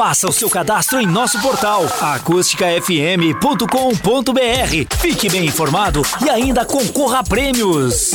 Faça 0.00 0.26
o 0.26 0.32
seu 0.32 0.48
cadastro 0.48 0.98
em 0.98 1.06
nosso 1.06 1.38
portal 1.42 1.84
acústicafm.com.br. 2.00 4.96
Fique 4.98 5.28
bem 5.28 5.44
informado 5.44 6.00
e 6.24 6.30
ainda 6.30 6.64
concorra 6.64 7.18
a 7.18 7.22
prêmios. 7.22 8.12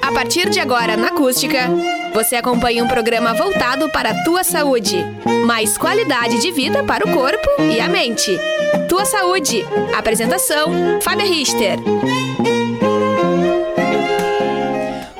A 0.00 0.12
partir 0.12 0.48
de 0.48 0.60
agora 0.60 0.96
na 0.96 1.08
Acústica, 1.08 1.68
você 2.14 2.36
acompanha 2.36 2.84
um 2.84 2.86
programa 2.86 3.34
voltado 3.34 3.90
para 3.90 4.10
a 4.10 4.22
tua 4.22 4.44
saúde. 4.44 5.04
Mais 5.44 5.76
qualidade 5.76 6.40
de 6.40 6.52
vida 6.52 6.84
para 6.84 7.04
o 7.04 7.12
corpo 7.12 7.60
e 7.60 7.80
a 7.80 7.88
mente. 7.88 8.38
Tua 8.88 9.04
Saúde. 9.04 9.64
Apresentação: 9.96 11.00
Fábia 11.00 11.26
Richter. 11.26 11.78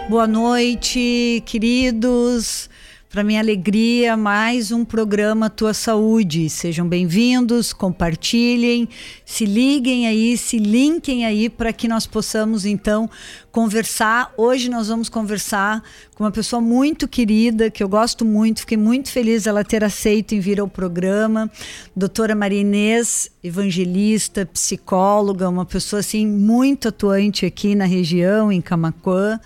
Boa 0.08 0.26
noite, 0.26 1.42
queridos. 1.46 2.68
Para 3.08 3.22
minha 3.22 3.40
alegria, 3.40 4.16
mais 4.16 4.72
um 4.72 4.84
programa 4.84 5.48
Tua 5.48 5.72
Saúde. 5.72 6.50
Sejam 6.50 6.88
bem-vindos, 6.88 7.72
compartilhem, 7.72 8.88
se 9.24 9.44
liguem 9.44 10.08
aí, 10.08 10.36
se 10.36 10.58
linkem 10.58 11.24
aí 11.24 11.48
para 11.48 11.72
que 11.72 11.86
nós 11.86 12.08
possamos 12.08 12.66
então 12.66 13.08
conversar. 13.54 14.34
Hoje 14.36 14.68
nós 14.68 14.88
vamos 14.88 15.08
conversar 15.08 15.80
com 16.16 16.24
uma 16.24 16.32
pessoa 16.32 16.60
muito 16.60 17.06
querida, 17.06 17.70
que 17.70 17.84
eu 17.84 17.88
gosto 17.88 18.24
muito, 18.24 18.60
fiquei 18.60 18.76
muito 18.76 19.12
feliz 19.12 19.46
ela 19.46 19.62
ter 19.62 19.84
aceito 19.84 20.34
em 20.34 20.40
vir 20.40 20.58
ao 20.58 20.66
programa. 20.66 21.48
Doutora 21.94 22.34
Maria 22.34 22.62
Inês, 22.62 23.30
evangelista, 23.44 24.44
psicóloga, 24.44 25.48
uma 25.48 25.64
pessoa 25.64 26.00
assim 26.00 26.26
muito 26.26 26.88
atuante 26.88 27.46
aqui 27.46 27.76
na 27.76 27.84
região, 27.84 28.50
em 28.50 28.60
Camaquã. 28.60 29.38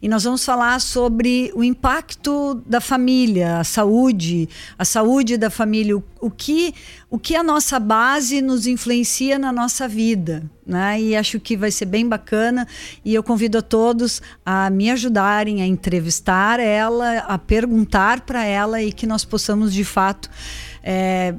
E 0.00 0.08
nós 0.08 0.24
vamos 0.24 0.44
falar 0.44 0.80
sobre 0.80 1.52
o 1.54 1.62
impacto 1.62 2.54
da 2.66 2.80
família, 2.80 3.58
a 3.58 3.64
saúde, 3.64 4.48
a 4.78 4.84
saúde 4.84 5.36
da 5.36 5.50
família, 5.50 5.96
o, 5.96 6.02
o 6.20 6.30
que 6.30 6.74
o 7.12 7.18
que 7.18 7.36
a 7.36 7.42
nossa 7.42 7.78
base 7.78 8.40
nos 8.40 8.66
influencia 8.66 9.38
na 9.38 9.52
nossa 9.52 9.86
vida, 9.86 10.50
né? 10.66 10.98
E 10.98 11.14
acho 11.14 11.38
que 11.38 11.58
vai 11.58 11.70
ser 11.70 11.84
bem 11.84 12.08
bacana 12.08 12.66
e 13.04 13.14
eu 13.14 13.22
convido 13.22 13.58
a 13.58 13.62
todos 13.62 14.22
a 14.46 14.70
me 14.70 14.90
ajudarem 14.90 15.60
a 15.60 15.66
entrevistar 15.66 16.58
ela, 16.58 17.18
a 17.18 17.36
perguntar 17.36 18.22
para 18.22 18.46
ela 18.46 18.82
e 18.82 18.90
que 18.90 19.06
nós 19.06 19.26
possamos 19.26 19.74
de 19.74 19.84
fato 19.84 20.30
é, 20.82 21.34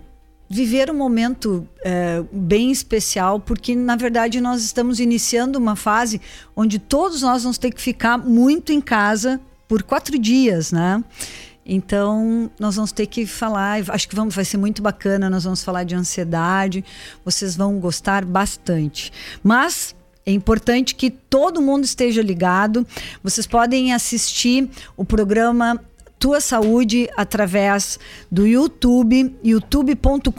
viver 0.48 0.92
um 0.92 0.94
momento 0.94 1.68
é, 1.84 2.24
bem 2.32 2.72
especial, 2.72 3.40
porque 3.40 3.76
na 3.76 3.96
verdade 3.96 4.40
nós 4.40 4.64
estamos 4.64 5.00
iniciando 5.00 5.58
uma 5.58 5.76
fase 5.76 6.22
onde 6.56 6.78
todos 6.78 7.24
nós 7.24 7.42
vamos 7.42 7.58
ter 7.58 7.74
que 7.74 7.82
ficar 7.82 8.20
muito 8.20 8.72
em 8.72 8.80
casa 8.80 9.42
por 9.68 9.82
quatro 9.82 10.20
dias, 10.20 10.72
né? 10.72 11.04
Então, 11.66 12.52
nós 12.60 12.76
vamos 12.76 12.92
ter 12.92 13.08
que 13.08 13.26
falar, 13.26 13.82
acho 13.90 14.08
que 14.08 14.16
vamos, 14.16 14.36
vai 14.36 14.44
ser 14.44 14.58
muito 14.58 14.82
bacana, 14.82 15.30
nós 15.30 15.44
vamos 15.44 15.64
falar 15.64 15.84
de 15.84 15.96
ansiedade, 15.96 16.84
vocês 17.24 17.56
vão 17.56 17.80
gostar 17.80 18.26
bastante. 18.26 19.12
Mas 19.42 19.96
é 20.26 20.32
importante 20.32 20.96
que 20.96 21.10
todo 21.10 21.62
mundo 21.62 21.84
esteja 21.84 22.22
ligado. 22.22 22.86
Vocês 23.22 23.46
podem 23.46 23.94
assistir 23.94 24.70
o 24.96 25.04
programa 25.04 25.80
tua 26.24 26.40
saúde 26.40 27.10
através 27.18 28.00
do 28.32 28.48
YouTube, 28.48 29.36
youtube.com.br 29.44 30.32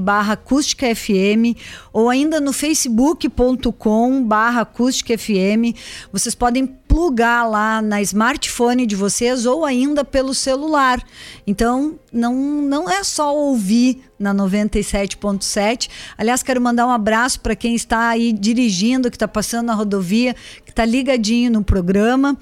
barra 0.00 0.32
acústica 0.32 0.86
FM 0.96 1.54
ou 1.92 2.08
ainda 2.08 2.40
no 2.40 2.50
facebook.com 2.50 4.24
barra 4.24 4.62
acústica 4.62 5.18
FM. 5.18 5.76
Vocês 6.10 6.34
podem 6.34 6.79
plugar 6.90 7.48
lá 7.48 7.80
na 7.80 8.02
smartphone 8.02 8.84
de 8.84 8.96
vocês 8.96 9.46
ou 9.46 9.64
ainda 9.64 10.04
pelo 10.04 10.34
celular. 10.34 11.00
Então, 11.46 12.00
não, 12.12 12.34
não 12.34 12.90
é 12.90 13.04
só 13.04 13.32
ouvir 13.32 14.02
na 14.18 14.34
97.7. 14.34 15.88
Aliás, 16.18 16.42
quero 16.42 16.60
mandar 16.60 16.88
um 16.88 16.90
abraço 16.90 17.38
para 17.38 17.54
quem 17.54 17.76
está 17.76 18.08
aí 18.08 18.32
dirigindo, 18.32 19.08
que 19.08 19.14
está 19.14 19.28
passando 19.28 19.66
na 19.66 19.74
rodovia, 19.74 20.34
que 20.64 20.72
está 20.72 20.84
ligadinho 20.84 21.52
no 21.52 21.62
programa. 21.62 22.36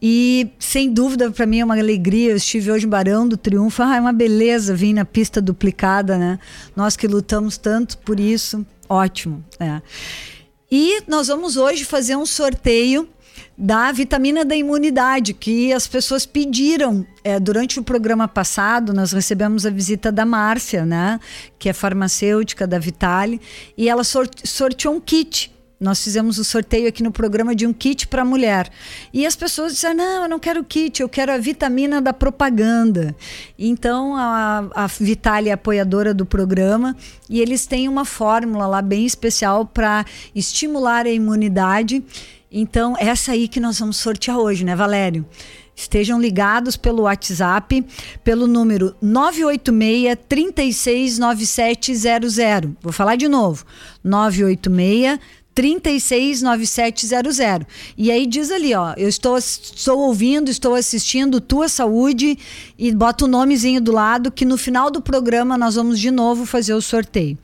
E 0.00 0.48
sem 0.56 0.92
dúvida 0.92 1.28
para 1.32 1.44
mim 1.44 1.58
é 1.58 1.64
uma 1.64 1.76
alegria. 1.76 2.30
Eu 2.30 2.36
estive 2.36 2.70
hoje 2.70 2.86
em 2.86 2.88
Barão 2.88 3.26
do 3.26 3.36
Triunfo. 3.36 3.82
Ah, 3.82 3.96
é 3.96 4.00
uma 4.00 4.12
beleza 4.12 4.72
vir 4.72 4.92
na 4.92 5.04
pista 5.04 5.42
duplicada, 5.42 6.16
né? 6.16 6.38
Nós 6.76 6.96
que 6.96 7.08
lutamos 7.08 7.58
tanto 7.58 7.98
por 7.98 8.20
isso, 8.20 8.64
ótimo. 8.88 9.44
É. 9.58 9.82
E 10.70 11.02
nós 11.08 11.26
vamos 11.26 11.56
hoje 11.56 11.84
fazer 11.84 12.14
um 12.14 12.24
sorteio 12.24 13.08
da 13.56 13.92
vitamina 13.92 14.44
da 14.44 14.56
imunidade, 14.56 15.34
que 15.34 15.72
as 15.72 15.86
pessoas 15.86 16.26
pediram. 16.26 17.06
É, 17.22 17.38
durante 17.38 17.78
o 17.78 17.82
programa 17.82 18.26
passado, 18.26 18.94
nós 18.94 19.12
recebemos 19.12 19.66
a 19.66 19.70
visita 19.70 20.10
da 20.10 20.24
Márcia, 20.24 20.86
né? 20.86 21.20
Que 21.58 21.68
é 21.68 21.72
farmacêutica 21.72 22.66
da 22.66 22.78
Vitale, 22.78 23.40
e 23.76 23.88
ela 23.88 24.02
sorteou 24.04 24.94
um 24.94 25.00
kit 25.00 25.52
nós 25.80 26.04
fizemos 26.04 26.36
o 26.36 26.44
sorteio 26.44 26.86
aqui 26.86 27.02
no 27.02 27.10
programa 27.10 27.54
de 27.54 27.66
um 27.66 27.72
kit 27.72 28.06
para 28.06 28.22
mulher. 28.22 28.68
E 29.14 29.24
as 29.24 29.34
pessoas 29.34 29.72
disseram: 29.72 29.96
não, 29.96 30.22
eu 30.24 30.28
não 30.28 30.38
quero 30.38 30.62
kit, 30.62 31.00
eu 31.00 31.08
quero 31.08 31.32
a 31.32 31.38
vitamina 31.38 32.02
da 32.02 32.12
propaganda. 32.12 33.16
Então 33.58 34.14
a, 34.14 34.68
a 34.74 34.86
Vitale 34.86 35.48
é 35.48 35.52
apoiadora 35.52 36.12
do 36.12 36.26
programa 36.26 36.94
e 37.30 37.40
eles 37.40 37.64
têm 37.66 37.88
uma 37.88 38.04
fórmula 38.04 38.66
lá 38.66 38.82
bem 38.82 39.06
especial 39.06 39.64
para 39.64 40.04
estimular 40.34 41.06
a 41.06 41.10
imunidade. 41.10 42.04
Então, 42.52 42.96
essa 42.98 43.30
aí 43.32 43.46
que 43.46 43.60
nós 43.60 43.78
vamos 43.78 43.96
sortear 43.96 44.36
hoje, 44.36 44.64
né, 44.64 44.74
Valério? 44.74 45.24
Estejam 45.76 46.20
ligados 46.20 46.76
pelo 46.76 47.04
WhatsApp, 47.04 47.86
pelo 48.24 48.48
número 48.48 48.94
986 49.00 50.18
369700. 50.28 52.72
Vou 52.82 52.92
falar 52.92 53.14
de 53.16 53.28
novo. 53.28 53.64
986 54.02 55.20
369700. 55.54 57.66
E 57.96 58.10
aí 58.10 58.26
diz 58.26 58.50
ali, 58.50 58.74
ó, 58.74 58.94
eu 58.96 59.08
estou, 59.08 59.36
estou 59.36 60.00
ouvindo, 60.00 60.50
estou 60.50 60.74
assistindo 60.74 61.40
Tua 61.40 61.68
Saúde 61.68 62.38
e 62.78 62.92
bota 62.92 63.24
o 63.24 63.28
nomezinho 63.28 63.80
do 63.80 63.92
lado 63.92 64.30
que 64.30 64.44
no 64.44 64.56
final 64.56 64.90
do 64.90 65.02
programa 65.02 65.58
nós 65.58 65.74
vamos 65.74 65.98
de 65.98 66.10
novo 66.10 66.46
fazer 66.46 66.74
o 66.74 66.80
sorteio. 66.80 67.36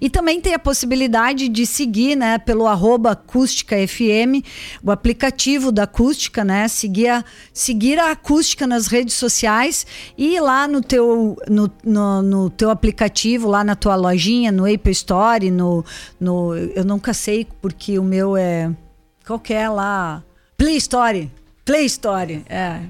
E 0.00 0.10
também 0.10 0.40
tem 0.40 0.54
a 0.54 0.58
possibilidade 0.58 1.48
de 1.48 1.66
seguir, 1.66 2.16
né, 2.16 2.38
pelo 2.38 2.66
arroba 2.66 3.12
acústica 3.12 3.76
FM, 3.76 4.44
o 4.82 4.90
aplicativo 4.90 5.70
da 5.70 5.84
acústica, 5.84 6.44
né, 6.44 6.66
seguir 6.68 7.08
a, 7.08 7.24
seguir 7.52 7.98
a 7.98 8.10
acústica 8.10 8.66
nas 8.66 8.86
redes 8.86 9.14
sociais 9.14 9.86
e 10.18 10.34
ir 10.34 10.40
lá 10.40 10.66
no 10.66 10.82
teu, 10.82 11.36
no, 11.48 11.70
no, 11.84 12.22
no 12.22 12.50
teu 12.50 12.70
aplicativo, 12.70 13.48
lá 13.48 13.62
na 13.62 13.76
tua 13.76 13.94
lojinha, 13.94 14.50
no 14.50 14.66
Apple 14.66 14.92
Store, 14.92 15.50
no, 15.50 15.84
no 16.20 16.54
eu 16.54 16.84
nunca 16.84 17.14
sei 17.14 17.46
porque 17.62 17.98
o 17.98 18.04
meu 18.04 18.36
é 18.36 18.70
qualquer 19.24 19.68
lá 19.70 20.22
Play 20.58 20.76
Store. 20.76 21.30
Play 21.64 21.86
Store, 21.86 22.44
é. 22.48 22.80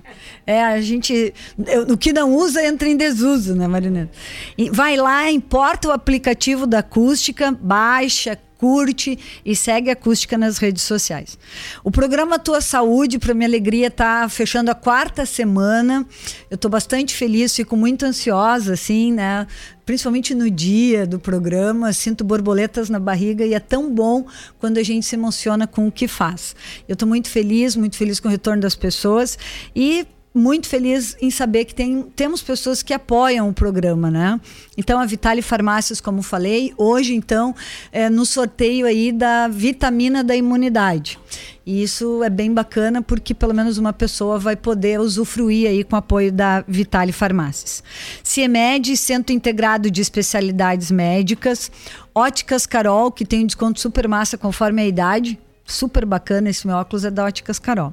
É, 0.46 0.64
a 0.64 0.80
gente. 0.80 1.34
Eu, 1.66 1.82
o 1.82 1.96
que 1.96 2.12
não 2.12 2.34
usa 2.34 2.64
entra 2.64 2.88
em 2.88 2.96
desuso, 2.96 3.54
né, 3.54 3.66
Marina? 3.66 4.10
E 4.56 4.70
vai 4.70 4.96
lá, 4.96 5.30
importa 5.30 5.88
o 5.88 5.92
aplicativo 5.92 6.66
da 6.66 6.78
acústica, 6.78 7.52
baixa, 7.52 8.38
curte 8.62 9.18
e 9.44 9.56
segue 9.56 9.90
Acústica 9.90 10.38
nas 10.38 10.56
redes 10.56 10.84
sociais. 10.84 11.36
O 11.82 11.90
programa 11.90 12.38
Tua 12.38 12.60
Saúde, 12.60 13.18
para 13.18 13.34
minha 13.34 13.48
alegria, 13.48 13.88
está 13.88 14.28
fechando 14.28 14.70
a 14.70 14.74
quarta 14.74 15.26
semana. 15.26 16.06
Eu 16.48 16.54
estou 16.54 16.70
bastante 16.70 17.12
feliz, 17.16 17.56
fico 17.56 17.76
muito 17.76 18.06
ansiosa, 18.06 18.74
assim, 18.74 19.12
né? 19.12 19.48
Principalmente 19.84 20.32
no 20.32 20.48
dia 20.48 21.04
do 21.04 21.18
programa, 21.18 21.92
sinto 21.92 22.22
borboletas 22.22 22.88
na 22.88 23.00
barriga 23.00 23.44
e 23.44 23.52
é 23.52 23.58
tão 23.58 23.92
bom 23.92 24.24
quando 24.60 24.78
a 24.78 24.82
gente 24.84 25.04
se 25.06 25.16
emociona 25.16 25.66
com 25.66 25.88
o 25.88 25.90
que 25.90 26.06
faz. 26.06 26.54
Eu 26.88 26.92
estou 26.92 27.08
muito 27.08 27.28
feliz, 27.28 27.74
muito 27.74 27.96
feliz 27.96 28.20
com 28.20 28.28
o 28.28 28.30
retorno 28.30 28.62
das 28.62 28.76
pessoas 28.76 29.36
e 29.74 30.06
muito 30.34 30.66
feliz 30.66 31.16
em 31.20 31.30
saber 31.30 31.66
que 31.66 31.74
tem, 31.74 32.02
temos 32.16 32.42
pessoas 32.42 32.82
que 32.82 32.94
apoiam 32.94 33.48
o 33.48 33.52
programa, 33.52 34.10
né? 34.10 34.40
Então 34.76 34.98
a 34.98 35.04
Vitale 35.04 35.42
Farmácias, 35.42 36.00
como 36.00 36.22
falei, 36.22 36.72
hoje 36.76 37.14
então 37.14 37.54
é, 37.90 38.08
no 38.08 38.24
sorteio 38.24 38.86
aí 38.86 39.12
da 39.12 39.48
vitamina 39.48 40.24
da 40.24 40.34
imunidade. 40.34 41.18
E 41.64 41.82
isso 41.82 42.24
é 42.24 42.30
bem 42.30 42.52
bacana 42.52 43.02
porque 43.02 43.34
pelo 43.34 43.54
menos 43.54 43.78
uma 43.78 43.92
pessoa 43.92 44.38
vai 44.38 44.56
poder 44.56 44.98
usufruir 44.98 45.68
aí 45.68 45.84
com 45.84 45.94
o 45.94 45.98
apoio 45.98 46.32
da 46.32 46.64
Vitale 46.66 47.12
Farmácias. 47.12 47.84
CIEMED, 48.22 48.96
Centro 48.96 49.34
Integrado 49.34 49.90
de 49.90 50.00
Especialidades 50.00 50.90
Médicas, 50.90 51.70
Óticas 52.14 52.66
Carol, 52.66 53.12
que 53.12 53.24
tem 53.24 53.44
um 53.44 53.46
desconto 53.46 53.78
super 53.80 54.08
massa 54.08 54.36
conforme 54.36 54.82
a 54.82 54.86
idade, 54.86 55.38
super 55.64 56.04
bacana 56.04 56.50
esse 56.50 56.66
meu 56.66 56.76
óculos 56.76 57.04
é 57.04 57.10
da 57.10 57.24
Óticas 57.24 57.58
Carol. 57.58 57.92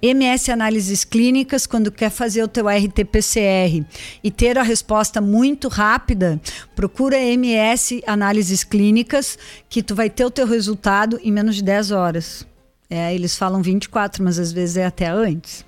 MS 0.00 0.50
Análises 0.50 1.04
Clínicas, 1.04 1.66
quando 1.66 1.90
quer 1.90 2.10
fazer 2.10 2.42
o 2.42 2.48
teu 2.48 2.68
RT-PCR 2.68 3.84
e 4.22 4.30
ter 4.30 4.58
a 4.58 4.62
resposta 4.62 5.20
muito 5.20 5.68
rápida, 5.68 6.40
procura 6.74 7.18
MS 7.18 8.02
Análises 8.06 8.64
Clínicas, 8.64 9.38
que 9.68 9.82
tu 9.82 9.94
vai 9.94 10.08
ter 10.08 10.24
o 10.24 10.30
teu 10.30 10.46
resultado 10.46 11.20
em 11.22 11.32
menos 11.32 11.56
de 11.56 11.62
10 11.62 11.90
horas. 11.90 12.46
É, 12.90 13.14
eles 13.14 13.36
falam 13.36 13.60
24, 13.60 14.24
mas 14.24 14.38
às 14.38 14.50
vezes 14.50 14.78
é 14.78 14.86
até 14.86 15.08
antes. 15.08 15.66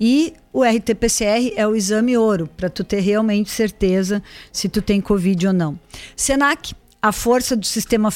E 0.00 0.34
o 0.52 0.62
RT-PCR 0.62 1.52
é 1.56 1.66
o 1.66 1.74
exame 1.74 2.16
ouro, 2.16 2.48
para 2.56 2.70
tu 2.70 2.84
ter 2.84 3.00
realmente 3.00 3.50
certeza 3.50 4.22
se 4.52 4.68
tu 4.68 4.80
tem 4.80 5.00
Covid 5.00 5.48
ou 5.48 5.52
não. 5.52 5.78
Senac, 6.16 6.74
a 7.02 7.10
força 7.10 7.56
do 7.56 7.66
sistema 7.66 8.10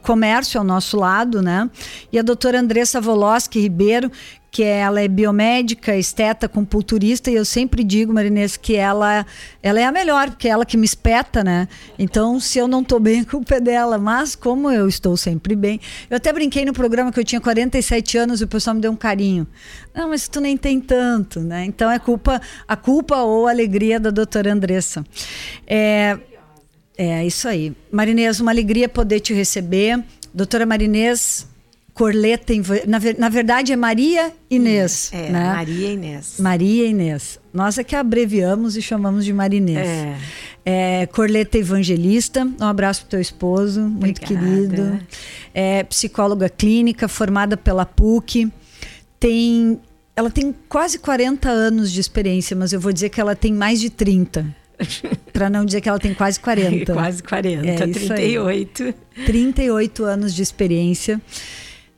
comércio 0.00 0.60
ao 0.60 0.64
nosso 0.64 0.96
lado, 0.96 1.42
né? 1.42 1.68
E 2.12 2.18
a 2.20 2.22
doutora 2.22 2.60
Andressa 2.60 3.00
Voloski 3.00 3.58
Ribeiro, 3.58 4.12
que 4.48 4.62
ela 4.62 5.00
é 5.00 5.08
biomédica, 5.08 5.96
esteta, 5.96 6.48
compulturista, 6.48 7.32
e 7.32 7.34
eu 7.34 7.44
sempre 7.44 7.82
digo, 7.82 8.12
Marinês, 8.12 8.56
que 8.56 8.76
ela, 8.76 9.26
ela 9.60 9.80
é 9.80 9.84
a 9.84 9.90
melhor, 9.90 10.30
porque 10.30 10.46
é 10.46 10.52
ela 10.52 10.64
que 10.64 10.76
me 10.76 10.86
espeta, 10.86 11.42
né? 11.42 11.66
Então, 11.98 12.38
se 12.38 12.58
eu 12.58 12.68
não 12.68 12.80
estou 12.80 13.00
bem, 13.00 13.22
a 13.22 13.24
culpa 13.24 13.56
é 13.56 13.60
dela. 13.60 13.98
Mas, 13.98 14.36
como 14.36 14.70
eu 14.70 14.88
estou 14.88 15.16
sempre 15.16 15.56
bem, 15.56 15.80
eu 16.08 16.16
até 16.16 16.32
brinquei 16.32 16.64
no 16.64 16.72
programa 16.72 17.10
que 17.10 17.18
eu 17.18 17.24
tinha 17.24 17.40
47 17.40 18.18
anos 18.18 18.40
e 18.40 18.44
o 18.44 18.48
pessoal 18.48 18.74
me 18.74 18.80
deu 18.80 18.92
um 18.92 18.96
carinho. 18.96 19.48
Não, 19.92 20.10
mas 20.10 20.28
tu 20.28 20.40
nem 20.40 20.56
tem 20.56 20.80
tanto, 20.80 21.40
né? 21.40 21.64
Então, 21.64 21.90
é 21.90 21.98
culpa, 21.98 22.40
a 22.68 22.76
culpa 22.76 23.16
ou 23.16 23.48
a 23.48 23.50
alegria 23.50 23.98
da 23.98 24.10
doutora 24.10 24.52
Andressa. 24.52 25.04
É, 25.66 26.18
é 26.98 27.26
isso 27.26 27.46
aí. 27.46 27.72
Marinês, 27.92 28.40
uma 28.40 28.50
alegria 28.50 28.88
poder 28.88 29.20
te 29.20 29.32
receber. 29.32 30.02
Doutora 30.34 30.66
Marinês 30.66 31.46
Corleta, 31.98 32.52
na, 32.86 33.00
na 33.18 33.28
verdade 33.28 33.72
é 33.72 33.76
Maria 33.76 34.32
Inês. 34.48 35.10
É, 35.12 35.30
né? 35.30 35.52
Maria 35.52 35.92
Inês. 35.92 36.34
Maria 36.38 36.86
Inês. 36.86 37.40
Nós 37.52 37.76
é 37.76 37.82
que 37.82 37.96
abreviamos 37.96 38.76
e 38.76 38.82
chamamos 38.82 39.24
de 39.24 39.32
Marinês. 39.32 39.88
É. 39.88 40.16
é 40.64 41.06
Corleta 41.06 41.58
Evangelista, 41.58 42.46
um 42.60 42.64
abraço 42.64 43.00
para 43.00 43.10
teu 43.10 43.20
esposo, 43.20 43.80
muito 43.80 44.20
querido. 44.20 45.00
É 45.52 45.82
psicóloga 45.82 46.48
clínica, 46.48 47.08
formada 47.08 47.56
pela 47.56 47.84
PUC. 47.84 48.48
Tem, 49.18 49.80
ela 50.14 50.30
tem 50.30 50.54
quase 50.68 51.00
40 51.00 51.48
anos 51.48 51.90
de 51.90 52.00
experiência, 52.00 52.54
mas 52.56 52.72
eu 52.72 52.78
vou 52.78 52.92
dizer 52.92 53.08
que 53.08 53.20
ela 53.20 53.34
tem 53.34 53.52
mais 53.52 53.80
de 53.80 53.90
30. 53.90 54.46
Para 55.32 55.50
não 55.50 55.64
dizer 55.64 55.80
que 55.80 55.88
ela 55.88 55.98
tem 55.98 56.14
quase 56.14 56.38
40. 56.40 56.92
quase 56.94 57.22
40, 57.22 57.66
é 57.66 57.76
38. 57.86 58.82
Aí. 58.82 58.94
38 59.26 60.04
anos 60.04 60.34
de 60.34 60.42
experiência. 60.42 61.20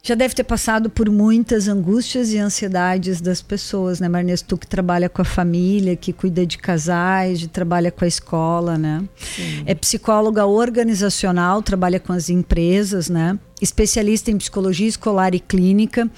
Já 0.02 0.14
deve 0.14 0.34
ter 0.34 0.44
passado 0.44 0.88
por 0.88 1.10
muitas 1.10 1.68
angústias 1.68 2.32
e 2.32 2.38
ansiedades 2.38 3.20
das 3.20 3.42
pessoas, 3.42 4.00
né, 4.00 4.08
Marnes? 4.08 4.40
Tu 4.40 4.56
que 4.56 4.66
trabalha 4.66 5.10
com 5.10 5.20
a 5.20 5.24
família, 5.26 5.94
que 5.94 6.10
cuida 6.10 6.46
de 6.46 6.56
casais, 6.56 7.38
de 7.38 7.48
trabalha 7.48 7.90
com 7.92 8.06
a 8.06 8.08
escola, 8.08 8.78
né? 8.78 9.04
Sim. 9.16 9.62
É 9.66 9.74
psicóloga 9.74 10.46
organizacional, 10.46 11.62
trabalha 11.62 12.00
com 12.00 12.14
as 12.14 12.30
empresas, 12.30 13.10
né? 13.10 13.38
Especialista 13.60 14.30
em 14.30 14.38
psicologia 14.38 14.88
escolar 14.88 15.34
e 15.34 15.40
clínica 15.40 16.10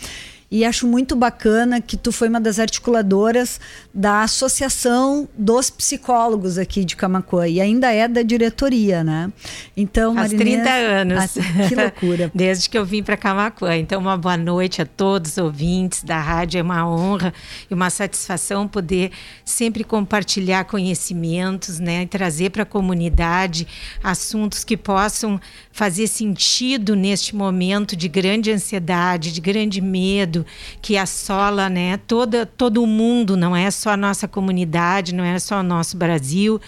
e 0.53 0.67
acho 0.67 0.87
muito 0.87 1.17
bacana 1.17 1.81
que 1.81 1.97
tu 1.97 2.13
foi 2.13 2.29
uma 2.29 2.39
das 2.39 2.59
articuladoras 2.59 3.59
da 3.93 4.21
Associação 4.21 5.27
dos 5.35 5.71
Psicólogos 5.71 6.59
aqui 6.59 6.85
de 6.85 6.95
Camacuã 6.95 7.49
e 7.49 7.59
ainda 7.59 7.91
é 7.91 8.07
da 8.07 8.21
diretoria, 8.21 9.03
né? 9.03 9.33
Então, 9.75 10.13
Marinês, 10.13 10.43
30 10.43 10.71
anos. 10.71 11.19
Ah, 11.19 11.69
que 11.69 11.75
loucura. 11.75 12.31
Desde 12.37 12.69
que 12.69 12.77
eu 12.77 12.85
vim 12.85 13.03
para 13.03 13.17
Camacuã. 13.17 13.75
Então, 13.79 13.99
uma 13.99 14.19
boa 14.19 14.37
noite 14.37 14.83
a 14.83 14.85
todos 14.85 15.33
os 15.33 15.39
ouvintes 15.39 16.05
da 16.05 16.21
rádio. 16.21 16.59
É 16.59 16.63
uma 16.63 16.87
honra 16.87 17.33
e 17.71 17.73
uma 17.73 17.89
satisfação 17.89 18.69
poder 18.69 19.11
sempre 19.47 19.83
compartilhar 19.83 20.65
conhecimentos, 20.65 21.79
né, 21.79 22.03
e 22.03 22.07
trazer 22.07 22.51
para 22.51 22.65
a 22.65 22.67
comunidade 22.67 23.67
assuntos 24.05 24.65
que 24.65 24.77
possam 24.77 25.41
fazer 25.71 26.07
sentido 26.09 26.95
neste 26.95 27.35
momento 27.35 27.97
de 27.97 28.07
grande 28.07 28.53
ansiedade, 28.53 29.33
de 29.33 29.41
grande 29.41 29.81
medo 29.81 30.42
que 30.81 30.97
assola, 30.97 31.69
né, 31.69 31.99
toda 32.07 32.47
todo 32.47 32.83
o 32.83 32.87
mundo, 32.87 33.37
não 33.37 33.55
é 33.55 33.71
só 33.71 33.91
a 33.91 33.97
nossa 33.97 34.27
comunidade, 34.29 35.15
não 35.15 35.25
é 35.25 35.39
só 35.39 35.61
o 35.61 35.63
nosso 35.63 35.97
Brasil, 35.97 36.61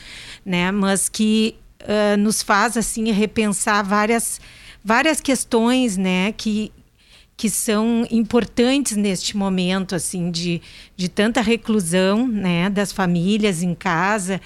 né, 0.44 0.70
mas 0.70 1.08
que 1.08 1.56
uh, 1.82 2.16
nos 2.16 2.42
faz 2.42 2.76
assim 2.76 3.10
repensar 3.12 3.84
várias 3.84 4.40
várias 4.84 5.20
questões, 5.20 5.96
né, 5.96 6.32
que 6.32 6.70
que 7.36 7.50
são 7.50 8.06
importantes 8.10 8.96
neste 8.96 9.36
momento 9.36 9.94
assim 9.94 10.30
de, 10.30 10.62
de 10.96 11.08
tanta 11.08 11.40
reclusão 11.40 12.28
né 12.28 12.70
das 12.70 12.92
famílias 12.92 13.62
em 13.62 13.74
casa 13.74 14.40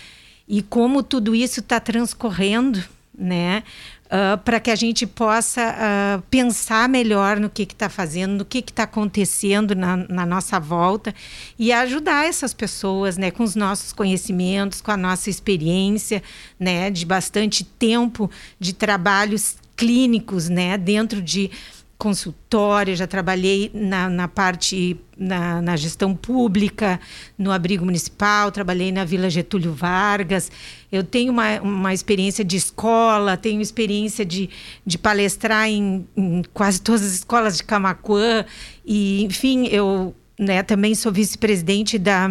e 0.48 0.62
como 0.62 1.02
tudo 1.02 1.34
isso 1.34 1.60
está 1.60 1.78
transcorrendo 1.78 2.82
né 3.16 3.62
Uh, 4.08 4.38
para 4.38 4.58
que 4.58 4.70
a 4.70 4.74
gente 4.74 5.06
possa 5.06 5.60
uh, 5.60 6.22
pensar 6.30 6.88
melhor 6.88 7.38
no 7.38 7.50
que 7.50 7.64
está 7.64 7.90
fazendo, 7.90 8.38
no 8.38 8.44
que 8.46 8.60
está 8.60 8.84
acontecendo 8.84 9.74
na, 9.74 9.98
na, 9.98 10.24
nossa 10.24 10.58
volta 10.58 11.14
e 11.58 11.70
ajudar 11.70 12.26
essas 12.26 12.54
pessoas 12.54 13.18
né, 13.18 13.30
com 13.30 13.42
os 13.42 13.54
nossos 13.54 13.92
conhecimentos, 13.92 14.80
com 14.80 14.90
a 14.90 14.96
nossa 14.96 15.28
experiência 15.28 16.22
né, 16.58 16.90
de 16.90 17.04
bastante 17.04 17.62
tempo 17.62 18.30
de 18.58 18.72
trabalhos 18.72 19.56
clínicos 19.76 20.48
né, 20.48 20.78
dentro 20.78 21.20
de 21.20 21.50
consultório, 21.98 22.94
já 22.94 23.08
trabalhei 23.08 23.72
na, 23.74 24.08
na 24.08 24.28
parte, 24.28 24.96
na, 25.18 25.60
na, 25.60 25.76
gestão 25.76 26.14
pública, 26.14 27.00
no 27.36 27.50
abrigo 27.50 27.84
municipal, 27.84 28.52
trabalhei 28.52 28.92
na 28.92 29.04
Vila 29.04 29.28
Getúlio 29.28 29.72
Vargas. 29.72 30.50
Eu 30.92 31.02
tenho 31.02 31.32
uma, 31.32 31.60
uma 31.60 31.92
experiência 31.92 32.44
de 32.44 32.56
escola, 32.56 33.36
tenho 33.36 33.60
experiência 33.60 34.24
de, 34.24 34.48
de 34.86 34.96
palestrar 34.96 35.68
em, 35.68 36.06
em 36.16 36.42
quase 36.54 36.80
todas 36.80 37.02
as 37.02 37.14
escolas 37.14 37.56
de 37.56 37.64
Camacuã. 37.64 38.44
E, 38.86 39.24
enfim, 39.24 39.66
eu 39.66 40.14
né, 40.38 40.62
também 40.62 40.94
sou 40.94 41.10
vice-presidente 41.10 41.98
da, 41.98 42.28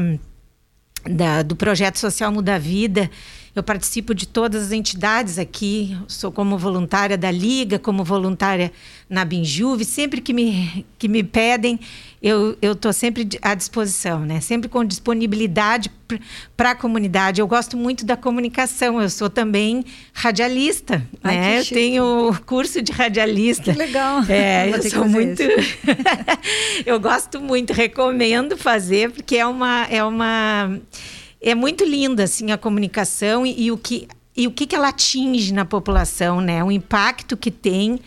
da, 1.05 1.43
do 1.43 1.57
projeto 1.57 1.99
Social 1.99 2.31
Muda 2.31 2.55
a 2.55 2.59
Vida 2.59 3.11
eu 3.57 3.63
participo 3.63 4.13
de 4.13 4.27
todas 4.27 4.67
as 4.67 4.71
entidades 4.71 5.39
aqui, 5.39 5.97
sou 6.07 6.31
como 6.31 6.57
voluntária 6.57 7.17
da 7.17 7.31
Liga, 7.31 7.79
como 7.79 8.03
voluntária 8.03 8.71
na 9.09 9.25
Binjuve. 9.25 9.83
Sempre 9.83 10.21
que 10.21 10.31
me, 10.31 10.85
que 10.99 11.07
me 11.07 11.23
pedem, 11.23 11.79
eu 12.21 12.55
estou 12.61 12.93
sempre 12.93 13.27
à 13.41 13.55
disposição, 13.55 14.19
né? 14.19 14.39
sempre 14.41 14.69
com 14.69 14.85
disponibilidade 14.85 15.91
para 16.55 16.71
a 16.71 16.75
comunidade. 16.75 17.41
Eu 17.41 17.47
gosto 17.47 17.75
muito 17.75 18.05
da 18.05 18.15
comunicação, 18.15 19.01
eu 19.01 19.09
sou 19.09 19.29
também 19.29 19.83
radialista. 20.13 21.03
Ai, 21.23 21.35
né? 21.35 21.59
Eu 21.59 21.65
tenho 21.65 22.39
curso 22.45 22.79
de 22.81 22.91
radialista. 22.91 23.71
Que 23.71 23.77
legal. 23.77 24.23
É, 24.29 24.69
eu 24.75 24.83
sou 24.83 25.07
muito. 25.07 25.41
eu 26.85 26.99
gosto 26.99 27.41
muito, 27.41 27.73
recomendo 27.73 28.55
fazer, 28.55 29.09
porque 29.11 29.35
é 29.35 29.47
uma. 29.47 29.87
É 29.89 30.03
uma 30.03 30.79
é 31.41 31.55
muito 31.55 31.83
linda 31.83 32.23
assim 32.23 32.51
a 32.51 32.57
comunicação 32.57 33.45
e, 33.45 33.65
e 33.65 33.71
o 33.71 33.77
que 33.77 34.07
e 34.37 34.45
o 34.45 34.51
que, 34.51 34.67
que 34.67 34.75
ela 34.75 34.89
atinge 34.89 35.51
na 35.51 35.65
população, 35.65 36.39
né? 36.39 36.63
O 36.63 36.71
impacto 36.71 37.35
que 37.35 37.49
tem 37.49 37.99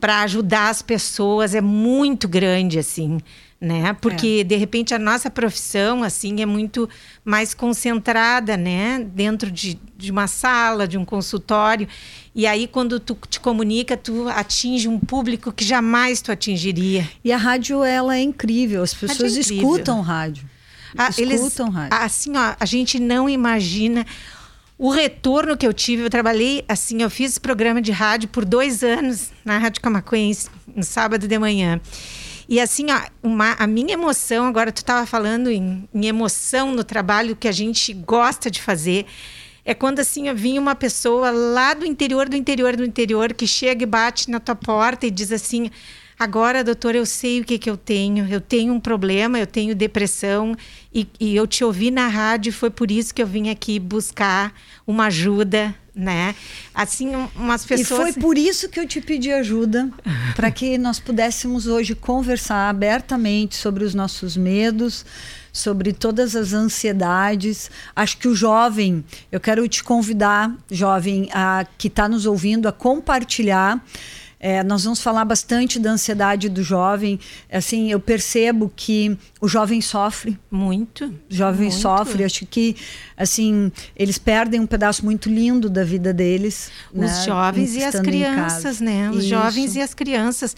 para 0.00 0.22
ajudar 0.22 0.68
as 0.68 0.82
pessoas 0.82 1.54
é 1.54 1.60
muito 1.60 2.26
grande 2.26 2.76
assim, 2.76 3.20
né? 3.60 3.92
Porque 4.00 4.38
é. 4.40 4.44
de 4.44 4.56
repente 4.56 4.92
a 4.92 4.98
nossa 4.98 5.30
profissão 5.30 6.02
assim 6.02 6.40
é 6.40 6.46
muito 6.46 6.88
mais 7.24 7.54
concentrada, 7.54 8.56
né? 8.56 9.06
Dentro 9.14 9.48
de, 9.48 9.78
de 9.96 10.10
uma 10.10 10.26
sala, 10.26 10.88
de 10.88 10.98
um 10.98 11.04
consultório. 11.04 11.86
E 12.34 12.48
aí 12.48 12.66
quando 12.66 12.98
tu 12.98 13.16
te 13.28 13.38
comunica, 13.38 13.96
tu 13.96 14.28
atinge 14.30 14.88
um 14.88 14.98
público 14.98 15.52
que 15.52 15.64
jamais 15.64 16.20
tu 16.20 16.32
atingiria. 16.32 17.08
E 17.22 17.30
a 17.30 17.36
rádio 17.36 17.84
ela 17.84 18.16
é 18.16 18.22
incrível, 18.22 18.82
as 18.82 18.92
pessoas 18.92 19.36
é 19.36 19.40
incrível. 19.40 19.68
escutam 19.68 20.00
rádio. 20.00 20.48
Ah, 20.96 21.08
escutam 21.10 21.66
eles, 21.66 21.74
rádio. 21.74 21.98
Assim, 21.98 22.36
ó, 22.36 22.54
a 22.58 22.66
gente 22.66 22.98
não 22.98 23.28
imagina 23.28 24.06
o 24.78 24.90
retorno 24.90 25.56
que 25.56 25.66
eu 25.66 25.72
tive. 25.72 26.02
Eu 26.02 26.10
trabalhei, 26.10 26.64
assim, 26.68 27.02
eu 27.02 27.10
fiz 27.10 27.38
programa 27.38 27.80
de 27.80 27.92
rádio 27.92 28.28
por 28.28 28.44
dois 28.44 28.82
anos 28.82 29.30
na 29.44 29.58
Rádio 29.58 29.80
Camacuense, 29.80 30.48
no 30.74 30.82
sábado 30.82 31.26
de 31.26 31.38
manhã. 31.38 31.80
E 32.48 32.60
assim, 32.60 32.86
ó, 32.90 33.00
uma, 33.22 33.52
a 33.52 33.66
minha 33.66 33.94
emoção, 33.94 34.46
agora 34.46 34.70
tu 34.70 34.78
estava 34.78 35.06
falando 35.06 35.50
em, 35.50 35.88
em, 35.94 36.06
emoção 36.06 36.72
no 36.72 36.84
trabalho 36.84 37.34
que 37.34 37.48
a 37.48 37.52
gente 37.52 37.92
gosta 37.92 38.50
de 38.50 38.60
fazer, 38.60 39.06
é 39.64 39.72
quando 39.72 40.00
assim 40.00 40.32
vinha 40.34 40.60
uma 40.60 40.74
pessoa 40.74 41.30
lá 41.30 41.72
do 41.72 41.86
interior, 41.86 42.28
do 42.28 42.36
interior, 42.36 42.76
do 42.76 42.84
interior, 42.84 43.32
que 43.32 43.46
chega 43.46 43.84
e 43.84 43.86
bate 43.86 44.30
na 44.30 44.38
tua 44.38 44.54
porta 44.54 45.06
e 45.06 45.10
diz 45.10 45.32
assim: 45.32 45.70
Agora, 46.18 46.62
doutor, 46.62 46.94
eu 46.94 47.04
sei 47.04 47.40
o 47.40 47.44
que, 47.44 47.58
que 47.58 47.68
eu 47.68 47.76
tenho. 47.76 48.26
Eu 48.28 48.40
tenho 48.40 48.72
um 48.72 48.80
problema, 48.80 49.38
eu 49.38 49.46
tenho 49.46 49.74
depressão 49.74 50.56
e, 50.92 51.06
e 51.18 51.34
eu 51.34 51.46
te 51.46 51.64
ouvi 51.64 51.90
na 51.90 52.08
rádio. 52.08 52.52
Foi 52.52 52.70
por 52.70 52.90
isso 52.90 53.14
que 53.14 53.22
eu 53.22 53.26
vim 53.26 53.50
aqui 53.50 53.78
buscar 53.78 54.52
uma 54.86 55.06
ajuda 55.06 55.74
né? 55.94 56.34
Assim, 56.74 57.12
umas 57.36 57.64
pessoas. 57.64 58.10
E 58.10 58.12
foi 58.12 58.20
por 58.20 58.36
isso 58.36 58.68
que 58.68 58.80
eu 58.80 58.86
te 58.86 59.00
pedi 59.00 59.30
ajuda, 59.30 59.88
para 60.34 60.50
que 60.50 60.76
nós 60.76 60.98
pudéssemos 60.98 61.66
hoje 61.66 61.94
conversar 61.94 62.68
abertamente 62.68 63.54
sobre 63.54 63.84
os 63.84 63.94
nossos 63.94 64.36
medos, 64.36 65.06
sobre 65.52 65.92
todas 65.92 66.34
as 66.34 66.52
ansiedades. 66.52 67.70
Acho 67.94 68.18
que 68.18 68.26
o 68.26 68.34
jovem, 68.34 69.04
eu 69.30 69.38
quero 69.38 69.66
te 69.68 69.84
convidar, 69.84 70.52
jovem, 70.68 71.28
a, 71.32 71.64
que 71.78 71.86
está 71.86 72.08
nos 72.08 72.26
ouvindo, 72.26 72.66
a 72.66 72.72
compartilhar. 72.72 73.80
É, 74.46 74.62
nós 74.62 74.84
vamos 74.84 75.00
falar 75.00 75.24
bastante 75.24 75.78
da 75.78 75.92
ansiedade 75.92 76.50
do 76.50 76.62
jovem. 76.62 77.18
Assim, 77.50 77.90
eu 77.90 77.98
percebo 77.98 78.70
que 78.76 79.16
o 79.40 79.48
jovem 79.48 79.80
sofre. 79.80 80.38
Muito. 80.50 81.06
O 81.06 81.34
jovem 81.34 81.70
muito. 81.70 81.80
sofre. 81.80 82.24
Acho 82.24 82.44
que, 82.44 82.76
assim, 83.16 83.72
eles 83.96 84.18
perdem 84.18 84.60
um 84.60 84.66
pedaço 84.66 85.02
muito 85.02 85.30
lindo 85.30 85.70
da 85.70 85.82
vida 85.82 86.12
deles. 86.12 86.70
Os 86.92 87.00
né? 87.00 87.24
jovens 87.24 87.74
e 87.74 87.82
as 87.82 87.98
crianças, 87.98 88.80
né? 88.82 89.10
Os 89.10 89.20
Isso. 89.20 89.28
jovens 89.28 89.76
e 89.76 89.80
as 89.80 89.94
crianças. 89.94 90.54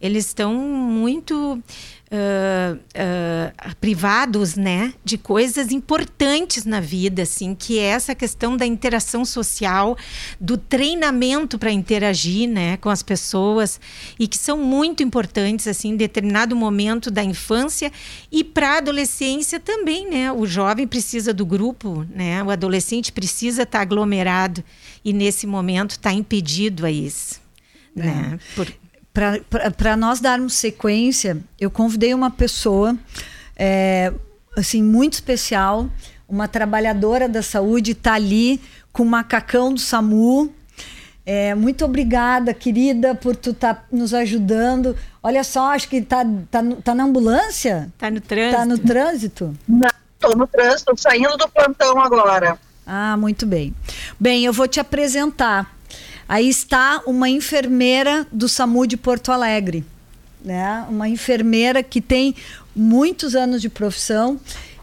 Eles 0.00 0.26
estão 0.26 0.52
muito 0.54 1.62
uh, 2.10 2.76
uh, 2.76 3.76
privados, 3.76 4.54
né, 4.54 4.94
de 5.04 5.18
coisas 5.18 5.70
importantes 5.70 6.64
na 6.64 6.80
vida, 6.80 7.22
assim, 7.22 7.54
que 7.54 7.78
é 7.78 7.84
essa 7.84 8.14
questão 8.14 8.56
da 8.56 8.66
interação 8.66 9.24
social, 9.24 9.96
do 10.40 10.56
treinamento 10.56 11.58
para 11.58 11.70
interagir, 11.70 12.48
né, 12.48 12.76
com 12.78 12.88
as 12.88 13.02
pessoas 13.02 13.80
e 14.18 14.26
que 14.26 14.36
são 14.36 14.58
muito 14.58 15.02
importantes, 15.02 15.66
assim, 15.66 15.90
em 15.90 15.96
determinado 15.96 16.56
momento 16.56 17.10
da 17.10 17.22
infância 17.22 17.92
e 18.30 18.42
para 18.42 18.74
a 18.74 18.78
adolescência 18.78 19.60
também, 19.60 20.08
né? 20.08 20.32
O 20.32 20.46
jovem 20.46 20.86
precisa 20.86 21.32
do 21.32 21.44
grupo, 21.44 22.06
né? 22.10 22.42
O 22.42 22.50
adolescente 22.50 23.12
precisa 23.12 23.62
estar 23.62 23.78
tá 23.78 23.82
aglomerado 23.82 24.64
e 25.04 25.12
nesse 25.12 25.46
momento 25.46 25.92
está 25.92 26.12
impedido 26.12 26.86
a 26.86 26.90
isso. 26.90 27.40
É. 27.96 28.02
Né? 28.02 28.38
Por 28.54 28.72
para 29.76 29.96
nós 29.96 30.20
darmos 30.20 30.54
sequência, 30.54 31.38
eu 31.60 31.70
convidei 31.70 32.14
uma 32.14 32.30
pessoa 32.30 32.96
é, 33.56 34.12
assim 34.56 34.82
muito 34.82 35.14
especial, 35.14 35.88
uma 36.28 36.46
trabalhadora 36.46 37.28
da 37.28 37.42
saúde, 37.42 37.92
está 37.92 38.14
ali 38.14 38.60
com 38.92 39.02
o 39.02 39.06
macacão 39.06 39.72
do 39.72 39.80
SAMU. 39.80 40.52
É, 41.24 41.54
muito 41.54 41.84
obrigada, 41.84 42.54
querida, 42.54 43.14
por 43.14 43.36
tu 43.36 43.50
estar 43.50 43.74
tá 43.74 43.84
nos 43.92 44.14
ajudando. 44.14 44.96
Olha 45.22 45.44
só, 45.44 45.72
acho 45.72 45.88
que 45.88 46.00
tá, 46.00 46.24
tá, 46.50 46.62
tá 46.82 46.94
na 46.94 47.04
ambulância? 47.04 47.92
Tá 47.98 48.10
no 48.10 48.20
trânsito. 48.20 48.56
Tá 48.56 48.64
no 48.64 48.78
trânsito? 48.78 49.56
Não, 49.68 49.90
tô 50.18 50.34
no 50.34 50.46
trânsito, 50.46 50.96
saindo 50.96 51.36
do 51.36 51.48
plantão 51.48 52.00
agora. 52.00 52.58
Ah, 52.86 53.16
muito 53.18 53.44
bem. 53.44 53.74
Bem, 54.18 54.44
eu 54.44 54.52
vou 54.52 54.66
te 54.66 54.80
apresentar. 54.80 55.77
Aí 56.28 56.48
está 56.48 57.02
uma 57.06 57.30
enfermeira 57.30 58.26
do 58.30 58.48
SAMU 58.48 58.86
de 58.86 58.96
Porto 58.96 59.32
Alegre, 59.32 59.84
né? 60.44 60.84
Uma 60.90 61.08
enfermeira 61.08 61.82
que 61.82 62.00
tem 62.00 62.34
muitos 62.76 63.34
anos 63.34 63.62
de 63.62 63.68
profissão 63.68 64.38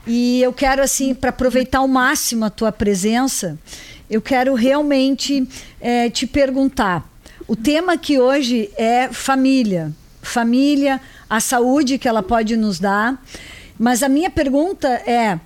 e 0.07 0.41
eu 0.41 0.51
quero 0.51 0.81
assim 0.81 1.13
para 1.13 1.29
aproveitar 1.29 1.79
ao 1.79 1.87
máximo 1.87 2.45
a 2.45 2.49
tua 2.49 2.71
presença, 2.71 3.57
eu 4.09 4.21
quero 4.21 4.53
realmente 4.55 5.47
é, 5.79 6.09
te 6.09 6.25
perguntar. 6.27 7.07
O 7.47 7.55
tema 7.55 7.93
aqui 7.93 8.19
hoje 8.19 8.71
é 8.75 9.07
família, 9.11 9.93
família, 10.21 10.99
a 11.29 11.39
saúde 11.39 11.99
que 11.99 12.07
ela 12.07 12.23
pode 12.23 12.57
nos 12.57 12.79
dar. 12.79 13.23
Mas 13.77 14.01
a 14.01 14.09
minha 14.09 14.29
pergunta 14.29 14.87
é: 14.87 15.39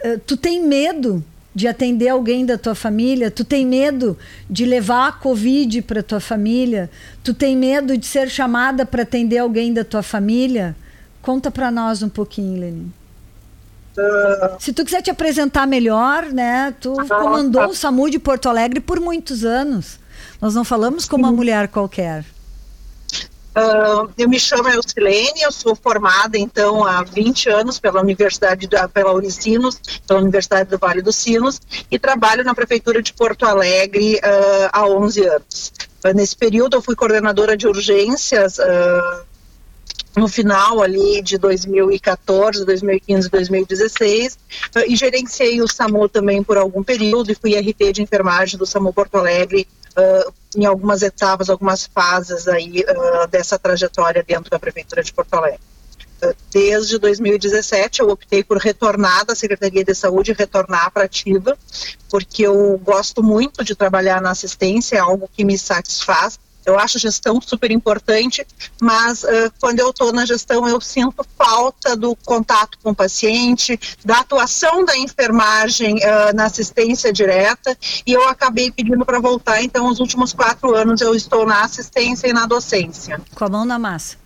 eh, 0.00 0.18
tu 0.26 0.36
tem 0.36 0.62
medo 0.62 1.22
de 1.54 1.68
atender 1.68 2.08
alguém 2.08 2.44
da 2.44 2.58
tua 2.58 2.74
família? 2.74 3.30
Tu 3.30 3.44
tem 3.44 3.64
medo 3.64 4.18
de 4.50 4.64
levar 4.64 5.08
a 5.08 5.12
Covid 5.12 5.82
para 5.82 6.02
tua 6.02 6.20
família? 6.20 6.90
Tu 7.22 7.32
tem 7.32 7.56
medo 7.56 7.96
de 7.96 8.06
ser 8.06 8.28
chamada 8.28 8.84
para 8.84 9.02
atender 9.02 9.38
alguém 9.38 9.72
da 9.72 9.84
tua 9.84 10.02
família? 10.02 10.74
Conta 11.22 11.50
para 11.50 11.70
nós 11.70 12.02
um 12.02 12.08
pouquinho, 12.08 12.60
Lenin. 12.60 12.92
Uh, 13.96 14.56
Se 14.58 14.72
tu 14.72 14.84
quiser 14.84 15.02
te 15.02 15.10
apresentar 15.10 15.66
melhor, 15.66 16.24
né? 16.24 16.74
Tu 16.80 16.92
uh, 16.92 17.08
comandou 17.08 17.68
o 17.68 17.74
SAMU 17.74 18.10
de 18.10 18.18
Porto 18.18 18.48
Alegre 18.48 18.80
por 18.80 18.98
muitos 18.98 19.44
anos. 19.44 20.00
Nós 20.40 20.54
não 20.54 20.64
falamos 20.64 21.06
como 21.06 21.24
uma 21.24 21.32
mulher 21.32 21.68
qualquer. 21.68 22.24
Uh, 23.54 24.10
eu 24.18 24.28
me 24.28 24.38
chamo 24.38 24.68
Elcilene, 24.68 25.42
eu 25.42 25.52
sou 25.52 25.76
formada 25.76 26.36
então 26.36 26.84
há 26.84 27.04
20 27.04 27.48
anos 27.50 27.78
pela 27.78 28.00
Universidade 28.00 28.66
da, 28.66 28.88
pela 28.88 29.12
Unicinos, 29.12 29.80
pela 30.08 30.18
Universidade 30.18 30.70
do 30.70 30.76
Vale 30.76 31.00
dos 31.00 31.14
Sinos 31.14 31.60
e 31.88 31.96
trabalho 31.96 32.42
na 32.42 32.52
prefeitura 32.52 33.00
de 33.00 33.12
Porto 33.12 33.46
Alegre 33.46 34.16
uh, 34.16 34.70
há 34.72 34.84
11 34.88 35.24
anos. 35.24 35.72
Uh, 36.04 36.12
nesse 36.12 36.36
período 36.36 36.76
eu 36.76 36.82
fui 36.82 36.96
coordenadora 36.96 37.56
de 37.56 37.68
urgências 37.68 38.58
no 40.16 40.28
final 40.28 40.80
ali 40.80 41.22
de 41.22 41.38
2014, 41.38 42.64
2015, 42.64 43.28
2016 43.28 44.38
e 44.86 44.96
gerenciei 44.96 45.60
o 45.60 45.68
SAMU 45.68 46.08
também 46.08 46.42
por 46.42 46.56
algum 46.56 46.82
período 46.82 47.30
e 47.30 47.34
fui 47.34 47.58
RT 47.58 47.92
de 47.92 48.02
enfermagem 48.02 48.58
do 48.58 48.66
SAMU 48.66 48.92
Porto 48.92 49.16
Alegre 49.16 49.66
uh, 49.96 50.32
em 50.56 50.64
algumas 50.64 51.02
etapas, 51.02 51.50
algumas 51.50 51.86
fases 51.86 52.46
aí 52.48 52.84
uh, 52.88 53.26
dessa 53.28 53.58
trajetória 53.58 54.22
dentro 54.22 54.50
da 54.50 54.58
Prefeitura 54.58 55.02
de 55.02 55.12
Porto 55.12 55.34
Alegre. 55.34 55.60
Uh, 56.22 56.34
desde 56.50 56.98
2017 56.98 58.00
eu 58.00 58.10
optei 58.10 58.42
por 58.44 58.58
retornar 58.58 59.24
da 59.24 59.34
Secretaria 59.34 59.84
de 59.84 59.94
Saúde, 59.94 60.32
retornar 60.32 60.90
para 60.90 61.04
ativa, 61.04 61.56
porque 62.10 62.46
eu 62.46 62.78
gosto 62.82 63.22
muito 63.22 63.64
de 63.64 63.74
trabalhar 63.74 64.20
na 64.20 64.30
assistência, 64.30 64.96
é 64.96 65.00
algo 65.00 65.28
que 65.32 65.44
me 65.44 65.58
satisfaz, 65.58 66.38
eu 66.64 66.78
acho 66.78 66.98
gestão 66.98 67.40
super 67.40 67.70
importante, 67.70 68.46
mas 68.80 69.22
uh, 69.22 69.52
quando 69.60 69.80
eu 69.80 69.90
estou 69.90 70.12
na 70.12 70.24
gestão 70.24 70.68
eu 70.68 70.80
sinto 70.80 71.24
falta 71.36 71.96
do 71.96 72.16
contato 72.16 72.78
com 72.82 72.90
o 72.90 72.94
paciente, 72.94 73.78
da 74.04 74.18
atuação 74.20 74.84
da 74.84 74.96
enfermagem 74.96 75.96
uh, 75.96 76.34
na 76.34 76.44
assistência 76.44 77.12
direta 77.12 77.76
e 78.06 78.12
eu 78.12 78.28
acabei 78.28 78.70
pedindo 78.70 79.04
para 79.04 79.20
voltar. 79.20 79.62
Então, 79.62 79.88
os 79.88 80.00
últimos 80.00 80.32
quatro 80.32 80.74
anos 80.74 81.00
eu 81.00 81.14
estou 81.14 81.46
na 81.46 81.62
assistência 81.62 82.28
e 82.28 82.32
na 82.32 82.46
docência. 82.46 83.20
Com 83.34 83.44
a 83.44 83.48
mão 83.48 83.64
na 83.64 83.78
massa 83.78 84.24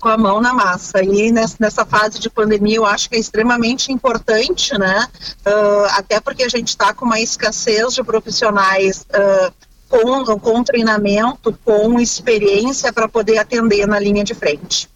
com 0.00 0.08
a 0.08 0.16
mão 0.16 0.40
na 0.40 0.54
massa. 0.54 1.04
E 1.04 1.30
nessa 1.30 1.84
fase 1.84 2.18
de 2.18 2.30
pandemia 2.30 2.76
eu 2.76 2.86
acho 2.86 3.08
que 3.08 3.16
é 3.16 3.18
extremamente 3.18 3.92
importante, 3.92 4.76
né? 4.78 5.06
Uh, 5.46 5.84
até 5.90 6.18
porque 6.18 6.42
a 6.42 6.48
gente 6.48 6.68
está 6.68 6.94
com 6.94 7.04
uma 7.04 7.20
escassez 7.20 7.94
de 7.94 8.02
profissionais 8.02 9.04
uh, 9.10 9.52
com, 9.90 10.38
com 10.38 10.62
treinamento, 10.62 11.52
com 11.64 11.98
experiência 11.98 12.92
para 12.92 13.08
poder 13.08 13.38
atender 13.38 13.86
na 13.86 13.98
linha 13.98 14.22
de 14.22 14.34
frente. 14.34 14.88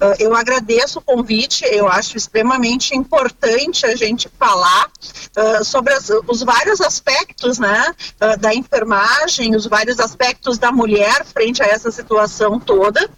Uh, 0.00 0.14
eu 0.20 0.34
agradeço 0.34 1.00
o 1.00 1.02
convite, 1.02 1.64
eu 1.64 1.88
acho 1.88 2.16
extremamente 2.16 2.96
importante 2.96 3.84
a 3.84 3.96
gente 3.96 4.30
falar 4.38 4.86
uh, 4.86 5.64
sobre 5.64 5.92
as, 5.92 6.08
os 6.26 6.42
vários 6.42 6.80
aspectos 6.80 7.58
né, 7.58 7.92
uh, 8.22 8.38
da 8.38 8.54
enfermagem, 8.54 9.56
os 9.56 9.66
vários 9.66 9.98
aspectos 9.98 10.56
da 10.56 10.70
mulher 10.70 11.24
frente 11.24 11.62
a 11.62 11.66
essa 11.66 11.90
situação 11.90 12.60
toda. 12.60 13.10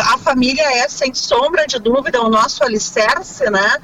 A 0.00 0.18
família 0.18 0.62
é, 0.78 0.88
sem 0.88 1.12
sombra 1.14 1.66
de 1.66 1.78
dúvida, 1.78 2.22
o 2.22 2.28
nosso 2.28 2.64
alicerce, 2.64 3.48
né? 3.50 3.82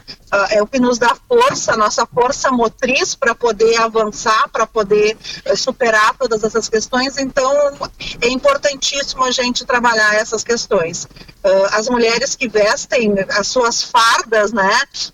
É 0.51 0.63
o 0.63 0.67
que 0.67 0.79
nos 0.79 0.99
dá 0.99 1.17
força, 1.29 1.77
nossa 1.77 2.07
força 2.07 2.51
motriz 2.51 3.15
para 3.15 3.35
poder 3.35 3.77
avançar, 3.81 4.49
para 4.49 4.65
poder 4.65 5.17
eh, 5.45 5.57
superar 5.57 6.15
todas 6.17 6.45
essas 6.45 6.69
questões. 6.69 7.19
Então, 7.19 7.53
é 8.21 8.29
importantíssimo 8.29 9.25
a 9.25 9.33
gente 9.33 9.65
trabalhar 9.65 10.15
essas 10.15 10.45
questões. 10.45 11.09
As 11.73 11.89
mulheres 11.89 12.37
que 12.37 12.49
vestem 12.49 13.15
as 13.31 13.49
suas 13.49 13.83
fardas, 13.83 14.53
né? 14.53 14.71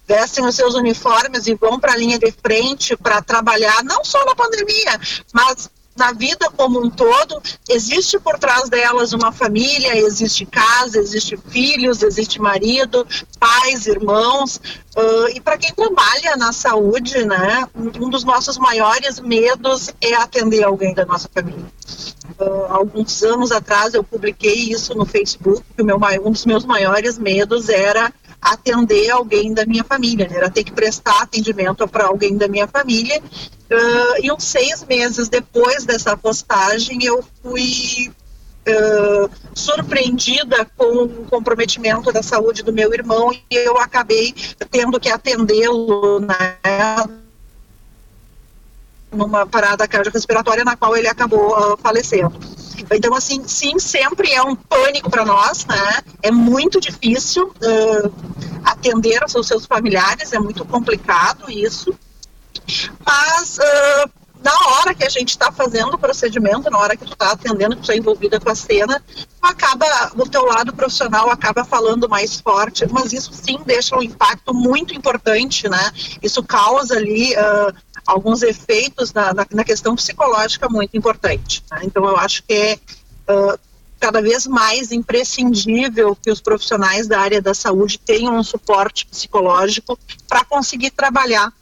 Vestem 0.06 0.44
os 0.44 0.54
seus 0.54 0.74
uniformes 0.74 1.46
e 1.46 1.54
vão 1.54 1.80
para 1.80 1.92
a 1.92 1.96
linha 1.96 2.18
de 2.18 2.30
frente 2.30 2.96
para 2.96 3.22
trabalhar, 3.22 3.82
não 3.84 4.04
só 4.04 4.22
na 4.24 4.34
pandemia, 4.34 5.00
mas 5.32 5.70
na 5.96 6.12
vida 6.12 6.50
como 6.56 6.84
um 6.84 6.90
todo, 6.90 7.40
existe 7.68 8.18
por 8.18 8.38
trás 8.38 8.68
delas 8.68 9.12
uma 9.12 9.32
família, 9.32 9.96
existe 9.96 10.44
casa, 10.44 10.98
existe 10.98 11.36
filhos, 11.48 12.02
existe 12.02 12.40
marido, 12.40 13.06
pais, 13.38 13.86
irmãos. 13.86 14.60
Uh, 14.96 15.28
e 15.34 15.40
para 15.40 15.58
quem 15.58 15.72
trabalha 15.74 16.36
na 16.36 16.52
saúde, 16.52 17.24
né, 17.24 17.66
um 17.74 18.10
dos 18.10 18.24
nossos 18.24 18.58
maiores 18.58 19.18
medos 19.20 19.90
é 20.00 20.14
atender 20.14 20.62
alguém 20.62 20.94
da 20.94 21.04
nossa 21.04 21.28
família. 21.32 21.64
Uh, 22.38 22.66
alguns 22.68 23.22
anos 23.22 23.50
atrás 23.50 23.94
eu 23.94 24.04
publiquei 24.04 24.70
isso 24.70 24.94
no 24.94 25.06
Facebook, 25.06 25.62
que 25.74 25.82
o 25.82 25.84
meu, 25.84 25.98
um 26.22 26.30
dos 26.30 26.44
meus 26.44 26.64
maiores 26.64 27.18
medos 27.18 27.68
era 27.68 28.12
atender 28.52 29.10
alguém 29.10 29.52
da 29.52 29.66
minha 29.66 29.84
família, 29.84 30.28
né? 30.28 30.36
era 30.36 30.50
ter 30.50 30.64
que 30.64 30.72
prestar 30.72 31.22
atendimento 31.22 31.86
para 31.88 32.06
alguém 32.06 32.36
da 32.36 32.48
minha 32.48 32.66
família. 32.66 33.20
Uh, 33.20 34.22
e 34.22 34.30
uns 34.30 34.44
seis 34.44 34.84
meses 34.84 35.28
depois 35.28 35.84
dessa 35.84 36.16
postagem, 36.16 37.04
eu 37.04 37.24
fui 37.42 38.12
uh, 38.68 39.30
surpreendida 39.54 40.64
com 40.76 41.04
o 41.04 41.08
comprometimento 41.26 42.12
da 42.12 42.22
saúde 42.22 42.62
do 42.62 42.72
meu 42.72 42.92
irmão 42.94 43.32
e 43.32 43.56
eu 43.56 43.76
acabei 43.78 44.32
tendo 44.70 45.00
que 45.00 45.08
atendê-lo 45.08 46.20
né, 46.20 46.56
numa 49.16 49.46
parada 49.46 49.88
cardiorrespiratória 49.88 50.64
na 50.64 50.76
qual 50.76 50.96
ele 50.96 51.08
acabou 51.08 51.56
uh, 51.56 51.76
falecendo. 51.78 52.38
Então, 52.92 53.14
assim, 53.14 53.42
sim, 53.46 53.78
sempre 53.78 54.32
é 54.32 54.42
um 54.42 54.54
pânico 54.54 55.10
para 55.10 55.24
nós, 55.24 55.64
né? 55.66 56.02
É 56.22 56.30
muito 56.30 56.80
difícil 56.80 57.46
uh, 57.46 58.12
atender 58.64 59.22
aos 59.22 59.46
seus 59.46 59.66
familiares, 59.66 60.32
é 60.32 60.38
muito 60.38 60.64
complicado 60.64 61.50
isso. 61.50 61.94
Mas 63.04 63.58
uh, 63.58 64.10
na 64.42 64.52
hora 64.70 64.94
que 64.94 65.04
a 65.04 65.08
gente 65.08 65.30
está 65.30 65.50
fazendo 65.50 65.94
o 65.94 65.98
procedimento, 65.98 66.70
na 66.70 66.78
hora 66.78 66.96
que 66.96 67.04
tu 67.04 67.12
está 67.12 67.32
atendendo, 67.32 67.74
que 67.74 67.82
tu 67.82 67.90
está 67.90 67.96
envolvida 67.96 68.38
com 68.38 68.50
a 68.50 68.54
cena, 68.54 69.02
acaba, 69.42 69.86
o 70.16 70.28
teu 70.28 70.44
lado 70.44 70.72
profissional 70.72 71.30
acaba 71.30 71.64
falando 71.64 72.08
mais 72.08 72.40
forte, 72.40 72.86
mas 72.90 73.12
isso 73.12 73.32
sim 73.32 73.58
deixa 73.64 73.96
um 73.96 74.02
impacto 74.02 74.54
muito 74.54 74.94
importante, 74.94 75.68
né? 75.68 75.90
Isso 76.22 76.42
causa 76.42 76.94
ali 76.94 77.34
uh, 77.34 77.74
alguns 78.06 78.42
efeitos 78.42 79.12
na, 79.12 79.34
na, 79.34 79.46
na, 79.50 79.64
questão 79.64 79.96
psicológica 79.96 80.68
muito 80.68 80.96
importante. 80.96 81.62
Né? 81.70 81.80
Então 81.84 82.04
eu 82.04 82.16
acho 82.16 82.42
que 82.42 82.52
é 82.52 82.78
uh, 83.28 83.58
cada 83.98 84.20
vez 84.20 84.46
mais 84.46 84.92
imprescindível 84.92 86.16
que 86.16 86.30
os 86.30 86.40
profissionais 86.40 87.06
da 87.06 87.18
área 87.18 87.40
da 87.40 87.54
saúde 87.54 87.98
tenham 87.98 88.36
um 88.36 88.42
suporte 88.42 89.06
psicológico 89.06 89.98
para 90.28 90.44
conseguir 90.44 90.90
trabalhar. 90.90 91.52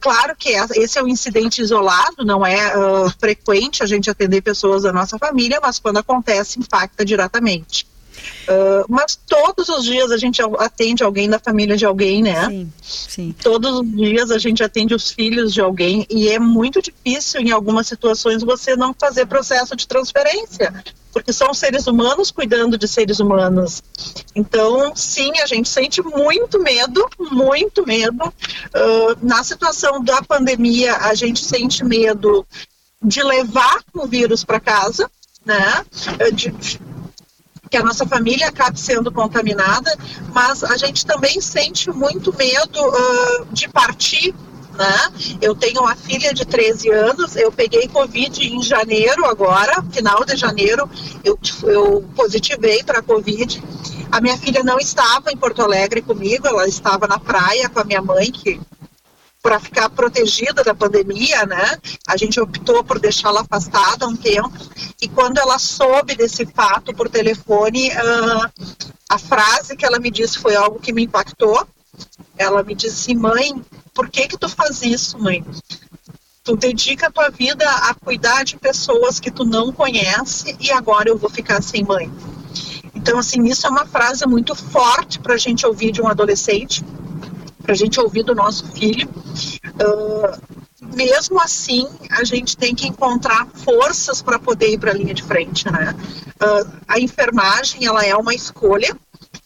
Claro 0.00 0.34
que 0.36 0.50
esse 0.50 0.98
é 0.98 1.02
um 1.02 1.08
incidente 1.08 1.62
isolado, 1.62 2.24
não 2.24 2.44
é 2.44 2.76
uh, 2.76 3.10
frequente 3.18 3.82
a 3.82 3.86
gente 3.86 4.10
atender 4.10 4.42
pessoas 4.42 4.82
da 4.82 4.92
nossa 4.92 5.18
família, 5.18 5.60
mas 5.62 5.78
quando 5.78 5.98
acontece, 5.98 6.58
impacta 6.58 7.04
diretamente. 7.04 7.86
Uh, 8.48 8.84
mas 8.88 9.16
todos 9.16 9.68
os 9.68 9.84
dias 9.84 10.10
a 10.10 10.16
gente 10.16 10.40
atende 10.58 11.02
alguém 11.02 11.28
da 11.28 11.38
família 11.38 11.76
de 11.76 11.84
alguém, 11.84 12.22
né? 12.22 12.48
Sim, 12.48 12.72
sim. 12.82 13.34
Todos 13.42 13.80
os 13.80 13.96
dias 13.96 14.30
a 14.30 14.38
gente 14.38 14.62
atende 14.62 14.94
os 14.94 15.10
filhos 15.10 15.52
de 15.52 15.60
alguém 15.60 16.06
e 16.08 16.28
é 16.28 16.38
muito 16.38 16.80
difícil 16.80 17.40
em 17.40 17.50
algumas 17.50 17.86
situações 17.86 18.42
você 18.42 18.76
não 18.76 18.94
fazer 18.94 19.26
processo 19.26 19.74
de 19.74 19.88
transferência, 19.88 20.72
porque 21.12 21.32
são 21.32 21.52
seres 21.52 21.86
humanos 21.86 22.30
cuidando 22.30 22.78
de 22.78 22.86
seres 22.86 23.18
humanos. 23.18 23.82
Então, 24.34 24.94
sim, 24.94 25.32
a 25.40 25.46
gente 25.46 25.68
sente 25.68 26.00
muito 26.02 26.60
medo, 26.60 27.08
muito 27.18 27.84
medo. 27.84 28.24
Uh, 28.26 29.16
na 29.22 29.42
situação 29.42 30.02
da 30.02 30.22
pandemia, 30.22 30.96
a 30.96 31.14
gente 31.14 31.44
sente 31.44 31.84
medo 31.84 32.46
de 33.02 33.22
levar 33.22 33.82
o 33.92 34.06
vírus 34.06 34.44
para 34.44 34.60
casa, 34.60 35.10
né? 35.44 35.84
De, 36.32 36.52
que 37.70 37.76
a 37.76 37.82
nossa 37.82 38.06
família 38.06 38.48
acabe 38.48 38.78
sendo 38.78 39.10
contaminada, 39.10 39.96
mas 40.32 40.62
a 40.62 40.76
gente 40.76 41.04
também 41.04 41.40
sente 41.40 41.90
muito 41.90 42.34
medo 42.36 42.80
uh, 42.80 43.46
de 43.52 43.68
partir 43.68 44.34
né? 44.76 45.38
Eu 45.40 45.54
tenho 45.54 45.80
uma 45.80 45.96
filha 45.96 46.32
de 46.32 46.44
13 46.44 46.90
anos, 46.90 47.34
eu 47.34 47.50
peguei 47.50 47.88
Covid 47.88 48.46
em 48.46 48.62
janeiro 48.62 49.24
agora, 49.24 49.82
final 49.90 50.24
de 50.24 50.36
janeiro, 50.36 50.88
eu, 51.24 51.38
eu 51.64 52.04
positivei 52.14 52.82
para 52.84 53.02
Covid. 53.02 53.62
A 54.12 54.20
minha 54.20 54.36
filha 54.36 54.62
não 54.62 54.78
estava 54.78 55.32
em 55.32 55.36
Porto 55.36 55.62
Alegre 55.62 56.02
comigo, 56.02 56.46
ela 56.46 56.68
estava 56.68 57.06
na 57.06 57.18
praia 57.18 57.68
com 57.68 57.80
a 57.80 57.84
minha 57.84 58.02
mãe, 58.02 58.30
que 58.30 58.60
para 59.46 59.60
ficar 59.60 59.88
protegida 59.88 60.64
da 60.64 60.74
pandemia, 60.74 61.46
né? 61.46 61.78
A 62.04 62.16
gente 62.16 62.40
optou 62.40 62.82
por 62.82 62.98
deixá-la 62.98 63.42
afastada 63.42 64.04
um 64.04 64.16
tempo. 64.16 64.50
E 65.00 65.06
quando 65.06 65.38
ela 65.38 65.56
soube 65.56 66.16
desse 66.16 66.44
fato 66.46 66.92
por 66.92 67.08
telefone, 67.08 67.90
uh, 67.90 68.50
a 69.08 69.18
frase 69.18 69.76
que 69.76 69.86
ela 69.86 70.00
me 70.00 70.10
disse 70.10 70.40
foi 70.40 70.56
algo 70.56 70.80
que 70.80 70.92
me 70.92 71.04
impactou. 71.04 71.64
Ela 72.36 72.64
me 72.64 72.74
disse, 72.74 73.14
mãe, 73.14 73.64
por 73.94 74.10
que 74.10 74.26
que 74.26 74.36
tu 74.36 74.48
faz 74.48 74.82
isso, 74.82 75.16
mãe? 75.16 75.46
Tu 76.42 76.56
dedica 76.56 77.06
a 77.06 77.12
tua 77.12 77.28
vida 77.30 77.70
a 77.70 77.94
cuidar 77.94 78.44
de 78.44 78.56
pessoas 78.56 79.20
que 79.20 79.30
tu 79.30 79.44
não 79.44 79.70
conhece 79.70 80.56
e 80.58 80.72
agora 80.72 81.08
eu 81.08 81.16
vou 81.16 81.30
ficar 81.30 81.62
sem 81.62 81.84
mãe. 81.84 82.10
Então, 82.96 83.16
assim, 83.16 83.44
isso 83.44 83.64
é 83.64 83.70
uma 83.70 83.86
frase 83.86 84.26
muito 84.26 84.56
forte 84.56 85.20
para 85.20 85.34
a 85.34 85.38
gente 85.38 85.64
ouvir 85.64 85.92
de 85.92 86.02
um 86.02 86.08
adolescente 86.08 86.84
para 87.66 87.72
a 87.72 87.76
gente 87.76 88.00
ouvir 88.00 88.22
do 88.22 88.32
nosso 88.32 88.64
filho. 88.72 89.08
Uh, 89.08 90.94
mesmo 90.94 91.40
assim, 91.40 91.88
a 92.12 92.22
gente 92.22 92.56
tem 92.56 92.72
que 92.74 92.86
encontrar 92.86 93.46
forças 93.48 94.22
para 94.22 94.38
poder 94.38 94.70
ir 94.70 94.78
para 94.78 94.92
a 94.92 94.94
linha 94.94 95.12
de 95.12 95.24
frente, 95.24 95.70
né? 95.70 95.94
Uh, 96.40 96.72
a 96.86 97.00
enfermagem, 97.00 97.84
ela 97.84 98.06
é 98.06 98.14
uma 98.14 98.32
escolha, 98.32 98.96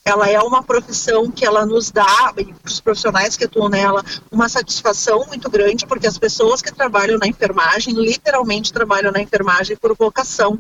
ela 0.05 0.29
é 0.29 0.39
uma 0.39 0.63
profissão 0.63 1.31
que 1.31 1.47
ela 1.47 1.65
nos 1.65 1.91
dá, 1.91 2.33
para 2.35 2.45
os 2.67 2.81
profissionais 2.81 3.39
que 3.39 3.45
atuam 3.45 3.71
nela, 3.71 4.05
uma 4.31 4.51
satisfação 4.51 5.25
muito 5.27 5.49
grande, 5.49 5.87
porque 5.87 6.07
as 6.07 6.19
pessoas 6.19 6.61
que 6.61 6.73
trabalham 6.73 7.19
na 7.19 7.27
enfermagem, 7.27 7.95
literalmente 7.95 8.73
trabalham 8.73 9.11
na 9.11 9.23
enfermagem 9.23 9.77
por 9.77 9.97
vocação. 9.97 10.59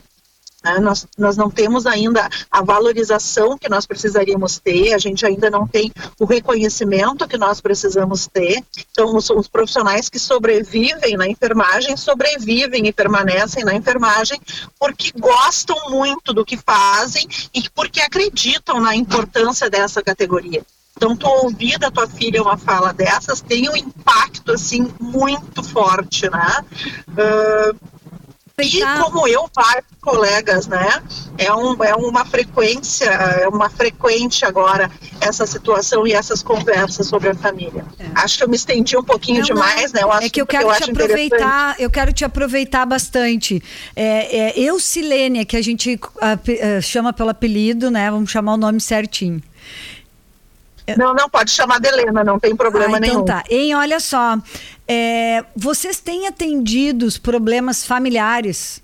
Né? 0.62 0.78
Nós, 0.78 1.06
nós 1.16 1.36
não 1.36 1.50
temos 1.50 1.86
ainda 1.86 2.28
a 2.50 2.62
valorização 2.62 3.56
que 3.56 3.68
nós 3.68 3.86
precisaríamos 3.86 4.58
ter, 4.58 4.92
a 4.92 4.98
gente 4.98 5.24
ainda 5.24 5.50
não 5.50 5.66
tem 5.66 5.92
o 6.18 6.24
reconhecimento 6.24 7.26
que 7.26 7.38
nós 7.38 7.60
precisamos 7.60 8.26
ter. 8.26 8.62
Então, 8.90 9.16
os, 9.16 9.30
os 9.30 9.48
profissionais 9.48 10.08
que 10.08 10.18
sobrevivem 10.18 11.16
na 11.16 11.26
enfermagem 11.26 11.96
sobrevivem 11.96 12.86
e 12.86 12.92
permanecem 12.92 13.64
na 13.64 13.74
enfermagem 13.74 14.40
porque 14.78 15.12
gostam 15.18 15.76
muito 15.90 16.32
do 16.32 16.44
que 16.44 16.56
fazem 16.56 17.26
e 17.54 17.68
porque 17.70 18.00
acreditam 18.00 18.80
na 18.80 18.94
importância 18.94 19.70
dessa 19.70 20.02
categoria. 20.02 20.64
Então, 20.96 21.16
tu 21.16 21.26
ouvir 21.26 21.78
da 21.78 21.90
tua 21.90 22.06
filha 22.06 22.42
uma 22.42 22.58
fala 22.58 22.92
dessas 22.92 23.40
tem 23.40 23.70
um 23.70 23.76
impacto, 23.76 24.52
assim, 24.52 24.92
muito 25.00 25.62
forte, 25.62 26.28
né? 26.28 26.62
Uh, 27.08 27.74
e 28.62 28.80
como 29.02 29.26
eu, 29.26 29.48
vários 29.54 29.86
colegas, 30.00 30.66
né? 30.66 31.02
É, 31.38 31.52
um, 31.52 31.82
é 31.82 31.94
uma 31.94 32.24
frequência, 32.24 33.06
é 33.06 33.48
uma 33.48 33.68
frequente 33.68 34.44
agora 34.44 34.90
essa 35.20 35.46
situação 35.46 36.06
e 36.06 36.12
essas 36.12 36.42
conversas 36.42 37.06
sobre 37.06 37.28
a 37.28 37.34
família. 37.34 37.84
É. 37.98 38.06
Acho 38.14 38.38
que 38.38 38.44
eu 38.44 38.48
me 38.48 38.56
estendi 38.56 38.96
um 38.96 39.02
pouquinho 39.02 39.38
não, 39.38 39.46
demais, 39.46 39.92
não. 39.92 40.08
né? 40.08 40.26
é 40.26 40.28
que 40.28 40.40
eu 40.40 40.46
quero 40.46 40.68
que 40.68 40.84
te 40.84 40.90
aproveitar, 40.90 41.76
eu 41.78 41.90
quero 41.90 42.12
te 42.12 42.24
aproveitar 42.24 42.86
bastante. 42.86 43.62
É, 43.94 44.36
é, 44.36 44.58
eu, 44.58 44.78
Silênia, 44.80 45.44
que 45.44 45.56
a 45.56 45.62
gente 45.62 45.98
a, 46.20 46.32
a, 46.32 46.80
chama 46.80 47.12
pelo 47.12 47.30
apelido, 47.30 47.90
né? 47.90 48.10
Vamos 48.10 48.30
chamar 48.30 48.54
o 48.54 48.56
nome 48.56 48.80
certinho. 48.80 49.42
Não, 50.96 51.14
não, 51.14 51.28
pode 51.28 51.50
chamar 51.50 51.80
de 51.80 51.88
Helena, 51.88 52.24
não 52.24 52.38
tem 52.38 52.54
problema 52.54 52.96
ah, 52.96 52.98
então 52.98 53.08
nenhum. 53.08 53.24
Tá. 53.24 53.44
Hein, 53.48 53.74
olha 53.74 54.00
só, 54.00 54.38
é, 54.86 55.44
vocês 55.54 56.00
têm 56.00 56.26
atendido 56.26 57.06
os 57.06 57.18
problemas 57.18 57.84
familiares? 57.86 58.82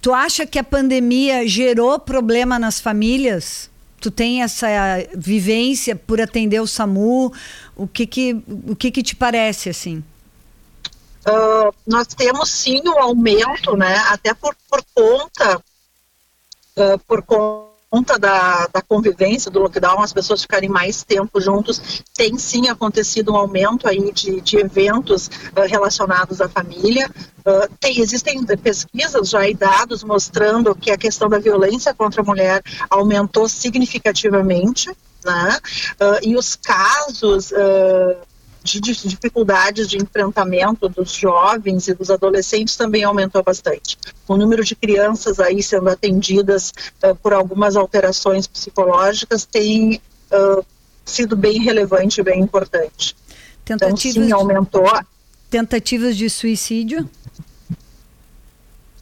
Tu 0.00 0.12
acha 0.12 0.46
que 0.46 0.58
a 0.58 0.64
pandemia 0.64 1.46
gerou 1.46 1.98
problema 1.98 2.58
nas 2.58 2.80
famílias? 2.80 3.68
Tu 4.00 4.10
tem 4.10 4.42
essa 4.42 4.68
vivência 5.16 5.96
por 5.96 6.20
atender 6.20 6.60
o 6.60 6.66
SAMU? 6.66 7.32
O 7.74 7.86
que 7.88 8.06
que, 8.06 8.42
o 8.68 8.76
que, 8.76 8.90
que 8.90 9.02
te 9.02 9.16
parece 9.16 9.68
assim? 9.68 10.04
Uh, 11.26 11.74
nós 11.86 12.06
temos 12.06 12.48
sim 12.48 12.80
um 12.86 12.98
aumento, 12.98 13.76
né? 13.76 13.96
Até 14.08 14.32
por, 14.32 14.54
por 14.70 14.82
conta, 14.94 15.56
uh, 16.76 16.98
por 17.06 17.22
conta 17.22 17.67
conta 17.90 18.18
da, 18.18 18.66
da 18.72 18.82
convivência, 18.82 19.50
do 19.50 19.60
lockdown, 19.60 20.02
as 20.02 20.12
pessoas 20.12 20.42
ficarem 20.42 20.68
mais 20.68 21.02
tempo 21.02 21.40
juntos, 21.40 22.02
tem 22.14 22.38
sim 22.38 22.68
acontecido 22.68 23.32
um 23.32 23.36
aumento 23.36 23.88
aí 23.88 24.12
de, 24.12 24.40
de 24.40 24.58
eventos 24.58 25.28
uh, 25.28 25.66
relacionados 25.66 26.40
à 26.40 26.48
família. 26.48 27.10
Uh, 27.40 27.68
tem, 27.80 27.98
existem 28.00 28.44
pesquisas 28.44 29.30
já 29.30 29.48
e 29.48 29.54
dados 29.54 30.04
mostrando 30.04 30.74
que 30.74 30.90
a 30.90 30.98
questão 30.98 31.28
da 31.28 31.38
violência 31.38 31.94
contra 31.94 32.20
a 32.20 32.24
mulher 32.24 32.62
aumentou 32.90 33.48
significativamente. 33.48 34.90
Né? 35.24 35.58
Uh, 36.00 36.28
e 36.28 36.36
os 36.36 36.56
casos 36.56 37.52
de 38.62 38.80
dificuldades 38.80 39.88
de 39.88 39.96
enfrentamento 39.96 40.88
dos 40.88 41.12
jovens 41.12 41.88
e 41.88 41.94
dos 41.94 42.10
adolescentes 42.10 42.76
também 42.76 43.04
aumentou 43.04 43.42
bastante. 43.42 43.96
O 44.26 44.36
número 44.36 44.64
de 44.64 44.74
crianças 44.74 45.40
aí 45.40 45.62
sendo 45.62 45.88
atendidas 45.88 46.72
uh, 47.02 47.14
por 47.16 47.32
algumas 47.32 47.76
alterações 47.76 48.46
psicológicas 48.46 49.44
tem 49.44 50.00
uh, 50.32 50.64
sido 51.04 51.36
bem 51.36 51.62
relevante 51.62 52.20
e 52.20 52.24
bem 52.24 52.40
importante. 52.40 53.16
Tentativas 53.64 54.16
então, 54.16 54.26
sim, 54.26 54.32
aumentou. 54.32 54.90
Tentativas 55.50 56.16
de 56.16 56.28
suicídio? 56.28 57.08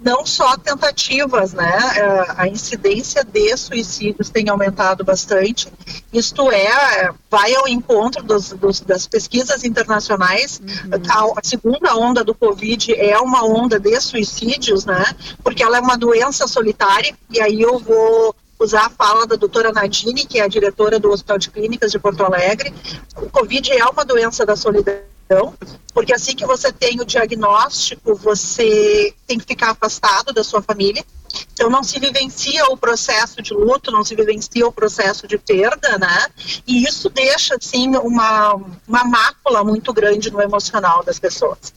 Não 0.07 0.25
só 0.25 0.57
tentativas, 0.57 1.53
né? 1.53 1.77
É, 1.97 2.35
a 2.37 2.47
incidência 2.47 3.25
de 3.25 3.57
suicídios 3.57 4.31
tem 4.31 4.49
aumentado 4.49 5.03
bastante. 5.03 5.67
Isto 6.13 6.49
é, 6.53 7.11
vai 7.29 7.53
ao 7.57 7.67
encontro 7.67 8.23
dos, 8.23 8.51
dos, 8.51 8.81
das 8.83 9.09
pesquisas 9.09 9.65
internacionais. 9.65 10.61
Uhum. 10.61 11.33
A, 11.35 11.41
a, 11.41 11.43
segunda 11.43 11.97
onda 11.97 12.23
do 12.23 12.33
Covid 12.33 12.95
é 12.95 13.19
uma 13.19 13.45
onda 13.45 13.81
de 13.81 14.01
suicídios, 14.01 14.85
né? 14.85 15.05
Porque 15.43 15.65
ela 15.65 15.79
é 15.79 15.81
uma 15.81 15.99
doença 15.99 16.47
solitária. 16.47 17.13
E 17.29 17.41
aí 17.41 17.61
eu 17.61 17.81
vou 17.81 18.33
usar 18.61 18.87
a 18.87 18.91
fala 18.91 19.27
da 19.27 19.35
doutora 19.35 19.73
Nadine, 19.73 20.25
que 20.25 20.39
é 20.39 20.45
a 20.45 20.49
diretora 20.49 21.01
do 21.01 21.11
Hospital 21.11 21.39
de 21.39 21.51
Clínicas 21.51 21.91
de 21.91 21.99
Porto 21.99 22.23
Alegre. 22.23 22.73
O 23.17 23.29
Covid 23.29 23.73
é 23.73 23.85
uma 23.85 24.05
doença 24.05 24.47
da 24.47 24.55
solidão 24.55 24.95
então, 25.27 25.53
porque 25.93 26.15
assim 26.15 26.37
que 26.37 26.47
você 26.47 26.73
tem 26.73 27.01
o 27.01 27.05
diagnóstico, 27.05 28.15
você 28.15 29.13
tem 29.27 29.39
que 29.39 29.45
ficar 29.45 29.71
afastado 29.73 30.33
da 30.33 30.45
sua 30.45 30.63
família. 30.63 31.05
Então 31.53 31.69
não 31.69 31.83
se 31.83 31.99
vivencia 31.99 32.65
o 32.67 32.77
processo 32.77 33.43
de 33.43 33.53
luto, 33.53 33.91
não 33.91 34.05
se 34.05 34.15
vivencia 34.15 34.67
o 34.67 34.73
processo 34.73 35.27
de 35.27 35.37
perda, 35.37 35.99
né? 35.99 36.29
E 36.67 36.85
isso 36.85 37.11
deixa 37.11 37.57
assim 37.61 37.97
uma 37.97 38.55
uma 38.87 39.05
mácula 39.05 39.65
muito 39.65 39.93
grande 39.93 40.31
no 40.31 40.41
emocional 40.41 41.03
das 41.03 41.19
pessoas. 41.19 41.75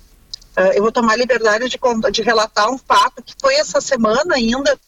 Uh, 0.55 0.73
eu 0.75 0.83
vou 0.83 0.91
tomar 0.91 1.17
liberdade 1.17 1.67
de, 1.67 1.79
de 2.12 2.21
relatar 2.21 2.69
um 2.69 2.77
fato 2.77 3.23
que 3.23 3.33
foi 3.41 3.55
essa 3.55 3.81
semana 3.81 4.35
ainda 4.35 4.79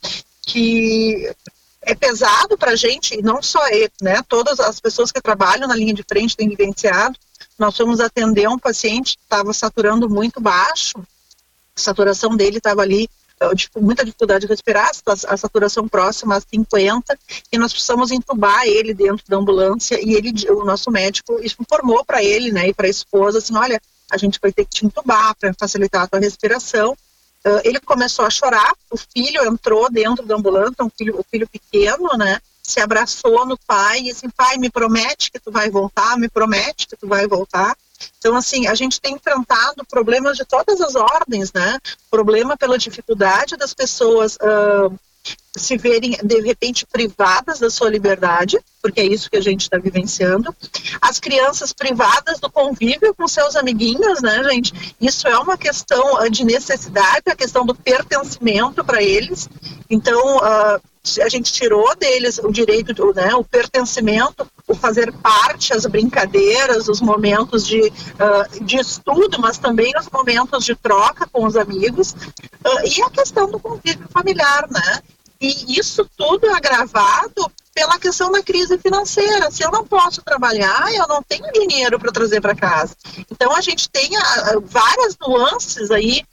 que 0.46 1.34
é 1.82 1.96
pesado 1.96 2.58
para 2.58 2.72
a 2.72 2.76
gente, 2.76 3.18
e 3.18 3.24
não 3.24 3.42
só 3.42 3.68
ele, 3.70 3.92
né? 4.02 4.22
Todas 4.28 4.60
as 4.60 4.80
pessoas 4.80 5.12
que 5.12 5.20
trabalham 5.20 5.68
na 5.68 5.76
linha 5.76 5.94
de 5.94 6.04
frente 6.04 6.38
têm 6.38 6.48
vivenciado 6.48 7.18
nós 7.62 7.78
fomos 7.78 8.00
atender 8.00 8.50
um 8.50 8.58
paciente 8.58 9.16
que 9.16 9.24
estava 9.24 9.54
saturando 9.54 10.10
muito 10.10 10.42
baixo, 10.42 10.98
a 10.98 11.80
saturação 11.80 12.36
dele 12.36 12.58
estava 12.58 12.82
ali, 12.82 13.08
tipo, 13.56 13.80
muita 13.80 14.04
dificuldade 14.04 14.48
de 14.48 14.52
respirar, 14.52 14.90
a 15.06 15.38
saturação 15.38 15.88
próxima 15.88 16.36
a 16.36 16.42
50, 16.42 17.20
e 17.52 17.60
nós 17.60 17.72
precisamos 17.72 18.10
entubar 18.10 18.64
ele 18.66 18.96
dentro 18.96 19.24
da 19.30 19.38
ambulância, 19.38 20.00
e 20.04 20.16
ele, 20.16 20.34
o 20.50 20.66
nosso 20.66 20.90
médico 20.90 21.40
informou 21.44 22.04
para 22.04 22.24
ele, 22.24 22.52
né, 22.52 22.68
e 22.68 22.74
para 22.74 22.88
a 22.88 22.90
esposa, 22.90 23.38
assim, 23.38 23.56
olha, 23.56 23.80
a 24.12 24.18
gente 24.18 24.40
vai 24.42 24.52
ter 24.52 24.66
que 24.66 24.72
te 24.72 24.86
entubar 24.88 25.36
para 25.36 25.54
facilitar 25.54 26.02
a 26.02 26.08
tua 26.08 26.20
respiração, 26.20 26.98
Uh, 27.44 27.58
ele 27.64 27.80
começou 27.80 28.24
a 28.24 28.30
chorar, 28.30 28.72
o 28.92 28.96
filho 28.96 29.44
entrou 29.48 29.90
dentro 29.92 30.24
da 30.24 30.36
ambulância, 30.36 30.76
um 30.84 30.92
filho, 30.92 31.20
o 31.20 31.24
filho 31.24 31.50
pequeno, 31.50 32.16
né? 32.16 32.40
Se 32.72 32.80
abraçou 32.80 33.46
no 33.46 33.58
pai 33.58 34.02
e 34.02 34.12
assim, 34.12 34.30
pai, 34.30 34.58
me 34.58 34.70
promete 34.70 35.32
que 35.32 35.40
tu 35.40 35.52
vai 35.52 35.70
voltar, 35.70 36.18
me 36.18 36.30
promete 36.30 36.88
que 36.88 36.96
tu 36.96 37.08
vai 37.08 37.28
voltar. 37.28 37.76
Então, 38.18 38.36
assim, 38.36 38.68
a 38.68 38.76
gente 38.76 39.00
tem 39.00 39.16
enfrentado 39.16 39.86
problemas 39.86 40.38
de 40.38 40.46
todas 40.46 40.82
as 40.82 40.96
ordens, 40.96 41.52
né? 41.54 41.78
Problema 42.10 42.58
pela 42.58 42.78
dificuldade 42.78 43.56
das 43.56 43.74
pessoas 43.74 44.38
uh, 44.38 44.98
se 45.56 45.78
verem, 45.78 46.18
de 46.24 46.42
repente, 46.42 46.86
privadas 46.86 47.60
da 47.60 47.70
sua 47.70 47.90
liberdade, 47.90 48.58
porque 48.82 49.02
é 49.02 49.06
isso 49.06 49.30
que 49.30 49.38
a 49.38 49.42
gente 49.42 49.62
está 49.62 49.78
vivenciando. 49.78 50.56
As 51.00 51.20
crianças 51.20 51.74
privadas 51.74 52.40
do 52.40 52.50
convívio 52.50 53.14
com 53.14 53.28
seus 53.28 53.56
amiguinhos, 53.56 54.22
né, 54.22 54.44
gente? 54.46 54.96
Isso 55.00 55.28
é 55.28 55.38
uma 55.38 55.58
questão 55.58 56.18
ah, 56.18 56.30
de 56.30 56.44
necessidade, 56.44 57.24
a 57.28 57.36
questão 57.36 57.66
do 57.66 57.76
pertencimento 57.76 58.84
para 58.84 59.04
eles. 59.04 59.50
Então, 59.90 60.38
uh, 60.38 60.82
a 61.22 61.30
gente 61.30 61.52
tirou 61.52 61.96
deles 61.96 62.38
o 62.38 62.52
direito, 62.52 62.94
do, 62.94 63.14
né, 63.14 63.34
o 63.34 63.44
pertencimento, 63.44 64.48
o 64.68 64.76
fazer 64.76 65.12
parte, 65.14 65.74
as 65.74 65.86
brincadeiras, 65.86 66.88
os 66.88 67.02
momentos 67.02 67.66
de, 67.66 67.82
uh, 67.82 68.64
de 68.64 68.78
estudo, 68.78 69.40
mas 69.40 69.58
também 69.58 69.92
os 69.98 70.08
momentos 70.10 70.64
de 70.64 70.76
troca 70.76 71.28
com 71.32 71.46
os 71.46 71.56
amigos, 71.56 72.12
uh, 72.12 72.88
e 72.88 73.02
a 73.02 73.10
questão 73.10 73.50
do 73.50 73.60
convívio 73.60 74.08
familiar, 74.14 74.68
né? 74.70 75.02
E 75.42 75.80
isso 75.80 76.08
tudo 76.16 76.46
é 76.46 76.54
agravado 76.54 77.52
pela 77.74 77.98
questão 77.98 78.32
da 78.32 78.44
crise 78.44 78.78
financeira. 78.78 79.50
Se 79.50 79.64
eu 79.64 79.72
não 79.72 79.86
posso 79.86 80.22
trabalhar, 80.22 80.94
eu 80.94 81.08
não 81.08 81.24
tenho 81.24 81.52
dinheiro 81.52 81.98
para 81.98 82.12
trazer 82.12 82.40
para 82.40 82.56
casa. 82.56 82.96
Então 83.30 83.56
a 83.56 83.62
gente 83.62 83.90
tem 83.90 84.16
a, 84.16 84.60
várias 84.64 85.18
nuances 85.20 85.90
aí 85.90 86.24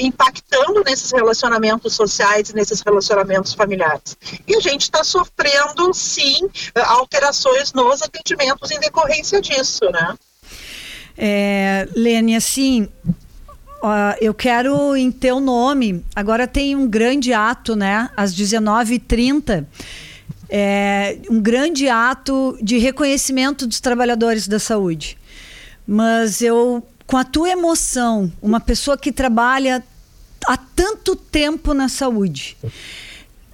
impactando 0.00 0.82
nesses 0.84 1.12
relacionamentos 1.12 1.94
sociais, 1.94 2.52
nesses 2.52 2.80
relacionamentos 2.80 3.54
familiares. 3.54 4.16
E 4.46 4.56
a 4.56 4.60
gente 4.60 4.82
está 4.82 5.04
sofrendo, 5.04 5.92
sim, 5.94 6.48
alterações 6.74 7.72
nos 7.72 8.02
atendimentos 8.02 8.70
em 8.70 8.80
decorrência 8.80 9.40
disso, 9.40 9.84
né? 9.90 10.14
É, 11.16 11.88
Lene, 11.94 12.36
assim, 12.36 12.88
eu 14.20 14.34
quero 14.34 14.96
em 14.96 15.10
teu 15.10 15.40
nome, 15.40 16.04
agora 16.14 16.46
tem 16.46 16.74
um 16.74 16.88
grande 16.88 17.32
ato, 17.32 17.76
né, 17.76 18.10
às 18.16 18.34
19h30, 18.34 19.64
é, 20.48 21.18
um 21.30 21.40
grande 21.40 21.88
ato 21.88 22.58
de 22.60 22.78
reconhecimento 22.78 23.66
dos 23.66 23.80
trabalhadores 23.80 24.46
da 24.46 24.58
saúde. 24.58 25.16
Mas 25.86 26.42
eu 26.42 26.86
com 27.06 27.16
a 27.16 27.24
tua 27.24 27.50
emoção, 27.50 28.32
uma 28.42 28.60
pessoa 28.60 28.98
que 28.98 29.12
trabalha 29.12 29.82
há 30.46 30.56
tanto 30.56 31.14
tempo 31.14 31.72
na 31.72 31.88
saúde, 31.88 32.56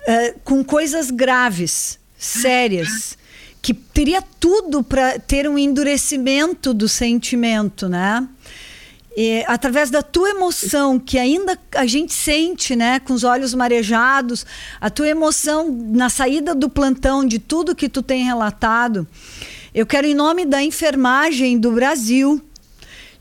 é, 0.07 0.35
com 0.45 0.65
coisas 0.65 1.11
graves, 1.11 1.99
sérias, 2.19 3.17
que 3.61 3.73
teria 3.73 4.23
tudo 4.41 4.83
para 4.83 5.19
ter 5.19 5.49
um 5.49 5.57
endurecimento 5.57 6.75
do 6.75 6.89
sentimento, 6.89 7.89
né? 7.89 8.27
E, 9.15 9.45
através 9.47 9.91
da 9.91 10.03
tua 10.03 10.31
emoção, 10.31 10.99
que 10.99 11.19
ainda 11.19 11.59
a 11.77 11.87
gente 11.87 12.15
sente, 12.15 12.75
né, 12.75 12.99
com 12.99 13.13
os 13.13 13.25
olhos 13.25 13.53
marejados, 13.53 14.47
a 14.81 14.89
tua 14.89 15.07
emoção 15.07 15.71
na 15.71 16.09
saída 16.09 16.55
do 16.55 16.71
plantão, 16.71 17.25
de 17.25 17.39
tudo 17.39 17.77
que 17.77 17.91
tu 17.91 18.03
tem 18.03 18.25
relatado, 18.25 19.07
eu 19.75 19.85
quero, 19.87 20.07
em 20.07 20.15
nome 20.15 20.47
da 20.47 20.63
enfermagem 20.63 21.59
do 21.59 21.73
Brasil, 21.73 22.43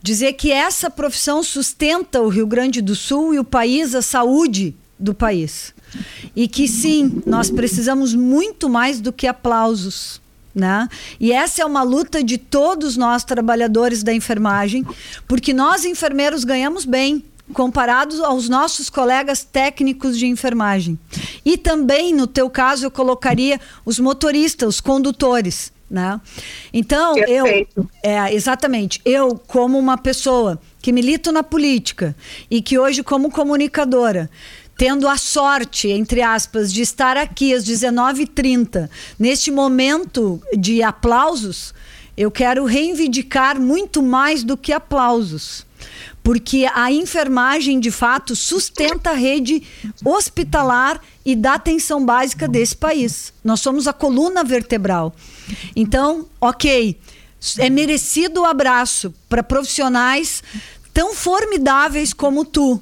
dizer 0.01 0.33
que 0.33 0.51
essa 0.51 0.89
profissão 0.89 1.43
sustenta 1.43 2.21
o 2.21 2.29
Rio 2.29 2.47
Grande 2.47 2.81
do 2.81 2.95
Sul 2.95 3.33
e 3.33 3.39
o 3.39 3.43
país, 3.43 3.93
a 3.93 4.01
saúde 4.01 4.75
do 4.97 5.13
país. 5.13 5.73
E 6.35 6.47
que 6.47 6.67
sim, 6.67 7.21
nós 7.25 7.49
precisamos 7.49 8.13
muito 8.13 8.69
mais 8.69 9.01
do 9.01 9.11
que 9.11 9.27
aplausos. 9.27 10.21
Né? 10.53 10.87
E 11.19 11.31
essa 11.31 11.61
é 11.61 11.65
uma 11.65 11.81
luta 11.81 12.21
de 12.23 12.37
todos 12.37 12.97
nós 12.97 13.23
trabalhadores 13.23 14.03
da 14.03 14.13
enfermagem, 14.13 14.85
porque 15.27 15.53
nós 15.53 15.85
enfermeiros 15.85 16.43
ganhamos 16.43 16.83
bem 16.83 17.23
comparados 17.53 18.19
aos 18.19 18.49
nossos 18.49 18.89
colegas 18.89 19.43
técnicos 19.43 20.17
de 20.17 20.25
enfermagem. 20.25 20.99
E 21.45 21.57
também, 21.57 22.13
no 22.13 22.27
teu 22.27 22.49
caso, 22.49 22.85
eu 22.85 22.91
colocaria 22.91 23.59
os 23.85 23.99
motoristas, 23.99 24.67
os 24.67 24.81
condutores, 24.81 25.71
né? 25.91 26.19
Então, 26.73 27.15
Perfeito. 27.15 27.89
eu. 28.03 28.09
É, 28.09 28.33
exatamente. 28.33 29.01
Eu, 29.03 29.35
como 29.47 29.77
uma 29.77 29.97
pessoa 29.97 30.59
que 30.81 30.91
milito 30.93 31.31
na 31.31 31.43
política 31.43 32.15
e 32.49 32.61
que 32.61 32.79
hoje, 32.79 33.03
como 33.03 33.29
comunicadora, 33.29 34.29
tendo 34.77 35.07
a 35.07 35.17
sorte, 35.17 35.89
entre 35.89 36.21
aspas, 36.21 36.71
de 36.71 36.81
estar 36.81 37.17
aqui 37.17 37.53
às 37.53 37.65
19h30, 37.65 38.89
neste 39.19 39.51
momento 39.51 40.41
de 40.57 40.81
aplausos, 40.81 41.73
eu 42.17 42.31
quero 42.31 42.65
reivindicar 42.65 43.59
muito 43.59 44.01
mais 44.01 44.43
do 44.43 44.55
que 44.55 44.71
aplausos 44.71 45.65
porque 46.23 46.67
a 46.73 46.91
enfermagem 46.91 47.79
de 47.79 47.89
fato 47.89 48.35
sustenta 48.35 49.11
a 49.11 49.13
rede 49.13 49.63
hospitalar 50.05 51.01
e 51.25 51.35
da 51.35 51.55
atenção 51.55 52.05
básica 52.05 52.47
desse 52.47 52.75
país. 52.75 53.33
Nós 53.43 53.59
somos 53.59 53.87
a 53.87 53.93
coluna 53.93 54.43
vertebral. 54.43 55.15
Então, 55.75 56.27
ok, 56.39 56.99
é 57.57 57.69
merecido 57.69 58.41
o 58.41 58.45
abraço 58.45 59.13
para 59.27 59.41
profissionais 59.41 60.43
tão 60.93 61.13
formidáveis 61.13 62.13
como 62.13 62.45
tu, 62.45 62.81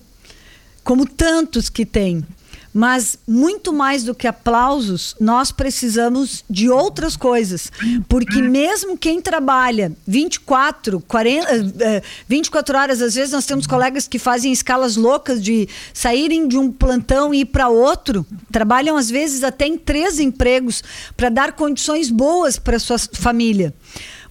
como 0.83 1.05
tantos 1.05 1.69
que 1.69 1.85
tem. 1.85 2.25
Mas 2.73 3.17
muito 3.27 3.73
mais 3.73 4.03
do 4.03 4.13
que 4.13 4.27
aplausos, 4.27 5.15
nós 5.19 5.51
precisamos 5.51 6.43
de 6.49 6.69
outras 6.69 7.15
coisas. 7.15 7.71
Porque 8.07 8.41
mesmo 8.41 8.97
quem 8.97 9.21
trabalha 9.21 9.91
24, 10.07 10.99
40, 11.01 12.03
24 12.27 12.77
horas, 12.77 13.01
às 13.01 13.15
vezes 13.15 13.31
nós 13.31 13.45
temos 13.45 13.65
colegas 13.65 14.07
que 14.07 14.19
fazem 14.19 14.51
escalas 14.51 14.95
loucas 14.95 15.41
de 15.41 15.67
saírem 15.93 16.47
de 16.47 16.57
um 16.57 16.71
plantão 16.71 17.33
e 17.33 17.41
ir 17.41 17.45
para 17.45 17.69
outro, 17.69 18.25
trabalham 18.51 18.97
às 18.97 19.09
vezes 19.09 19.43
até 19.43 19.65
em 19.65 19.77
três 19.77 20.19
empregos 20.19 20.83
para 21.17 21.29
dar 21.29 21.53
condições 21.53 22.09
boas 22.09 22.59
para 22.59 22.79
sua 22.79 22.97
família 23.13 23.73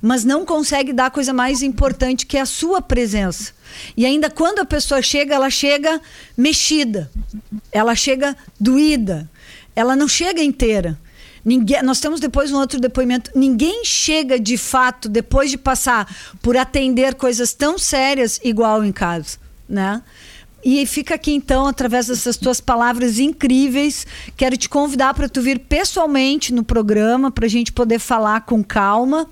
mas 0.01 0.25
não 0.25 0.45
consegue 0.45 0.93
dar 0.93 1.07
a 1.07 1.11
coisa 1.11 1.33
mais 1.33 1.63
importante 1.63 2.27
que 2.27 2.37
é 2.37 2.41
a 2.41 2.47
sua 2.47 2.81
presença. 2.81 3.53
E 3.97 4.07
ainda 4.07 4.31
quando 4.31 4.61
a 4.61 4.65
pessoa 4.65 5.03
chega, 5.03 5.35
ela 5.35 5.51
chega 5.51 6.01
mexida, 6.37 7.11
ela 7.73 7.95
chega 7.95 8.37
doída, 8.59 9.29
ela 9.75 9.95
não 9.97 10.09
chega 10.09 10.43
inteira. 10.43 10.99
Ninguém, 11.45 11.83
nós 11.83 12.01
temos 12.01 12.21
depois 12.21 12.53
um 12.53 12.59
outro 12.59 12.81
depoimento. 12.81 13.31
Ninguém 13.35 13.85
chega 13.85 14.39
de 14.39 14.59
fato, 14.59 15.09
depois 15.09 15.51
de 15.51 15.57
passar 15.57 16.07
por 16.43 16.57
atender 16.57 17.15
coisas 17.15 17.55
tão 17.55 17.79
sérias, 17.79 18.41
igual 18.45 18.85
em 18.85 18.93
casa. 18.93 19.39
Né? 19.69 20.03
E 20.65 20.85
fica 20.85 21.15
aqui 21.15 21.33
então, 21.33 21.67
através 21.67 22.09
dessas 22.09 22.37
tuas 22.37 22.61
palavras 22.61 23.19
incríveis, 23.19 24.07
quero 24.37 24.57
te 24.57 24.69
convidar 24.69 25.15
para 25.15 25.29
tu 25.29 25.41
vir 25.41 25.61
pessoalmente 25.61 26.53
no 26.53 26.65
programa, 26.65 27.31
para 27.31 27.47
a 27.47 27.49
gente 27.49 27.73
poder 27.73 27.99
falar 27.99 28.43
com 28.43 28.63
calma 28.63 29.29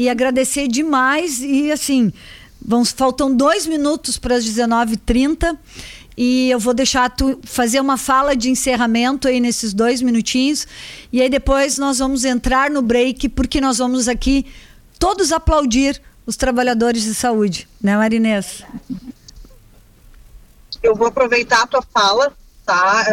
e 0.00 0.08
agradecer 0.08 0.66
demais. 0.66 1.40
E 1.42 1.70
assim, 1.70 2.10
vamos, 2.58 2.90
faltam 2.90 3.36
dois 3.36 3.66
minutos 3.66 4.16
para 4.16 4.34
as 4.34 4.46
19h30 4.46 5.58
e 6.16 6.48
eu 6.50 6.58
vou 6.58 6.72
deixar 6.72 7.10
tu 7.10 7.38
fazer 7.44 7.80
uma 7.80 7.98
fala 7.98 8.34
de 8.34 8.48
encerramento 8.48 9.28
aí 9.28 9.38
nesses 9.40 9.74
dois 9.74 10.00
minutinhos. 10.00 10.66
E 11.12 11.20
aí 11.20 11.28
depois 11.28 11.76
nós 11.76 11.98
vamos 11.98 12.24
entrar 12.24 12.70
no 12.70 12.80
break, 12.80 13.28
porque 13.28 13.60
nós 13.60 13.76
vamos 13.76 14.08
aqui 14.08 14.46
todos 14.98 15.32
aplaudir 15.32 16.00
os 16.24 16.34
trabalhadores 16.34 17.02
de 17.02 17.14
saúde, 17.14 17.68
né, 17.78 17.94
Marinês? 17.94 18.62
Eu 20.82 20.94
vou 20.94 21.08
aproveitar 21.08 21.64
a 21.64 21.66
tua 21.66 21.82
fala, 21.82 22.32
tá? 22.64 23.04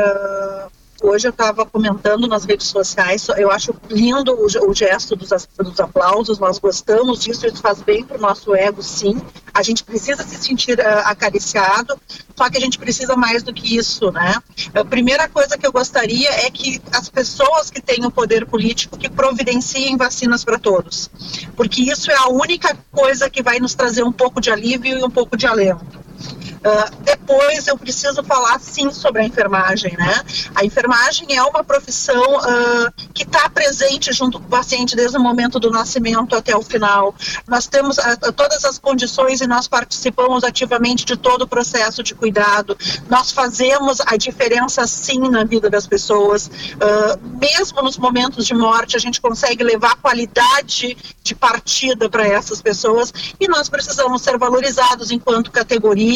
Uh, 0.69 0.76
Hoje 1.01 1.27
eu 1.27 1.31
estava 1.31 1.63
comentando 1.63 2.27
nas 2.27 2.43
redes 2.43 2.67
sociais, 2.67 3.27
eu 3.37 3.51
acho 3.51 3.73
lindo 3.87 4.33
o, 4.33 4.45
o 4.45 4.73
gesto 4.73 5.15
dos, 5.15 5.29
dos, 5.55 5.79
aplausos, 5.79 6.39
nós 6.39 6.57
gostamos 6.57 7.19
disso, 7.19 7.45
isso 7.45 7.61
faz 7.61 7.81
bem 7.83 8.03
para 8.03 8.17
o 8.17 8.21
nosso 8.21 8.55
ego, 8.55 8.81
sim. 8.81 9.21
A 9.53 9.61
gente 9.61 9.83
precisa 9.83 10.23
se 10.23 10.35
sentir 10.37 10.79
uh, 10.79 10.99
acariciado, 11.05 11.99
só 12.35 12.49
que 12.49 12.57
a 12.57 12.59
gente 12.59 12.79
precisa 12.79 13.15
mais 13.15 13.43
do 13.43 13.53
que 13.53 13.77
isso, 13.77 14.11
né? 14.11 14.41
A 14.73 14.83
primeira 14.83 15.29
coisa 15.29 15.55
que 15.55 15.67
eu 15.67 15.71
gostaria 15.71 16.29
é 16.29 16.49
que 16.49 16.81
as 16.91 17.09
pessoas 17.09 17.69
que 17.69 17.79
têm 17.79 18.03
o 18.03 18.11
poder 18.11 18.47
político 18.47 18.97
que 18.97 19.09
providenciem 19.09 19.97
vacinas 19.97 20.43
para 20.43 20.57
todos, 20.57 21.11
porque 21.55 21.83
isso 21.83 22.09
é 22.09 22.15
a 22.15 22.29
única 22.29 22.75
coisa 22.91 23.29
que 23.29 23.43
vai 23.43 23.59
nos 23.59 23.75
trazer 23.75 24.03
um 24.03 24.11
pouco 24.11 24.41
de 24.41 24.49
alívio 24.49 24.97
e 24.97 25.03
um 25.03 25.11
pouco 25.11 25.37
de 25.37 25.45
alento. 25.45 26.07
Uh, 26.57 27.03
depois 27.03 27.67
eu 27.67 27.77
preciso 27.77 28.23
falar 28.23 28.59
sim 28.59 28.91
sobre 28.91 29.21
a 29.21 29.25
enfermagem, 29.25 29.95
né? 29.97 30.23
A 30.55 30.65
enfermagem 30.65 31.35
é 31.35 31.43
uma 31.43 31.63
profissão 31.63 32.37
uh, 32.37 32.91
que 33.13 33.23
está 33.23 33.49
presente 33.49 34.11
junto 34.11 34.39
com 34.39 34.45
o 34.45 34.49
paciente 34.49 34.95
desde 34.95 35.17
o 35.17 35.21
momento 35.21 35.59
do 35.59 35.69
nascimento 35.69 36.35
até 36.35 36.55
o 36.55 36.61
final. 36.61 37.13
Nós 37.47 37.67
temos 37.67 37.97
uh, 37.97 38.33
todas 38.35 38.65
as 38.65 38.77
condições 38.79 39.41
e 39.41 39.47
nós 39.47 39.67
participamos 39.67 40.43
ativamente 40.43 41.05
de 41.05 41.15
todo 41.15 41.43
o 41.43 41.47
processo 41.47 42.01
de 42.01 42.15
cuidado. 42.15 42.77
Nós 43.09 43.31
fazemos 43.31 44.01
a 44.05 44.17
diferença 44.17 44.85
sim 44.87 45.29
na 45.29 45.43
vida 45.43 45.69
das 45.69 45.85
pessoas. 45.85 46.49
mesmo 47.39 47.81
nos 47.81 47.97
momentos 47.97 48.45
de 48.45 48.53
morte, 48.53 48.95
a 48.95 48.99
gente 48.99 49.21
consegue 49.21 49.63
levar 49.63 49.95
qualidade 49.97 50.97
de 51.23 51.35
partida 51.35 52.09
para 52.09 52.27
essas 52.27 52.61
pessoas 52.61 53.13
e 53.39 53.47
nós 53.47 53.69
precisamos 53.69 54.21
ser 54.21 54.37
valorizados 54.37 55.11
enquanto 55.11 55.51
categoria 55.51 56.06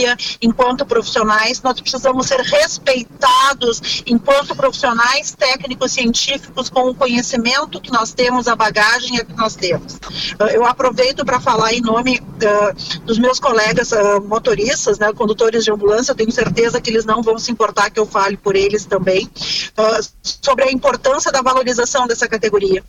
enquanto 0.42 0.86
profissionais, 0.86 1.62
nós 1.62 1.80
precisamos 1.80 2.28
ser 2.28 2.40
respeitados 2.40 4.04
enquanto 4.06 4.56
profissionais 4.56 5.36
técnicos 5.36 5.92
científicos 5.92 6.70
com 6.70 6.90
o 6.90 6.96
conhecimento 6.96 7.82
que 7.82 7.92
nós 7.92 8.14
temos, 8.14 8.48
a 8.48 8.56
bagagem 8.56 9.24
que 9.26 9.34
nós 9.34 9.56
temos. 9.56 10.00
Ah, 10.40 10.48
eu 10.48 10.66
aproveito 10.66 11.26
para 11.26 11.40
falar 11.40 11.74
em 11.74 11.82
nome 11.82 12.20
uh, 12.20 13.02
dos 13.06 13.18
meus 13.18 13.40
colegas 13.40 13.92
uh, 13.92 14.22
motoristas, 14.26 15.00
né, 15.00 15.12
condutores 15.14 15.64
de 15.64 15.72
ambulância, 15.72 16.12
eu 16.12 16.16
tenho 16.16 16.32
certeza 16.32 16.80
que 16.80 16.90
eles 16.90 17.06
não 17.06 17.22
vão 17.22 17.38
se 17.38 17.52
importar 17.52 17.90
que 17.90 18.00
eu 18.00 18.06
fale 18.06 18.38
por 18.38 18.56
eles 18.56 18.86
também, 18.86 19.26
uh, 19.26 20.08
sobre 20.24 20.66
a 20.66 20.72
importância 20.72 21.32
da 21.32 21.42
valorização 21.42 22.08
dessa 22.08 22.28
categoria. 22.28 22.84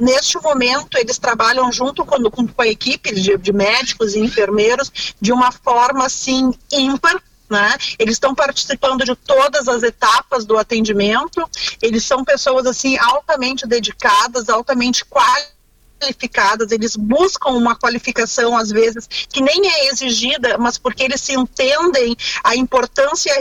neste 0.00 0.38
momento, 0.40 0.96
eles 0.98 1.18
trabalham 1.18 1.70
junto 1.72 2.04
com, 2.04 2.22
com 2.30 2.62
a 2.62 2.66
equipe 2.66 3.14
de, 3.14 3.36
de 3.36 3.52
médicos 3.52 4.14
e 4.14 4.20
enfermeiros 4.20 5.14
de 5.20 5.32
uma 5.32 5.50
forma, 5.50 6.06
assim, 6.06 6.35
ímpar, 6.72 7.22
né? 7.48 7.76
Eles 7.98 8.14
estão 8.14 8.34
participando 8.34 9.04
de 9.04 9.14
todas 9.14 9.68
as 9.68 9.82
etapas 9.82 10.44
do 10.44 10.58
atendimento. 10.58 11.48
Eles 11.80 12.04
são 12.04 12.24
pessoas 12.24 12.66
assim 12.66 12.96
altamente 12.98 13.66
dedicadas, 13.66 14.48
altamente 14.48 15.04
qualificadas. 15.04 16.72
Eles 16.72 16.96
buscam 16.96 17.50
uma 17.50 17.76
qualificação 17.76 18.56
às 18.56 18.70
vezes 18.70 19.06
que 19.28 19.40
nem 19.40 19.68
é 19.68 19.88
exigida, 19.88 20.58
mas 20.58 20.76
porque 20.78 21.04
eles 21.04 21.20
se 21.20 21.34
entendem 21.34 22.16
a 22.42 22.56
importância 22.56 23.32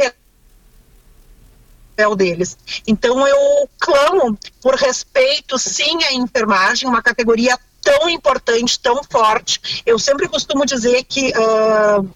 papel 1.96 2.16
deles. 2.16 2.58
Então 2.86 3.26
eu 3.26 3.70
clamo 3.80 4.38
por 4.62 4.76
respeito, 4.76 5.58
sim, 5.58 6.04
à 6.04 6.14
enfermagem, 6.14 6.88
uma 6.88 7.02
categoria 7.02 7.58
tão 7.82 8.10
importante, 8.10 8.80
tão 8.80 9.02
forte. 9.04 9.82
Eu 9.86 9.98
sempre 9.98 10.28
costumo 10.28 10.66
dizer 10.66 11.04
que 11.06 11.30
uh, 11.30 12.10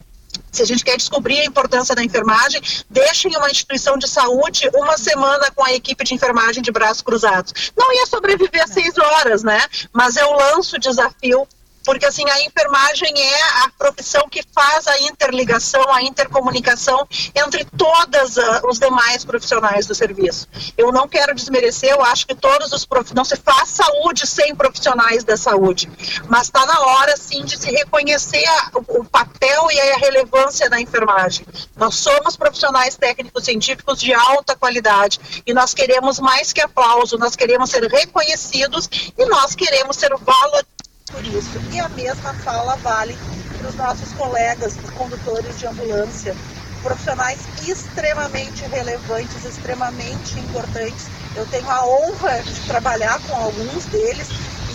se 0.51 0.61
a 0.61 0.65
gente 0.65 0.83
quer 0.83 0.97
descobrir 0.97 1.39
a 1.39 1.45
importância 1.45 1.95
da 1.95 2.03
enfermagem, 2.03 2.61
deixem 2.89 3.35
uma 3.37 3.49
instituição 3.49 3.97
de 3.97 4.07
saúde 4.07 4.69
uma 4.73 4.97
semana 4.97 5.51
com 5.51 5.63
a 5.63 5.73
equipe 5.73 6.03
de 6.03 6.13
enfermagem 6.13 6.61
de 6.61 6.71
braços 6.71 7.01
cruzados. 7.01 7.71
Não 7.77 7.93
ia 7.93 8.05
sobreviver 8.05 8.67
seis 8.67 8.97
horas, 8.97 9.43
né? 9.43 9.59
Mas 9.93 10.15
eu 10.15 10.31
lanço 10.31 10.75
o 10.75 10.79
desafio 10.79 11.47
porque 11.89 12.05
assim 12.05 12.29
a 12.29 12.39
enfermagem 12.43 13.11
é 13.19 13.43
a 13.63 13.71
profissão 13.75 14.29
que 14.29 14.43
faz 14.53 14.85
a 14.85 14.99
interligação, 14.99 15.91
a 15.91 16.03
intercomunicação 16.03 17.07
entre 17.33 17.65
todos 17.65 18.37
uh, 18.37 18.41
ah, 18.41 18.61
os 18.65 18.77
demais 18.77 19.25
profissionais 19.25 19.87
do 19.87 19.95
serviço. 19.95 20.47
Eu 20.77 20.91
não 20.91 21.07
quero 21.07 21.33
desmerecer, 21.33 21.89
eu 21.89 22.03
acho 22.03 22.27
que 22.27 22.35
todos 22.35 22.71
os 22.73 22.85
profissionais, 22.85 23.15
não 23.15 23.25
se 23.25 23.35
faz 23.37 23.69
saúde 23.69 24.27
sem 24.27 24.53
profissionais 24.53 25.23
da 25.23 25.35
saúde, 25.35 25.89
mas 26.27 26.43
está 26.43 26.63
na 26.63 26.79
hora 26.79 27.17
sim 27.17 27.43
de 27.43 27.57
se 27.57 27.71
reconhecer 27.71 28.45
a, 28.45 28.69
o, 28.75 28.99
o 28.99 29.05
papel 29.05 29.71
e 29.71 29.79
a 29.79 29.97
relevância 29.97 30.69
da 30.69 30.79
enfermagem. 30.79 31.43
Nós 31.75 31.95
somos 31.95 32.37
profissionais 32.37 32.97
técnicos 32.97 33.45
científicos 33.45 33.99
de 33.99 34.13
alta 34.13 34.55
qualidade 34.55 35.41
e 35.43 35.55
nós 35.55 35.73
queremos 35.73 36.19
mais 36.19 36.53
que 36.53 36.61
aplauso, 36.61 37.17
nós 37.17 37.35
queremos 37.35 37.71
ser 37.71 37.83
reconhecidos 37.85 38.87
e 39.17 39.25
nós 39.25 39.55
queremos 39.55 39.97
ser 39.97 40.15
valorizados 40.15 40.79
isso. 41.17 41.59
E 41.71 41.79
a 41.79 41.89
mesma 41.89 42.33
fala 42.35 42.75
vale 42.77 43.17
para 43.57 43.67
os 43.67 43.75
nossos 43.75 44.13
colegas, 44.13 44.77
condutores 44.95 45.57
de 45.57 45.67
ambulância, 45.67 46.35
profissionais 46.83 47.39
extremamente 47.67 48.63
relevantes, 48.65 49.43
extremamente 49.43 50.39
importantes. 50.39 51.07
Eu 51.35 51.45
tenho 51.47 51.69
a 51.69 51.85
honra 51.85 52.41
de 52.43 52.61
trabalhar 52.67 53.19
com 53.27 53.35
alguns 53.35 53.85
deles 53.85 54.27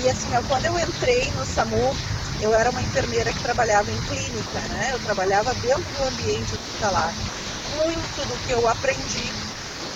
e 0.03 0.09
assim, 0.09 0.29
quando 0.49 0.67
eu 0.67 0.79
entrei 0.79 1.31
no 1.33 1.47
SAMU, 1.47 1.97
eu 2.41 2.53
era 2.55 2.71
uma 2.71 2.83
enfermeira 2.83 3.33
que 3.33 3.43
trabalhava 3.43 3.91
em 3.91 4.01
clínica, 4.03 4.61
né? 4.69 4.91
Eu 4.93 4.99
trabalhava 5.01 5.55
dentro 5.55 5.83
do 5.83 6.05
ambiente 6.05 6.55
hospitalar. 6.55 7.15
Muito 7.77 8.29
do 8.29 8.47
que 8.47 8.53
eu 8.53 8.69
aprendi, 8.69 9.33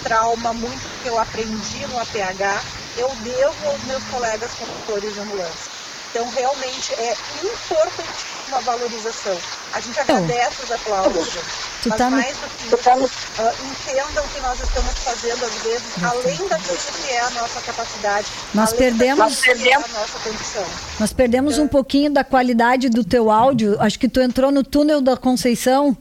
trauma, 0.03 0.53
muito 0.55 0.81
do 0.81 1.03
que 1.03 1.09
eu 1.09 1.19
aprendi 1.19 1.87
no 1.87 1.99
APH, 2.01 2.65
eu 2.97 3.09
devo 3.17 3.69
aos 3.69 3.85
meus 3.85 4.05
colegas 4.05 4.51
condutores 4.55 5.15
de 5.15 5.21
ambulância. 5.21 5.78
Então, 6.11 6.29
realmente 6.31 6.95
é 6.95 7.15
importantíssima 7.43 8.57
a 8.57 8.61
valorização. 8.61 9.37
A 9.75 9.81
gente 9.81 10.01
então, 10.01 10.17
agradece 10.17 10.65
os 10.65 10.73
aplausos, 10.73 11.29
tu 11.83 11.89
mas 11.91 11.99
tá 11.99 12.11
mais 12.11 12.37
do 12.39 12.49
que 12.49 12.65
isso, 12.65 12.77
uh, 12.79 13.53
entendam 13.71 14.25
que 14.29 14.41
nós 14.41 14.59
estamos 14.61 14.93
fazendo, 15.05 15.45
às 15.45 15.55
vezes, 15.63 16.03
além 16.03 16.49
daquilo 16.49 16.79
que 16.79 17.13
é 17.13 17.21
a 17.21 17.31
nossa 17.31 17.61
capacidade, 17.61 18.27
nós 18.55 18.73
perdemos, 18.73 19.41
que 19.41 19.69
é 19.69 19.75
a 19.75 19.81
nossa 19.81 20.19
condição. 20.25 20.65
Nós 20.99 21.13
perdemos 21.13 21.55
então, 21.55 21.67
um 21.67 21.69
pouquinho 21.69 22.11
da 22.11 22.25
qualidade 22.25 22.89
do 22.89 23.05
teu 23.05 23.31
áudio. 23.31 23.77
Acho 23.81 23.99
que 23.99 24.09
tu 24.09 24.21
entrou 24.21 24.51
no 24.51 24.65
túnel 24.65 25.03
da 25.03 25.17
Conceição. 25.17 25.97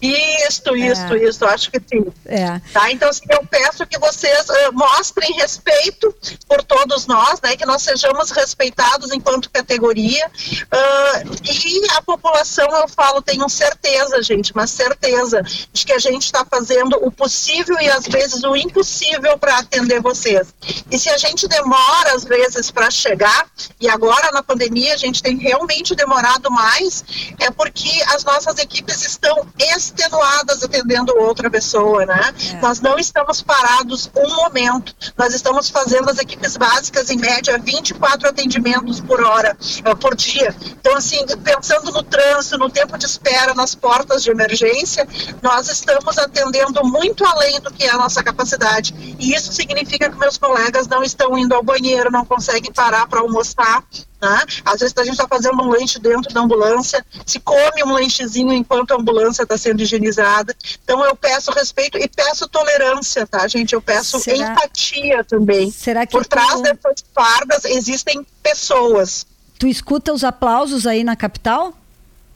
Isso, 0.00 0.76
isso, 0.76 1.14
é. 1.14 1.24
isso, 1.24 1.44
acho 1.44 1.70
que 1.70 1.80
sim. 1.86 2.06
É. 2.24 2.58
Tá? 2.72 2.90
Então, 2.90 3.08
assim, 3.08 3.26
eu 3.30 3.44
peço 3.46 3.86
que 3.86 3.98
vocês 3.98 4.48
uh, 4.48 4.72
mostrem 4.72 5.32
respeito 5.34 6.14
por 6.48 6.62
todos 6.62 7.06
nós, 7.06 7.40
né, 7.42 7.56
que 7.56 7.66
nós 7.66 7.82
sejamos 7.82 8.30
respeitados 8.30 9.12
enquanto 9.12 9.50
categoria. 9.50 10.26
Uh, 10.26 11.30
e 11.44 11.90
a 11.92 12.02
população, 12.02 12.66
eu 12.76 12.88
falo, 12.88 13.20
tenho 13.20 13.48
certeza, 13.48 14.22
gente, 14.22 14.54
mas 14.54 14.70
certeza 14.70 15.42
de 15.72 15.84
que 15.84 15.92
a 15.92 15.98
gente 15.98 16.24
está 16.24 16.44
fazendo 16.44 16.96
o 17.02 17.10
possível 17.10 17.76
e 17.80 17.90
às 17.90 18.06
vezes 18.06 18.42
o 18.42 18.56
impossível 18.56 19.38
para 19.38 19.58
atender 19.58 20.00
vocês. 20.00 20.54
E 20.90 20.98
se 20.98 21.10
a 21.10 21.18
gente 21.18 21.46
demora, 21.46 22.14
às 22.14 22.24
vezes, 22.24 22.70
para 22.70 22.90
chegar, 22.90 23.46
e 23.80 23.88
agora 23.88 24.30
na 24.32 24.42
pandemia 24.42 24.94
a 24.94 24.96
gente 24.96 25.22
tem 25.22 25.36
realmente 25.36 25.94
demorado 25.94 26.50
mais, 26.50 27.04
é 27.38 27.50
porque 27.50 27.90
as 28.08 28.24
nossas 28.24 28.58
equipes 28.58 29.02
estão 29.04 29.46
extenuadas 29.76 30.62
atendendo 30.62 31.16
outra 31.18 31.50
pessoa, 31.50 32.04
né? 32.06 32.34
É. 32.52 32.60
Nós 32.60 32.80
não 32.80 32.98
estamos 32.98 33.42
parados 33.42 34.10
um 34.16 34.34
momento, 34.36 34.94
nós 35.16 35.34
estamos 35.34 35.68
fazendo 35.68 36.10
as 36.10 36.18
equipes 36.18 36.56
básicas, 36.56 37.10
em 37.10 37.16
média, 37.16 37.58
24 37.58 38.28
atendimentos 38.28 39.00
por 39.00 39.22
hora, 39.22 39.56
uh, 39.86 39.96
por 39.96 40.14
dia. 40.14 40.54
Então, 40.80 40.96
assim, 40.96 41.24
pensando 41.42 41.90
no 41.90 42.02
trânsito, 42.02 42.58
no 42.58 42.70
tempo 42.70 42.96
de 42.98 43.06
espera, 43.06 43.54
nas 43.54 43.74
portas 43.74 44.22
de 44.22 44.30
emergência, 44.30 45.06
nós 45.42 45.68
estamos 45.68 46.18
atendendo 46.18 46.84
muito 46.84 47.24
além 47.24 47.60
do 47.60 47.70
que 47.70 47.84
é 47.84 47.90
a 47.90 47.96
nossa 47.96 48.22
capacidade. 48.22 48.94
E 49.18 49.34
isso 49.34 49.52
significa 49.52 50.10
que 50.10 50.18
meus 50.18 50.36
colegas 50.36 50.86
não 50.86 51.02
estão 51.02 51.36
indo 51.36 51.54
ao 51.54 51.62
banheiro, 51.62 52.10
não 52.10 52.24
conseguem 52.24 52.72
parar 52.72 53.06
para 53.06 53.20
almoçar, 53.20 53.84
né? 54.20 54.44
Às 54.64 54.80
vezes 54.80 54.94
a 54.96 55.04
gente 55.04 55.14
está 55.14 55.26
fazendo 55.26 55.62
um 55.62 55.68
lanche 55.68 55.98
dentro 55.98 56.32
da 56.32 56.40
ambulância, 56.40 57.04
se 57.24 57.40
come 57.40 57.82
um 57.84 57.92
lanchezinho 57.92 58.52
enquanto 58.52 58.92
a 58.92 58.96
ambulância 58.96 59.42
está 59.42 59.56
sendo 59.56 59.82
higienizada. 59.82 60.54
Então 60.82 61.04
eu 61.04 61.16
peço 61.16 61.50
respeito 61.52 61.98
e 61.98 62.08
peço 62.08 62.48
tolerância, 62.48 63.26
tá, 63.26 63.46
gente? 63.48 63.72
Eu 63.72 63.80
peço 63.80 64.18
Será... 64.20 64.52
empatia 64.52 65.24
também. 65.24 65.70
Será 65.70 66.06
que 66.06 66.12
Por 66.12 66.26
trás 66.26 66.60
dessas 66.60 67.04
fardas 67.14 67.64
existem 67.64 68.26
pessoas. 68.42 69.26
Tu 69.58 69.66
escuta 69.66 70.12
os 70.12 70.24
aplausos 70.24 70.86
aí 70.86 71.04
na 71.04 71.16
capital? 71.16 71.74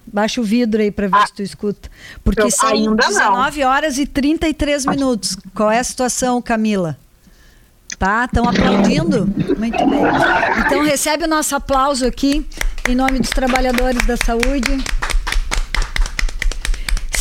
Baixa 0.07 0.41
o 0.41 0.45
vidro 0.45 0.83
aí 0.83 0.91
para 0.91 1.09
ver 1.09 1.17
ah, 1.17 1.27
se 1.27 1.33
tu 1.33 1.43
escuta. 1.43 1.91
Porque 2.23 2.51
são 2.51 2.69
ainda 2.69 3.07
19 3.07 3.61
não. 3.61 3.69
horas 3.69 3.99
e 3.99 4.07
33 4.07 4.85
minutos. 4.85 5.37
Qual 5.55 5.71
é 5.71 5.79
a 5.79 5.85
situação, 5.85 6.43
Camila? 6.43 6.99
Tá, 7.99 8.25
estão 8.25 8.49
aplaudindo? 8.49 9.27
Muito 9.59 9.87
bem. 9.87 10.03
Então 10.67 10.83
recebe 10.83 11.25
o 11.25 11.29
nosso 11.29 11.55
aplauso 11.55 12.07
aqui. 12.07 12.47
em 12.89 12.95
nome 12.95 13.19
dos 13.19 13.31
trabalhadores 13.31 14.05
da 14.07 14.17
saúde. 14.17 14.85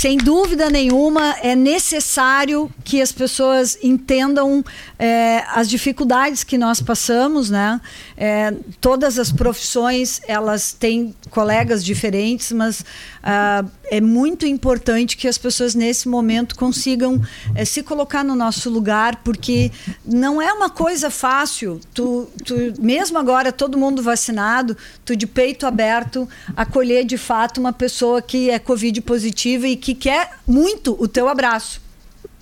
Sem 0.04 0.18
dúvida 0.18 0.70
nenhuma, 0.70 1.34
é 1.42 1.56
necessário 1.56 2.70
que 2.84 3.02
as 3.02 3.10
pessoas 3.14 3.78
entendam 3.82 4.62
é, 5.00 5.42
as 5.48 5.70
dificuldades 5.70 6.44
que 6.44 6.58
nós 6.58 6.82
passamos, 6.82 7.50
né? 7.50 7.80
É, 8.18 8.54
todas 8.82 9.18
as 9.18 9.32
profissões 9.32 10.20
elas 10.28 10.74
têm 10.74 11.16
colegas 11.30 11.86
diferentes, 11.86 12.52
mas 12.52 12.84
ah, 13.24 13.64
é 13.92 14.02
muito 14.02 14.46
importante 14.46 15.18
que 15.18 15.28
as 15.28 15.38
pessoas 15.38 15.76
nesse 15.76 16.08
momento 16.08 16.56
consigam 16.56 17.22
é, 17.54 17.66
se 17.66 17.84
colocar 17.84 18.24
no 18.24 18.36
nosso 18.36 18.70
lugar, 18.70 19.18
porque 19.24 19.72
não 20.06 20.42
é 20.42 20.52
uma 20.54 20.70
coisa 20.70 21.10
fácil. 21.10 21.80
Tu, 21.94 22.28
tu, 22.46 22.56
mesmo 22.80 23.18
agora 23.18 23.52
todo 23.52 23.78
mundo 23.78 24.02
vacinado, 24.02 24.76
tu 25.04 25.16
de 25.16 25.28
peito 25.28 25.66
aberto 25.66 26.28
acolher 26.56 27.04
de 27.04 27.18
fato 27.18 27.60
uma 27.60 27.74
pessoa 27.74 28.22
que 28.22 28.50
é 28.50 28.58
covid 28.58 29.00
positiva 29.02 29.68
e 29.68 29.76
que 29.76 29.94
quer 29.94 30.32
muito 30.48 30.96
o 31.00 31.08
teu 31.08 31.28
abraço. 31.28 31.82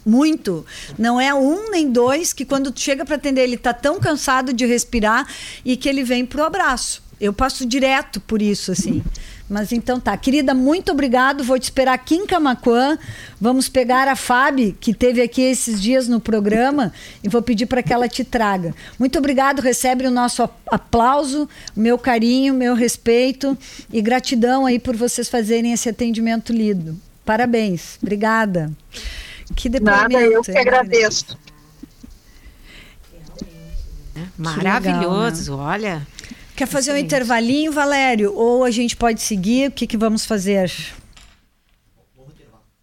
Muito. 0.06 0.66
Não 0.98 1.22
é 1.22 1.34
um 1.34 1.70
nem 1.70 1.92
dois 1.92 2.34
que 2.34 2.44
quando 2.46 2.74
chega 2.76 3.06
para 3.06 3.16
atender 3.16 3.42
ele 3.42 3.58
tá 3.58 3.74
tão 3.74 4.00
cansado 4.00 4.52
de 4.52 4.66
respirar 4.66 5.28
e 5.64 5.78
que 5.78 5.88
ele 5.88 6.04
vem 6.04 6.26
pro 6.26 6.44
abraço. 6.44 7.04
Eu 7.20 7.32
passo 7.32 7.66
direto 7.68 8.20
por 8.20 8.42
isso 8.42 8.72
assim. 8.72 9.04
Mas 9.52 9.74
então 9.74 10.00
tá, 10.00 10.16
querida, 10.16 10.54
muito 10.54 10.94
obrigado. 10.94 11.44
Vou 11.44 11.60
te 11.60 11.64
esperar 11.64 11.92
aqui 11.92 12.16
em 12.16 12.26
Camacuã. 12.26 12.98
Vamos 13.40 13.68
pegar 13.68 14.08
a 14.08 14.16
Fábio, 14.16 14.74
que 14.80 14.94
teve 14.94 15.22
aqui 15.22 15.42
esses 15.42 15.82
dias 15.82 16.08
no 16.08 16.22
programa, 16.22 16.94
e 17.22 17.28
vou 17.28 17.42
pedir 17.42 17.66
para 17.66 17.84
que 17.84 17.92
ela 17.92 18.08
te 18.08 18.24
traga. 18.24 18.74
Muito 18.98 19.20
obrigado, 19.20 19.60
recebe 19.60 20.08
o 20.08 20.12
nosso 20.12 20.50
aplauso, 20.68 21.50
meu 21.76 21.98
carinho, 21.98 22.54
meu 22.54 22.76
respeito 22.76 23.58
e 23.92 24.02
gratidão 24.02 24.66
aí 24.66 24.80
por 24.80 24.96
vocês 24.96 25.28
fazerem 25.28 25.74
esse 25.74 25.90
atendimento 25.90 26.54
lido. 26.54 26.98
Parabéns, 27.26 28.00
obrigada. 28.02 28.72
Que 29.54 29.68
depoimento. 29.68 30.14
Nada, 30.14 30.24
eu 30.24 30.42
que 30.42 30.58
agradeço. 30.58 31.38
Maravilhoso, 34.38 35.52
legal, 35.52 35.58
né? 35.58 35.74
olha. 35.74 36.08
Quer 36.62 36.68
fazer 36.68 36.92
Excelente. 36.92 37.04
um 37.04 37.08
intervalinho, 37.08 37.72
Valério? 37.72 38.34
Ou 38.36 38.64
a 38.64 38.70
gente 38.70 38.96
pode 38.96 39.20
seguir? 39.20 39.70
O 39.70 39.72
que, 39.72 39.88
que 39.88 39.98
vamos 39.98 40.28
fazer? 40.28 40.72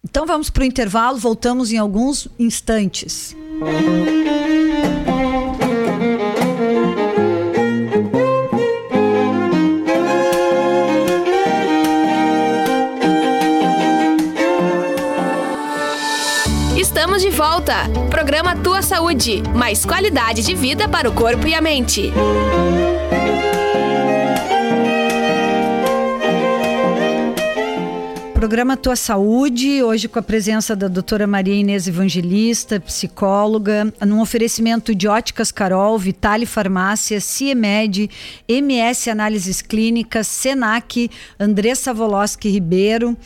Então 0.03 0.25
vamos 0.25 0.49
para 0.49 0.63
o 0.63 0.65
intervalo, 0.65 1.17
voltamos 1.17 1.71
em 1.71 1.77
alguns 1.77 2.27
instantes. 2.37 3.33
Estamos 16.77 17.21
de 17.21 17.29
volta. 17.29 17.75
Programa 18.09 18.57
Tua 18.57 18.81
Saúde. 18.81 19.41
Mais 19.55 19.85
qualidade 19.85 20.43
de 20.43 20.53
vida 20.53 20.89
para 20.89 21.09
o 21.09 21.13
corpo 21.13 21.47
e 21.47 21.53
a 21.53 21.61
mente. 21.61 22.11
Programa 28.39 28.77
Tua 28.77 28.95
Saúde, 28.95 29.83
hoje 29.83 30.07
com 30.07 30.17
a 30.17 30.21
presença 30.21 30.73
da 30.73 30.87
doutora 30.87 31.27
Maria 31.27 31.53
Inês 31.53 31.89
Evangelista, 31.89 32.79
psicóloga, 32.79 33.93
num 34.07 34.21
oferecimento 34.21 34.95
de 34.95 35.09
Óticas 35.09 35.51
Carol, 35.51 35.99
Vitale 35.99 36.45
Farmácia, 36.45 37.19
CIEMED, 37.19 38.09
MS 38.47 39.09
Análises 39.09 39.61
Clínicas, 39.61 40.25
Senac, 40.25 41.11
Andressa 41.37 41.93
Voloski 41.93 42.47
Ribeiro. 42.47 43.17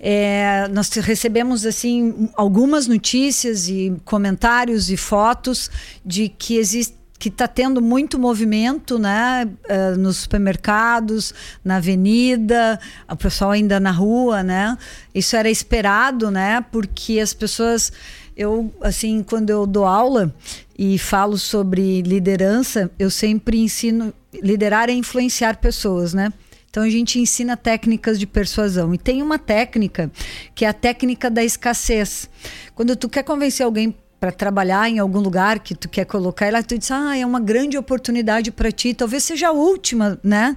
É, 0.00 0.66
nós 0.72 0.90
recebemos 0.90 1.64
assim 1.64 2.28
algumas 2.34 2.88
notícias 2.88 3.68
e 3.68 3.94
comentários 4.04 4.90
e 4.90 4.96
fotos 4.96 5.70
de 6.04 6.28
que 6.28 6.56
existe 6.56 6.97
que 7.18 7.28
está 7.28 7.48
tendo 7.48 7.82
muito 7.82 8.18
movimento 8.18 8.98
né, 8.98 9.48
uh, 9.68 9.98
nos 9.98 10.18
supermercados, 10.18 11.34
na 11.64 11.76
avenida, 11.76 12.78
o 13.10 13.16
pessoal 13.16 13.50
ainda 13.50 13.80
na 13.80 13.90
rua, 13.90 14.42
né? 14.42 14.78
Isso 15.14 15.34
era 15.34 15.50
esperado, 15.50 16.30
né? 16.30 16.64
Porque 16.70 17.18
as 17.18 17.34
pessoas, 17.34 17.92
eu 18.36 18.72
assim, 18.80 19.22
quando 19.22 19.50
eu 19.50 19.66
dou 19.66 19.84
aula 19.84 20.32
e 20.78 20.98
falo 20.98 21.36
sobre 21.36 22.02
liderança, 22.02 22.90
eu 22.98 23.10
sempre 23.10 23.58
ensino 23.58 24.14
liderar 24.32 24.88
é 24.88 24.92
influenciar 24.92 25.56
pessoas, 25.56 26.14
né? 26.14 26.32
Então 26.70 26.82
a 26.82 26.90
gente 26.90 27.18
ensina 27.18 27.56
técnicas 27.56 28.18
de 28.18 28.26
persuasão. 28.26 28.94
E 28.94 28.98
tem 28.98 29.22
uma 29.22 29.38
técnica 29.38 30.10
que 30.54 30.64
é 30.64 30.68
a 30.68 30.72
técnica 30.72 31.30
da 31.30 31.42
escassez. 31.42 32.28
Quando 32.74 32.94
tu 32.94 33.08
quer 33.08 33.24
convencer 33.24 33.64
alguém 33.64 33.94
para 34.20 34.32
trabalhar 34.32 34.88
em 34.88 34.98
algum 34.98 35.20
lugar 35.20 35.60
que 35.60 35.74
tu 35.74 35.88
quer 35.88 36.04
colocar, 36.04 36.48
e 36.48 36.50
lá 36.50 36.62
tu 36.62 36.76
diz, 36.76 36.90
ah, 36.90 37.16
é 37.16 37.24
uma 37.24 37.38
grande 37.38 37.78
oportunidade 37.78 38.50
para 38.50 38.72
ti, 38.72 38.92
talvez 38.92 39.22
seja 39.22 39.48
a 39.48 39.52
última, 39.52 40.18
né? 40.24 40.56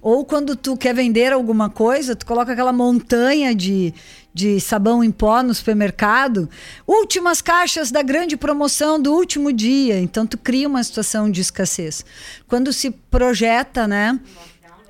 Ou 0.00 0.24
quando 0.24 0.54
tu 0.54 0.76
quer 0.76 0.94
vender 0.94 1.32
alguma 1.32 1.68
coisa, 1.68 2.14
tu 2.14 2.24
coloca 2.24 2.52
aquela 2.52 2.72
montanha 2.72 3.52
de, 3.52 3.92
de 4.32 4.60
sabão 4.60 5.02
em 5.02 5.10
pó 5.10 5.42
no 5.42 5.52
supermercado, 5.52 6.48
últimas 6.86 7.42
caixas 7.42 7.90
da 7.90 8.02
grande 8.02 8.36
promoção 8.36 9.00
do 9.00 9.12
último 9.12 9.52
dia, 9.52 9.98
então 9.98 10.24
tu 10.24 10.38
cria 10.38 10.68
uma 10.68 10.82
situação 10.84 11.28
de 11.28 11.40
escassez. 11.40 12.04
Quando 12.46 12.72
se 12.72 12.90
projeta, 12.90 13.88
né? 13.88 14.20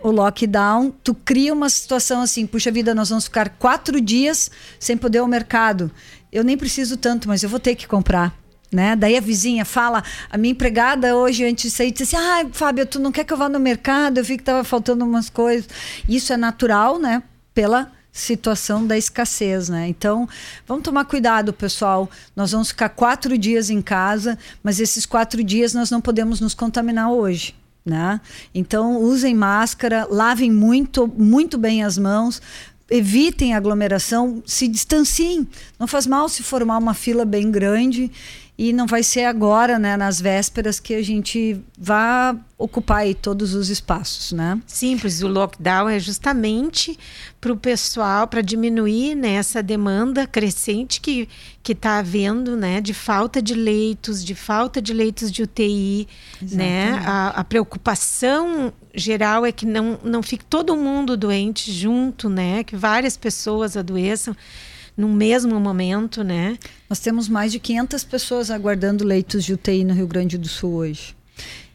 o 0.02 0.10
lockdown, 0.10 0.90
tu 1.04 1.14
cria 1.14 1.52
uma 1.52 1.68
situação 1.68 2.22
assim, 2.22 2.46
puxa 2.46 2.70
vida, 2.70 2.94
nós 2.94 3.10
vamos 3.10 3.24
ficar 3.24 3.50
quatro 3.50 4.00
dias 4.00 4.50
sem 4.78 4.96
poder 4.96 5.18
ir 5.18 5.20
ao 5.20 5.28
mercado 5.28 5.90
eu 6.32 6.44
nem 6.44 6.56
preciso 6.56 6.96
tanto, 6.96 7.28
mas 7.28 7.42
eu 7.42 7.48
vou 7.48 7.60
ter 7.60 7.74
que 7.74 7.86
comprar. 7.86 8.38
Né? 8.72 8.94
Daí 8.94 9.16
a 9.16 9.20
vizinha 9.20 9.64
fala, 9.64 10.04
a 10.30 10.38
minha 10.38 10.52
empregada 10.52 11.16
hoje 11.16 11.44
antes 11.44 11.64
de 11.64 11.70
sair 11.76 11.90
disse 11.90 12.14
assim: 12.14 12.24
"Ah, 12.24 12.46
Fábio, 12.52 12.86
tu 12.86 13.00
não 13.00 13.10
quer 13.10 13.24
que 13.24 13.32
eu 13.32 13.36
vá 13.36 13.48
no 13.48 13.58
mercado? 13.58 14.18
Eu 14.18 14.24
vi 14.24 14.36
que 14.36 14.42
estava 14.42 14.62
faltando 14.62 15.04
umas 15.04 15.28
coisas". 15.28 15.68
Isso 16.08 16.32
é 16.32 16.36
natural, 16.36 16.98
né? 16.98 17.20
Pela 17.52 17.90
situação 18.12 18.86
da 18.86 18.96
escassez, 18.96 19.68
né? 19.68 19.88
Então, 19.88 20.28
vamos 20.66 20.84
tomar 20.84 21.04
cuidado, 21.04 21.52
pessoal. 21.52 22.08
Nós 22.34 22.52
vamos 22.52 22.68
ficar 22.68 22.90
quatro 22.90 23.36
dias 23.38 23.70
em 23.70 23.80
casa, 23.82 24.38
mas 24.62 24.80
esses 24.80 25.06
quatro 25.06 25.42
dias 25.42 25.74
nós 25.74 25.90
não 25.90 26.00
podemos 26.00 26.40
nos 26.40 26.54
contaminar 26.54 27.10
hoje. 27.10 27.54
Né? 27.82 28.20
Então 28.54 28.98
usem 28.98 29.34
máscara, 29.34 30.06
lavem 30.10 30.50
muito, 30.52 31.08
muito 31.08 31.56
bem 31.56 31.82
as 31.82 31.96
mãos, 31.96 32.40
evitem 32.90 33.54
aglomeração, 33.54 34.42
se 34.44 34.66
distanciem. 34.66 35.46
Não 35.78 35.86
faz 35.86 36.06
mal 36.06 36.28
se 36.28 36.42
formar 36.42 36.78
uma 36.78 36.94
fila 36.94 37.24
bem 37.24 37.50
grande 37.50 38.10
e 38.62 38.74
não 38.74 38.86
vai 38.86 39.02
ser 39.02 39.24
agora, 39.24 39.78
né, 39.78 39.96
nas 39.96 40.20
vésperas, 40.20 40.78
que 40.78 40.92
a 40.92 41.02
gente 41.02 41.58
vá 41.78 42.36
ocupar 42.58 43.06
todos 43.14 43.54
os 43.54 43.70
espaços, 43.70 44.32
né? 44.32 44.60
Simples, 44.66 45.22
o 45.22 45.28
lockdown 45.28 45.88
é 45.88 45.98
justamente 45.98 46.98
para 47.40 47.54
o 47.54 47.56
pessoal, 47.56 48.28
para 48.28 48.42
diminuir 48.42 49.14
né, 49.14 49.36
essa 49.36 49.62
demanda 49.62 50.26
crescente 50.26 51.00
que 51.00 51.26
que 51.62 51.72
está 51.72 51.98
havendo, 51.98 52.54
né, 52.54 52.82
de 52.82 52.92
falta 52.92 53.40
de 53.40 53.54
leitos, 53.54 54.22
de 54.22 54.34
falta 54.34 54.80
de 54.80 54.92
leitos 54.92 55.32
de 55.32 55.42
UTI, 55.42 56.06
né? 56.42 57.02
A, 57.06 57.28
a, 57.28 57.44
preocupação 57.44 58.70
geral 58.94 59.46
é 59.46 59.52
que 59.52 59.64
não 59.64 59.98
não 60.04 60.22
fique 60.22 60.44
todo 60.44 60.76
mundo 60.76 61.16
doente 61.16 61.72
junto, 61.72 62.28
né? 62.28 62.62
Que 62.62 62.76
várias 62.76 63.16
pessoas 63.16 63.74
adoeçam 63.74 64.36
no 64.94 65.08
mesmo 65.08 65.58
momento, 65.58 66.22
né? 66.22 66.58
Nós 66.90 66.98
temos 66.98 67.28
mais 67.28 67.52
de 67.52 67.60
500 67.60 68.02
pessoas 68.02 68.50
aguardando 68.50 69.04
leitos 69.04 69.44
de 69.44 69.52
UTI 69.52 69.84
no 69.84 69.94
Rio 69.94 70.08
Grande 70.08 70.36
do 70.36 70.48
Sul 70.48 70.74
hoje. 70.74 71.14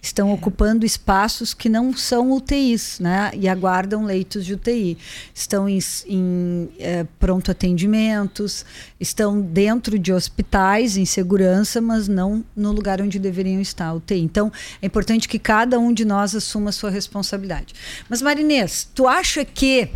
Estão 0.02 0.30
é. 0.30 0.34
ocupando 0.34 0.86
espaços 0.86 1.54
que 1.54 1.70
não 1.70 1.96
são 1.96 2.34
UTIs, 2.34 3.00
né? 3.00 3.32
E 3.34 3.48
aguardam 3.48 4.04
leitos 4.04 4.46
de 4.46 4.56
UTI. 4.56 4.98
Estão 5.34 5.70
em, 5.70 5.80
em 6.06 6.70
é, 6.78 7.06
pronto 7.18 7.50
atendimentos, 7.50 8.66
estão 9.00 9.40
dentro 9.40 9.98
de 9.98 10.12
hospitais 10.12 10.98
em 10.98 11.06
segurança, 11.06 11.80
mas 11.80 12.10
não 12.10 12.44
no 12.54 12.74
lugar 12.74 13.02
onde 13.02 13.18
deveriam 13.18 13.62
estar, 13.62 13.94
UTI. 13.94 14.20
Então, 14.20 14.52
é 14.82 14.86
importante 14.86 15.30
que 15.30 15.40
cada 15.40 15.80
um 15.80 15.94
de 15.94 16.04
nós 16.04 16.36
assuma 16.36 16.72
a 16.72 16.74
sua 16.74 16.90
responsabilidade. 16.90 17.74
Mas, 18.10 18.22
Marinês, 18.22 18.86
tu 18.94 19.08
acha 19.08 19.46
que 19.46 19.88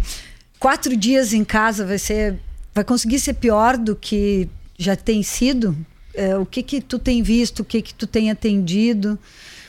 quatro 0.58 0.96
dias 0.96 1.34
em 1.34 1.44
casa 1.44 1.86
vai 1.86 2.00
ser 2.00 2.40
vai 2.74 2.86
conseguir 2.86 3.20
ser 3.20 3.34
pior 3.34 3.76
do 3.76 3.96
que 3.96 4.48
já 4.80 4.96
tem 4.96 5.22
sido? 5.22 5.78
É, 6.14 6.38
o 6.38 6.46
que 6.46 6.64
que 6.64 6.82
tu 6.82 6.98
tem 6.98 7.22
visto? 7.22 7.60
O 7.60 7.66
que 7.66 7.82
que 7.82 7.94
tu 7.94 8.08
tem 8.08 8.32
atendido? 8.32 9.20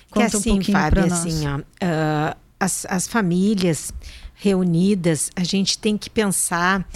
Conta 0.08 0.30
que 0.30 0.36
assim, 0.36 0.50
um 0.50 0.54
pouquinho 0.54 0.78
Fábio, 0.78 1.04
assim, 1.04 1.46
ó, 1.46 1.58
uh, 1.58 2.36
as, 2.58 2.86
as 2.88 3.06
famílias 3.06 3.92
reunidas, 4.34 5.30
a 5.36 5.44
gente 5.44 5.78
tem 5.78 5.98
que 5.98 6.08
pensar 6.08 6.88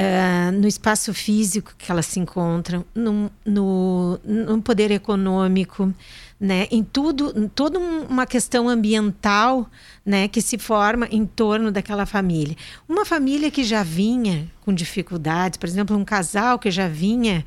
uh, 0.00 0.52
no 0.52 0.66
espaço 0.66 1.12
físico 1.12 1.74
que 1.76 1.90
elas 1.90 2.06
se 2.06 2.18
encontram, 2.18 2.84
no, 2.94 3.30
no, 3.44 4.18
no 4.24 4.62
poder 4.62 4.90
econômico, 4.90 5.92
né, 6.38 6.66
em 6.70 6.82
tudo, 6.82 7.32
em 7.36 7.46
toda 7.46 7.78
uma 7.78 8.26
questão 8.26 8.68
ambiental, 8.68 9.68
né, 10.04 10.26
que 10.26 10.40
se 10.40 10.56
forma 10.56 11.06
em 11.10 11.26
torno 11.26 11.70
daquela 11.70 12.06
família. 12.06 12.56
Uma 12.88 13.04
família 13.04 13.50
que 13.50 13.62
já 13.62 13.82
vinha 13.82 14.50
com 14.64 14.72
dificuldades, 14.72 15.58
por 15.58 15.68
exemplo, 15.68 15.96
um 15.96 16.04
casal 16.04 16.58
que 16.58 16.70
já 16.70 16.88
vinha 16.88 17.44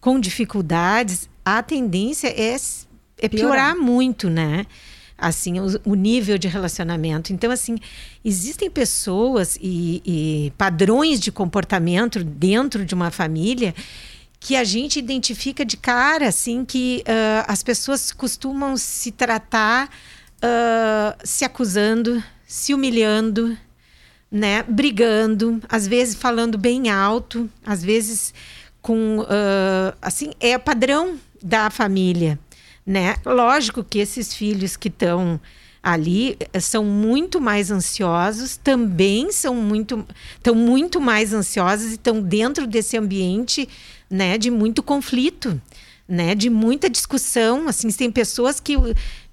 com 0.00 0.20
dificuldades, 0.20 1.30
a 1.44 1.62
tendência 1.62 2.28
é, 2.28 2.56
é 3.18 3.28
piorar, 3.28 3.74
piorar 3.74 3.76
muito, 3.76 4.28
né? 4.28 4.66
Assim 5.18 5.58
o, 5.60 5.66
o, 5.84 5.94
nível 5.94 6.38
de 6.38 6.48
relacionamento. 6.48 7.32
Então, 7.32 7.50
assim, 7.50 7.78
existem 8.24 8.70
pessoas 8.70 9.58
e, 9.60 10.02
e 10.04 10.52
padrões 10.58 11.20
de 11.20 11.32
comportamento 11.32 12.22
dentro 12.22 12.84
de 12.84 12.94
uma 12.94 13.10
família 13.10 13.74
que 14.38 14.54
a 14.54 14.64
gente 14.64 14.98
identifica 14.98 15.64
de 15.64 15.76
cara, 15.76 16.28
assim, 16.28 16.64
que 16.64 17.02
uh, 17.08 17.44
as 17.48 17.62
pessoas 17.62 18.12
costumam 18.12 18.76
se 18.76 19.10
tratar 19.10 19.90
uh, 20.36 21.16
se 21.24 21.44
acusando, 21.44 22.22
se 22.46 22.74
humilhando, 22.74 23.56
né, 24.30 24.62
brigando, 24.62 25.60
às 25.68 25.86
vezes 25.86 26.14
falando 26.14 26.58
bem 26.58 26.90
alto, 26.90 27.48
às 27.64 27.82
vezes 27.82 28.34
com, 28.82 29.20
uh, 29.20 29.96
assim, 30.00 30.30
é 30.38 30.56
padrão 30.58 31.18
da 31.42 31.70
família 31.70 32.38
né? 32.86 33.16
Lógico 33.24 33.82
que 33.82 33.98
esses 33.98 34.32
filhos 34.32 34.76
que 34.76 34.88
estão 34.88 35.40
ali 35.86 36.36
eh, 36.52 36.60
são 36.60 36.84
muito 36.84 37.40
mais 37.40 37.70
ansiosos, 37.70 38.56
também 38.56 39.30
são 39.30 39.54
muito, 39.54 40.06
estão 40.36 40.54
muito 40.54 41.00
mais 41.00 41.32
ansiosos 41.32 41.92
e 41.92 41.94
estão 41.94 42.20
dentro 42.20 42.66
desse 42.66 42.96
ambiente, 42.96 43.68
né, 44.10 44.36
de 44.36 44.50
muito 44.50 44.82
conflito, 44.82 45.60
né, 46.08 46.34
de 46.34 46.50
muita 46.50 46.90
discussão, 46.90 47.68
assim, 47.68 47.88
tem 47.90 48.10
pessoas 48.10 48.60
que 48.60 48.74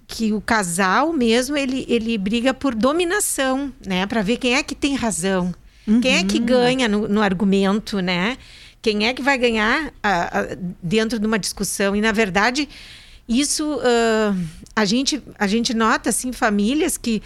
que 0.06 0.34
o 0.34 0.42
casal 0.42 1.14
mesmo 1.14 1.58
ele, 1.58 1.86
ele 1.88 2.18
briga 2.18 2.54
por 2.54 2.76
dominação, 2.76 3.74
né, 3.84 4.06
para 4.06 4.22
ver 4.22 4.38
quem 4.38 4.54
é 4.54 4.62
que 4.62 4.76
tem 4.76 4.96
razão, 4.96 5.56
uhum. 5.88 6.02
quem 6.02 6.18
é 6.18 6.24
que 6.24 6.38
uhum. 6.38 6.46
ganha 6.46 6.88
no, 6.88 7.08
no 7.08 7.22
argumento, 7.22 8.00
né? 8.00 8.38
Quem 8.80 9.08
é 9.08 9.14
que 9.14 9.22
vai 9.22 9.38
ganhar 9.38 9.94
a, 10.04 10.40
a, 10.40 10.48
dentro 10.84 11.18
de 11.18 11.26
uma 11.26 11.40
discussão? 11.40 11.96
E 11.96 12.02
na 12.02 12.12
verdade, 12.12 12.68
isso 13.28 13.76
uh, 13.76 14.48
a, 14.76 14.86
gente, 14.86 15.22
a 15.38 15.48
gente 15.48 15.74
nota 15.74 16.10
assim 16.10 16.32
famílias 16.32 16.98
que 16.98 17.22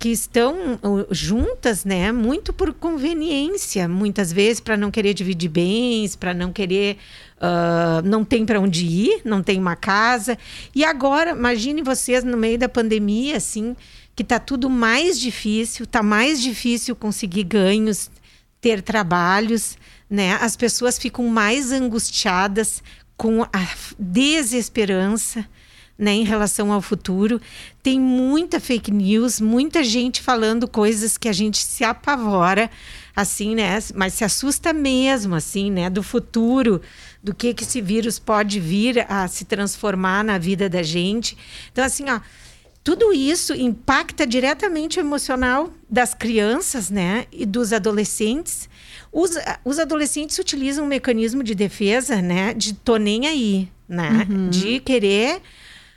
que 0.00 0.08
estão 0.08 0.80
juntas, 1.10 1.84
né, 1.84 2.10
muito 2.10 2.54
por 2.54 2.72
conveniência, 2.72 3.86
muitas 3.86 4.32
vezes 4.32 4.58
para 4.58 4.74
não 4.74 4.90
querer 4.90 5.12
dividir 5.12 5.50
bens, 5.50 6.16
para 6.16 6.32
não 6.32 6.50
querer, 6.50 6.96
uh, 7.36 8.00
não 8.02 8.24
tem 8.24 8.46
para 8.46 8.58
onde 8.58 8.86
ir, 8.86 9.20
não 9.26 9.42
tem 9.42 9.58
uma 9.58 9.76
casa. 9.76 10.38
E 10.74 10.86
agora, 10.86 11.32
imagine 11.32 11.82
vocês 11.82 12.24
no 12.24 12.38
meio 12.38 12.56
da 12.56 12.66
pandemia, 12.66 13.36
assim, 13.36 13.76
que 14.16 14.22
está 14.22 14.38
tudo 14.38 14.70
mais 14.70 15.20
difícil, 15.20 15.84
está 15.84 16.02
mais 16.02 16.40
difícil 16.40 16.96
conseguir 16.96 17.44
ganhos, 17.44 18.10
ter 18.58 18.80
trabalhos, 18.80 19.76
né? 20.08 20.38
As 20.40 20.56
pessoas 20.56 20.98
ficam 20.98 21.26
mais 21.28 21.72
angustiadas, 21.72 22.82
com 23.20 23.42
a 23.42 23.68
desesperança 23.98 25.46
né, 25.98 26.10
em 26.12 26.24
relação 26.24 26.72
ao 26.72 26.80
futuro. 26.80 27.38
Tem 27.82 28.00
muita 28.00 28.58
fake 28.58 28.90
news, 28.90 29.42
muita 29.42 29.84
gente 29.84 30.22
falando 30.22 30.66
coisas 30.66 31.18
que 31.18 31.28
a 31.28 31.32
gente 31.34 31.58
se 31.58 31.84
apavora, 31.84 32.70
assim, 33.14 33.54
né? 33.54 33.78
Mas 33.94 34.14
se 34.14 34.24
assusta 34.24 34.72
mesmo, 34.72 35.34
assim, 35.34 35.70
né? 35.70 35.90
Do 35.90 36.02
futuro, 36.02 36.80
do 37.22 37.34
que, 37.34 37.52
que 37.52 37.62
esse 37.62 37.82
vírus 37.82 38.18
pode 38.18 38.58
vir 38.58 39.04
a 39.06 39.28
se 39.28 39.44
transformar 39.44 40.24
na 40.24 40.38
vida 40.38 40.66
da 40.66 40.82
gente. 40.82 41.36
Então, 41.70 41.84
assim, 41.84 42.08
ó. 42.08 42.20
Tudo 42.82 43.12
isso 43.12 43.52
impacta 43.52 44.26
diretamente 44.26 44.98
o 44.98 45.02
emocional 45.02 45.70
das 45.90 46.14
crianças, 46.14 46.88
né, 46.88 47.26
e 47.30 47.44
dos 47.44 47.74
adolescentes 47.74 48.69
os, 49.12 49.32
os 49.64 49.78
adolescentes 49.78 50.38
utilizam 50.38 50.84
um 50.84 50.88
mecanismo 50.88 51.42
de 51.42 51.54
defesa, 51.54 52.22
né? 52.22 52.54
De 52.54 52.74
tô 52.74 52.96
nem 52.96 53.26
aí, 53.26 53.68
né? 53.88 54.26
Uhum. 54.28 54.50
De 54.50 54.80
querer 54.80 55.42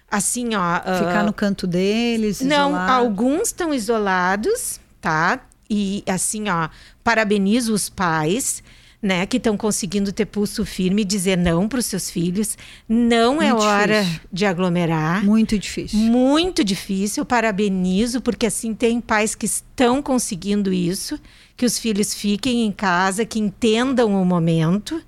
assim, 0.10 0.56
ó. 0.56 0.80
Ficar 0.80 1.24
uh, 1.24 1.26
no 1.26 1.34
canto 1.34 1.66
deles. 1.66 2.42
Não, 2.42 2.70
isolado. 2.70 2.92
alguns 2.92 3.48
estão 3.48 3.74
isolados, 3.74 4.80
tá? 5.02 5.40
E 5.70 6.04
assim, 6.08 6.50
ó, 6.50 6.70
parabenizo 7.04 7.74
os 7.74 7.90
pais. 7.90 8.64
Né, 9.02 9.26
que 9.26 9.36
estão 9.36 9.58
conseguindo 9.58 10.14
ter 10.14 10.26
pulso 10.26 10.64
firme 10.64 11.02
e 11.02 11.06
dizer 11.06 11.38
não 11.38 11.68
para 11.68 11.78
os 11.78 11.86
seus 11.88 12.10
filhos. 12.10 12.58
Não 12.88 13.42
é 13.42 13.52
Muito 13.52 13.62
é 13.62 13.68
hora 13.68 14.02
difícil. 14.02 14.22
de 14.32 14.46
aglomerar. 14.46 15.26
Muito 15.26 15.60
difícil. 15.60 16.00
Muito 16.00 16.64
difícil. 16.64 17.26
Parabenizo, 17.26 18.22
porque 18.22 18.46
assim 18.46 18.74
tem 18.74 19.02
pais 19.02 19.36
que 19.36 19.46
estão 19.46 20.02
conseguindo 20.02 20.72
isso 20.72 21.20
que 21.56 21.66
os 21.66 21.78
filhos 21.78 22.14
fiquem 22.14 22.66
em 22.66 22.72
casa, 22.72 23.26
que 23.26 23.40
entendam 23.40 24.22
o 24.22 24.26
momento, 24.26 25.02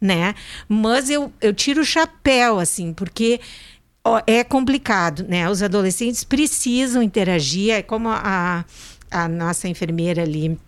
né? 0.00 0.34
Mas 0.68 1.10
eu, 1.10 1.32
eu 1.40 1.54
tiro 1.54 1.80
o 1.82 1.84
chapéu, 1.84 2.58
assim, 2.58 2.92
porque 2.92 3.40
ó, 4.04 4.20
é 4.26 4.44
complicado, 4.44 5.24
né? 5.28 5.48
Os 5.50 5.62
adolescentes 5.62 6.22
precisam 6.22 7.02
interagir, 7.02 7.72
é 7.72 7.82
como 7.82 8.08
a, 8.08 8.64
a 9.10 9.28
nossa 9.28 9.68
enfermeira 9.68 10.22
ali 10.22 10.58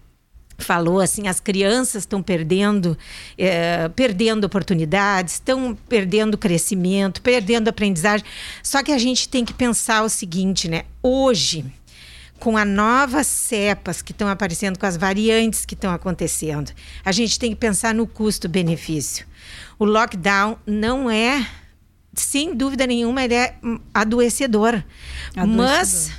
falou 0.58 1.00
assim 1.00 1.28
as 1.28 1.38
crianças 1.38 2.02
estão 2.02 2.20
perdendo 2.20 2.98
é, 3.38 3.88
perdendo 3.90 4.44
oportunidades 4.44 5.34
estão 5.34 5.78
perdendo 5.88 6.36
crescimento 6.36 7.22
perdendo 7.22 7.68
aprendizagem 7.68 8.26
só 8.60 8.82
que 8.82 8.90
a 8.90 8.98
gente 8.98 9.28
tem 9.28 9.44
que 9.44 9.54
pensar 9.54 10.02
o 10.02 10.08
seguinte 10.08 10.68
né 10.68 10.82
hoje 11.00 11.64
com 12.39 12.57
as 12.57 12.66
novas 12.66 13.26
cepas 13.26 14.01
que 14.01 14.12
estão 14.12 14.28
aparecendo, 14.28 14.78
com 14.78 14.86
as 14.86 14.97
variantes 14.97 15.64
que 15.64 15.74
estão 15.74 15.93
acontecendo. 15.93 16.72
A 17.05 17.12
gente 17.12 17.39
tem 17.39 17.51
que 17.51 17.57
pensar 17.57 17.95
no 17.95 18.07
custo-benefício. 18.07 19.26
O 19.78 19.84
lockdown 19.84 20.57
não 20.66 21.11
é, 21.11 21.47
sem 22.14 22.55
dúvida 22.55 22.86
nenhuma, 22.86 23.24
ele 23.24 23.34
é 23.34 23.55
adoecedor. 23.93 24.82
adoecedor. 25.36 25.47
Mas 25.47 26.11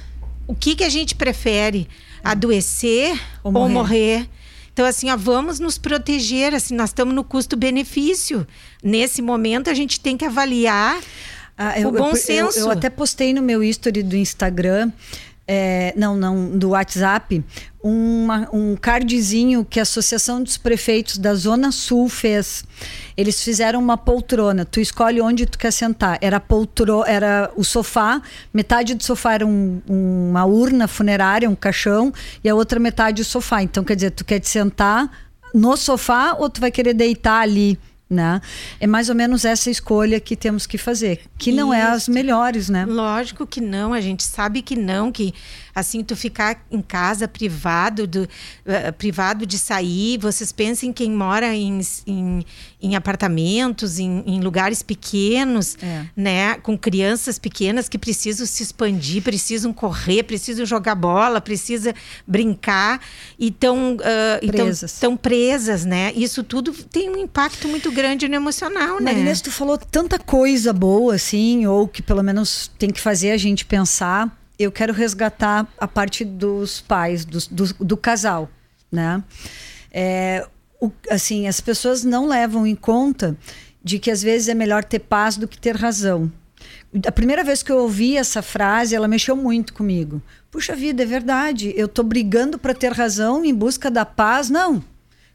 o 0.47 0.55
que, 0.55 0.75
que 0.75 0.83
a 0.83 0.89
gente 0.89 1.15
prefere? 1.15 1.87
Adoecer 2.23 3.19
ou 3.43 3.51
morrer? 3.51 3.63
Ou 3.63 3.69
morrer? 3.69 4.29
Então, 4.73 4.85
assim, 4.85 5.09
ó, 5.09 5.17
vamos 5.17 5.59
nos 5.59 5.77
proteger. 5.77 6.53
Assim, 6.53 6.73
nós 6.73 6.89
estamos 6.89 7.13
no 7.13 7.23
custo-benefício. 7.23 8.47
Nesse 8.81 9.21
momento, 9.21 9.69
a 9.69 9.73
gente 9.73 9.99
tem 9.99 10.15
que 10.15 10.23
avaliar 10.23 10.97
ah, 11.57 11.77
eu, 11.77 11.89
o 11.89 11.91
bom 11.91 12.11
eu, 12.11 12.15
senso. 12.15 12.59
Eu, 12.59 12.65
eu 12.67 12.71
até 12.71 12.89
postei 12.89 13.33
no 13.33 13.41
meu 13.41 13.61
history 13.61 14.01
do 14.01 14.15
Instagram 14.15 14.89
é, 15.51 15.95
não, 15.97 16.15
não, 16.15 16.55
do 16.55 16.69
WhatsApp, 16.69 17.43
uma, 17.81 18.47
um 18.53 18.75
cardzinho 18.75 19.65
que 19.65 19.79
a 19.79 19.81
Associação 19.81 20.43
dos 20.43 20.57
Prefeitos 20.57 21.17
da 21.17 21.33
Zona 21.33 21.71
Sul 21.71 22.07
fez. 22.07 22.63
Eles 23.17 23.43
fizeram 23.43 23.79
uma 23.79 23.97
poltrona. 23.97 24.63
Tu 24.63 24.79
escolhe 24.79 25.19
onde 25.19 25.47
tu 25.47 25.57
quer 25.57 25.71
sentar. 25.71 26.19
Era 26.21 26.39
poltro, 26.39 27.03
era 27.03 27.51
o 27.55 27.63
sofá. 27.63 28.21
Metade 28.53 28.93
do 28.93 29.03
sofá 29.03 29.33
era 29.33 29.47
um, 29.47 29.81
uma 29.89 30.45
urna 30.45 30.87
funerária, 30.87 31.49
um 31.49 31.55
caixão, 31.55 32.13
e 32.43 32.47
a 32.47 32.53
outra 32.53 32.79
metade 32.79 33.23
o 33.23 33.25
sofá. 33.25 33.63
Então, 33.63 33.83
quer 33.83 33.95
dizer, 33.95 34.11
tu 34.11 34.23
quer 34.23 34.39
te 34.39 34.47
sentar 34.47 35.09
no 35.51 35.75
sofá 35.75 36.35
ou 36.37 36.47
tu 36.47 36.61
vai 36.61 36.69
querer 36.69 36.93
deitar 36.93 37.41
ali? 37.41 37.79
Né? 38.09 38.41
É 38.79 38.87
mais 38.87 39.07
ou 39.09 39.15
menos 39.15 39.45
essa 39.45 39.69
escolha 39.69 40.19
que 40.19 40.35
temos 40.35 40.65
que 40.65 40.77
fazer, 40.77 41.21
que 41.37 41.51
não 41.51 41.73
Isso. 41.73 41.81
é 41.81 41.81
as 41.83 42.07
melhores, 42.07 42.67
né? 42.67 42.85
Lógico 42.85 43.45
que 43.45 43.61
não, 43.61 43.93
a 43.93 44.01
gente 44.01 44.23
sabe 44.23 44.61
que 44.61 44.75
não, 44.75 45.11
que 45.11 45.33
assim 45.79 46.03
tu 46.03 46.15
ficar 46.15 46.65
em 46.69 46.81
casa 46.81 47.27
privado 47.27 48.05
do 48.05 48.23
uh, 48.23 48.93
privado 48.97 49.45
de 49.45 49.57
sair, 49.57 50.17
vocês 50.17 50.51
pensem 50.51 50.91
quem 50.91 51.11
mora 51.11 51.55
em, 51.55 51.79
em, 52.05 52.45
em 52.81 52.95
apartamentos, 52.95 53.99
em, 53.99 54.23
em, 54.25 54.41
lugares 54.41 54.83
pequenos, 54.83 55.77
é. 55.81 56.05
né, 56.15 56.55
com 56.55 56.77
crianças 56.77 57.39
pequenas 57.39 57.87
que 57.87 57.97
precisam 57.97 58.45
se 58.45 58.63
expandir, 58.63 59.23
precisam 59.23 59.71
correr, 59.71 60.23
precisam 60.23 60.65
jogar 60.65 60.95
bola, 60.95 61.39
precisam 61.39 61.93
brincar 62.27 63.01
e 63.37 63.47
estão 63.47 63.95
uh, 63.95 64.47
presas. 64.47 64.99
Tão, 64.99 65.11
tão 65.11 65.17
presas, 65.17 65.85
né? 65.85 66.11
Isso 66.15 66.43
tudo 66.43 66.73
tem 66.73 67.09
um 67.09 67.17
impacto 67.17 67.67
muito 67.67 67.91
grande 67.91 68.09
grande 68.09 68.27
no 68.27 68.35
emocional, 68.35 68.99
né? 68.99 69.11
Marinês, 69.11 69.41
tu 69.41 69.51
falou 69.51 69.77
tanta 69.77 70.17
coisa 70.17 70.73
boa, 70.73 71.15
assim, 71.15 71.65
ou 71.65 71.87
que 71.87 72.01
pelo 72.01 72.23
menos 72.23 72.69
tem 72.79 72.89
que 72.89 72.99
fazer 72.99 73.31
a 73.31 73.37
gente 73.37 73.65
pensar. 73.65 74.35
Eu 74.59 74.71
quero 74.71 74.93
resgatar 74.93 75.65
a 75.77 75.87
parte 75.87 76.23
dos 76.25 76.81
pais, 76.81 77.23
do, 77.23 77.39
do, 77.49 77.73
do 77.79 77.97
casal, 77.97 78.49
né? 78.91 79.23
É, 79.89 80.45
o, 80.79 80.91
assim, 81.09 81.47
as 81.47 81.61
pessoas 81.61 82.03
não 82.03 82.27
levam 82.27 82.67
em 82.67 82.75
conta 82.75 83.37
de 83.81 83.97
que 83.97 84.11
às 84.11 84.21
vezes 84.21 84.49
é 84.49 84.53
melhor 84.53 84.83
ter 84.83 84.99
paz 84.99 85.37
do 85.37 85.47
que 85.47 85.57
ter 85.57 85.75
razão. 85.75 86.31
A 87.07 87.11
primeira 87.11 87.43
vez 87.43 87.63
que 87.63 87.71
eu 87.71 87.77
ouvi 87.77 88.17
essa 88.17 88.41
frase, 88.41 88.93
ela 88.93 89.07
mexeu 89.07 89.35
muito 89.35 89.73
comigo. 89.73 90.21
Puxa 90.51 90.75
vida, 90.75 91.03
é 91.03 91.05
verdade. 91.05 91.73
Eu 91.77 91.87
tô 91.87 92.03
brigando 92.03 92.59
para 92.59 92.73
ter 92.73 92.91
razão 92.91 93.45
em 93.45 93.53
busca 93.53 93.89
da 93.89 94.05
paz? 94.05 94.49
Não 94.49 94.83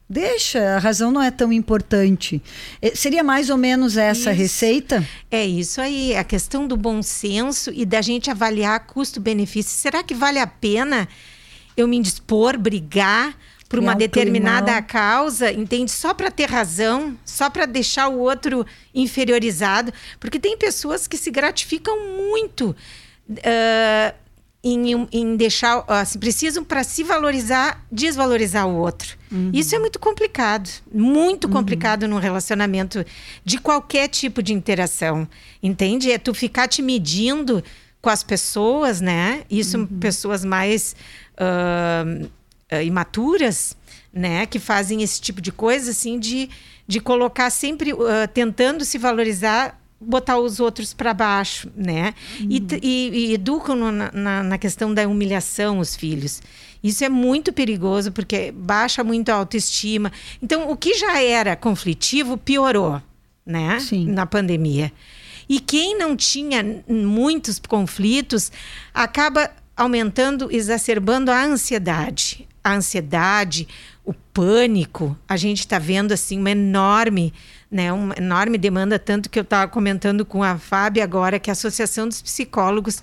Deixa, 0.08 0.76
a 0.76 0.78
razão 0.78 1.10
não 1.10 1.22
é 1.22 1.30
tão 1.30 1.50
importante. 1.52 2.42
Eh, 2.82 2.94
seria 2.94 3.24
mais 3.24 3.48
ou 3.48 3.56
menos 3.56 3.96
essa 3.96 4.30
Isso. 4.30 4.42
receita? 4.42 5.08
É 5.30 5.44
isso 5.44 5.80
aí, 5.80 6.14
a 6.14 6.22
questão 6.22 6.66
do 6.66 6.76
bom 6.76 7.02
senso 7.02 7.70
e 7.72 7.86
da 7.86 8.02
gente 8.02 8.30
avaliar 8.30 8.86
custo-benefício. 8.86 9.72
Será 9.72 10.02
que 10.02 10.14
vale 10.14 10.38
a 10.38 10.46
pena 10.46 11.08
eu 11.76 11.88
me 11.88 11.96
indispor, 11.96 12.58
brigar 12.58 13.34
por 13.68 13.78
uma 13.78 13.94
um 13.94 13.96
determinada 13.96 14.80
causa, 14.82 15.50
entende? 15.50 15.90
Só 15.90 16.12
para 16.14 16.30
ter 16.30 16.48
razão, 16.48 17.16
só 17.24 17.48
para 17.48 17.66
deixar 17.66 18.08
o 18.08 18.18
outro 18.18 18.64
inferiorizado, 18.94 19.92
porque 20.20 20.38
tem 20.38 20.56
pessoas 20.56 21.08
que 21.08 21.16
se 21.16 21.30
gratificam 21.30 21.98
muito 22.16 22.76
ah, 23.42 24.14
em, 24.64 25.06
em 25.12 25.36
deixar, 25.36 25.84
assim, 25.86 26.18
precisam 26.18 26.64
para 26.64 26.82
se 26.82 27.04
valorizar, 27.04 27.84
desvalorizar 27.92 28.66
o 28.66 28.76
outro. 28.76 29.16
Isso 29.52 29.74
é 29.74 29.78
muito 29.78 29.98
complicado, 29.98 30.70
muito 30.92 31.48
complicado 31.48 32.08
num 32.08 32.18
relacionamento 32.18 33.04
de 33.44 33.58
qualquer 33.58 34.08
tipo 34.08 34.42
de 34.42 34.54
interação, 34.54 35.28
entende? 35.62 36.10
É 36.10 36.18
tu 36.18 36.32
ficar 36.32 36.66
te 36.66 36.80
medindo 36.80 37.62
com 38.00 38.08
as 38.08 38.22
pessoas, 38.22 39.00
né? 39.00 39.42
Isso 39.50 39.86
pessoas 40.00 40.44
mais 40.44 40.96
ah, 41.36 42.04
imaturas, 42.82 43.76
né? 44.12 44.46
Que 44.46 44.58
fazem 44.58 45.02
esse 45.02 45.20
tipo 45.20 45.40
de 45.40 45.52
coisa, 45.52 45.90
assim, 45.90 46.18
de, 46.18 46.48
de 46.86 47.00
colocar 47.00 47.50
sempre 47.50 47.92
ah, 47.92 48.26
tentando 48.28 48.84
se 48.84 48.98
valorizar, 48.98 49.78
botar 50.00 50.38
os 50.38 50.60
outros 50.60 50.92
para 50.92 51.14
baixo, 51.14 51.70
né? 51.76 52.14
E 52.40 52.60
t- 52.60 52.78
E, 52.82 53.10
e 53.30 53.34
educam 53.34 53.74
no- 53.76 53.92
na, 53.92 54.42
na, 54.42 54.58
questão 54.58 54.92
da 54.92 55.06
humilhação 55.08 55.78
os 55.78 55.96
filhos. 55.96 56.42
Isso 56.82 57.02
é 57.04 57.08
muito 57.08 57.52
perigoso 57.52 58.12
porque 58.12 58.52
baixa 58.52 59.02
muito 59.02 59.30
a 59.30 59.34
autoestima. 59.36 60.12
Então, 60.42 60.70
o 60.70 60.76
que 60.76 60.94
já 60.94 61.20
era 61.22 61.56
conflitivo 61.56 62.36
piorou, 62.36 63.00
né? 63.46 63.78
Sim. 63.80 64.06
Na 64.06 64.26
pandemia. 64.26 64.92
E 65.48 65.60
quem 65.60 65.96
não 65.96 66.14
tinha 66.16 66.82
muitos 66.88 67.58
conflitos 67.58 68.50
acaba 68.92 69.50
aumentando, 69.76 70.48
exacerbando 70.50 71.30
a 71.30 71.42
ansiedade. 71.44 72.46
A 72.62 72.74
ansiedade, 72.74 73.66
o 74.04 74.12
pânico. 74.12 75.16
A 75.28 75.36
gente 75.36 75.60
está 75.60 75.78
vendo 75.78 76.12
assim 76.12 76.38
uma 76.38 76.50
enorme, 76.50 77.32
né, 77.74 77.92
uma 77.92 78.14
enorme 78.16 78.56
demanda, 78.56 79.00
tanto 79.00 79.28
que 79.28 79.36
eu 79.36 79.42
estava 79.42 79.68
comentando 79.68 80.24
com 80.24 80.44
a 80.44 80.56
Fábio 80.56 81.02
agora 81.02 81.40
que 81.40 81.50
a 81.50 81.54
Associação 81.54 82.06
dos 82.06 82.22
Psicólogos 82.22 83.02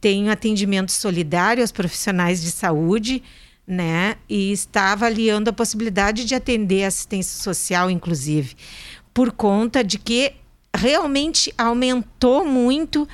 tem 0.00 0.24
um 0.24 0.30
atendimento 0.30 0.90
solidário 0.90 1.62
aos 1.62 1.70
profissionais 1.70 2.42
de 2.42 2.50
saúde, 2.50 3.22
né? 3.64 4.16
E 4.28 4.50
está 4.50 4.90
avaliando 4.90 5.50
a 5.50 5.52
possibilidade 5.52 6.24
de 6.24 6.34
atender 6.34 6.82
assistência 6.82 7.40
social, 7.40 7.88
inclusive, 7.88 8.56
por 9.14 9.30
conta 9.30 9.84
de 9.84 10.00
que 10.00 10.32
realmente 10.74 11.54
aumentou 11.56 12.44
muito 12.44 13.06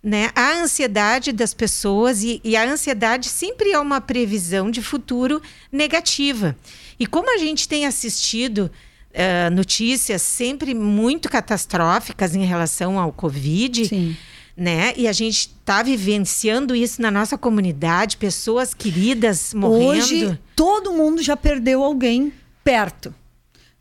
né, 0.00 0.30
a 0.32 0.52
ansiedade 0.62 1.32
das 1.32 1.52
pessoas 1.52 2.22
e, 2.22 2.40
e 2.44 2.54
a 2.54 2.64
ansiedade 2.64 3.28
sempre 3.28 3.72
é 3.72 3.78
uma 3.80 4.00
previsão 4.00 4.70
de 4.70 4.80
futuro 4.80 5.42
negativa. 5.72 6.56
E 7.00 7.06
como 7.06 7.34
a 7.34 7.38
gente 7.38 7.68
tem 7.68 7.84
assistido 7.84 8.70
eh, 9.12 9.50
notícias 9.50 10.22
sempre 10.22 10.74
muito 10.74 11.28
catastróficas 11.28 12.34
em 12.34 12.44
relação 12.44 12.98
ao 12.98 13.12
Covid, 13.12 13.86
Sim. 13.86 14.16
né? 14.56 14.94
E 14.96 15.06
a 15.06 15.12
gente 15.12 15.50
está 15.58 15.82
vivenciando 15.82 16.74
isso 16.74 17.00
na 17.02 17.10
nossa 17.10 17.36
comunidade, 17.36 18.16
pessoas 18.16 18.72
queridas 18.72 19.52
morrendo. 19.52 20.02
Hoje, 20.02 20.38
todo 20.56 20.92
mundo 20.92 21.22
já 21.22 21.36
perdeu 21.36 21.82
alguém 21.82 22.32
perto. 22.64 23.14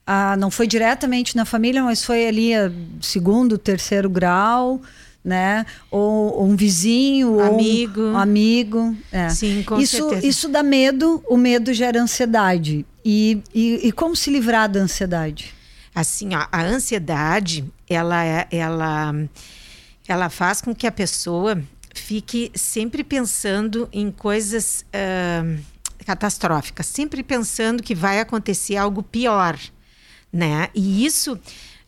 Ah, 0.05 0.35
não 0.35 0.51
foi 0.51 0.67
diretamente 0.67 1.35
na 1.35 1.45
família, 1.45 1.81
mas 1.83 2.03
foi 2.03 2.27
ali 2.27 2.53
a 2.53 2.71
segundo, 2.99 3.57
terceiro 3.57 4.09
grau, 4.09 4.81
né? 5.23 5.65
Ou, 5.89 6.39
ou 6.39 6.47
um 6.47 6.55
vizinho, 6.55 7.35
um- 7.37 7.39
Amigo. 7.41 8.01
um 8.01 8.17
amigo. 8.17 8.95
é. 9.11 9.29
Sim, 9.29 9.63
com 9.63 9.79
isso, 9.79 9.97
certeza. 10.09 10.25
Isso 10.27 10.49
dá 10.49 10.63
medo, 10.63 11.23
o 11.29 11.37
medo 11.37 11.73
gera 11.73 12.01
ansiedade. 12.01 12.85
E, 13.05 13.41
e, 13.53 13.87
e 13.87 13.91
como 13.91 14.15
se 14.15 14.29
livrar 14.31 14.69
da 14.69 14.79
ansiedade? 14.79 15.53
Assim, 15.93 16.33
ó, 16.35 16.47
a 16.51 16.61
ansiedade, 16.63 17.65
ela, 17.89 18.23
é- 18.25 18.47
ela, 18.51 19.13
ela 20.07 20.29
faz 20.29 20.61
com 20.61 20.73
que 20.73 20.87
a 20.87 20.91
pessoa 20.91 21.61
fique 21.93 22.51
sempre 22.55 23.03
pensando 23.03 23.89
em 23.91 24.09
coisas 24.09 24.85
ah, 24.93 25.43
catastróficas, 26.05 26.85
sempre 26.87 27.21
pensando 27.21 27.83
que 27.83 27.93
vai 27.93 28.19
acontecer 28.19 28.77
algo 28.77 29.03
pior, 29.03 29.59
né? 30.31 30.69
E 30.73 31.05
isso 31.05 31.37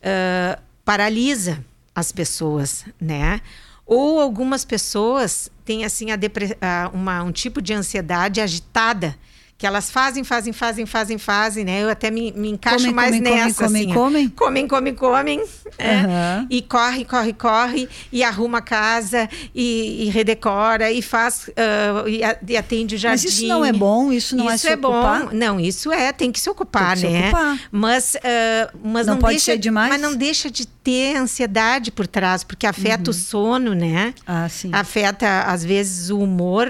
ah, 0.04 0.60
paralisa 0.84 1.64
as 1.96 2.12
pessoas, 2.12 2.86
né? 3.00 3.42
Ou 3.86 4.20
algumas 4.20 4.64
pessoas 4.64 5.52
têm 5.66 5.84
assim 5.84 6.08
a 6.12 6.90
uma, 6.94 7.24
um 7.24 7.32
tipo 7.32 7.62
de 7.62 7.74
ansiedade 7.74 8.40
agitada 8.40 9.16
que 9.64 9.68
elas 9.68 9.90
fazem, 9.90 10.26
fazem, 10.26 10.52
fazem, 10.52 10.86
fazem, 10.86 11.18
fazem, 11.18 11.64
né? 11.64 11.84
Eu 11.84 11.90
até 11.90 12.12
me, 12.12 12.34
me 12.34 12.50
encaixo 12.50 12.80
Comem, 12.80 12.94
mais 12.94 13.16
comem, 13.16 13.22
nessa, 13.22 13.64
comem, 13.64 13.84
assim. 13.84 13.94
comem? 13.94 14.28
Comem, 14.28 14.68
comem, 14.68 14.94
comem. 14.94 15.44
é. 15.78 15.96
Aham. 15.96 16.48
E 16.50 16.62
corre, 16.62 17.06
corre, 17.06 17.32
corre, 17.32 17.90
e 18.12 18.26
arruma 18.26 18.58
a 18.58 18.62
casa, 18.62 19.30
e, 19.56 20.04
e 20.04 20.10
redecora, 20.10 20.92
e 20.92 21.02
faz, 21.02 21.50
ah, 21.56 22.04
e, 22.46 22.58
atende 22.58 22.96
o 22.96 22.98
jardim. 22.98 23.24
Mas 23.24 23.34
isso 23.36 23.48
não 23.48 23.64
é 23.64 23.72
bom? 23.72 24.12
Isso 24.12 24.36
não 24.36 24.52
é 24.52 24.56
isso 24.56 24.68
se 24.68 24.74
é 24.74 24.76
bom. 24.76 25.30
Não, 25.32 25.58
isso 25.62 25.94
é, 25.94 26.12
tem 26.12 26.30
que 26.30 26.42
se 26.42 26.50
ocupar, 26.50 26.98
Tem 26.98 27.10
que 27.10 27.16
se 27.16 27.22
né? 27.22 27.28
ocupar. 27.30 27.60
Mas, 27.72 28.18
ah, 28.18 28.70
mas 28.84 29.08
Não 29.08 29.14
não, 29.14 29.22
pode 29.22 29.36
deixa, 29.36 29.54
ser 29.54 29.58
demais? 29.58 29.88
Mas 29.94 30.02
não 30.02 30.14
deixa 30.14 30.52
de 30.52 30.68
ter 30.68 31.16
ansiedade 31.16 31.90
por 31.90 32.06
trás, 32.06 32.44
porque 32.44 32.68
afeta 32.68 33.12
o 33.12 33.14
sono, 33.14 33.74
né? 33.74 34.14
Ah, 34.28 34.50
sim. 34.50 34.72
Afeta, 34.74 35.44
às 35.44 35.64
vezes, 35.64 36.10
o 36.10 36.20
humor, 36.20 36.70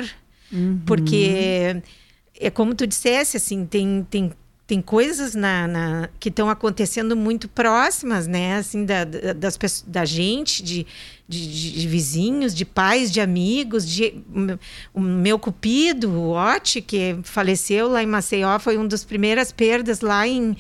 porque 0.86 1.82
é 2.46 2.50
como 2.50 2.76
tu 2.76 2.86
dissesse, 2.86 3.38
assim, 3.38 3.66
tem, 3.66 4.06
tem, 4.10 4.32
tem 4.68 4.82
coisas 4.82 5.36
na, 5.36 5.68
na- 5.68 6.10
que 6.20 6.30
estão 6.30 6.50
acontecendo 6.50 7.16
muito 7.16 7.48
próximas, 7.50 8.28
né? 8.28 8.58
Assim, 8.58 8.86
da, 8.86 9.04
da- 9.04 9.34
das, 9.34 9.58
da 9.88 10.06
gente, 10.06 10.64
de, 10.64 10.86
de, 11.28 11.72
de- 11.82 11.88
vizinhos, 11.88 12.54
de 12.54 12.66
pais, 12.66 13.12
de 13.12 13.20
amigos, 13.22 13.88
de 13.88 14.16
o 14.94 15.00
meu 15.02 15.38
cupido, 15.40 16.10
o 16.12 16.32
Otti, 16.32 16.82
que 16.82 17.18
faleceu 17.24 17.88
lá 17.90 18.02
em 18.04 18.08
Maceió, 18.08 18.58
foi 18.60 18.78
uma 18.78 18.88
das 18.88 19.04
primeiras 19.04 19.52
perdas 19.52 20.02
lá 20.02 20.28
em, 20.28 20.56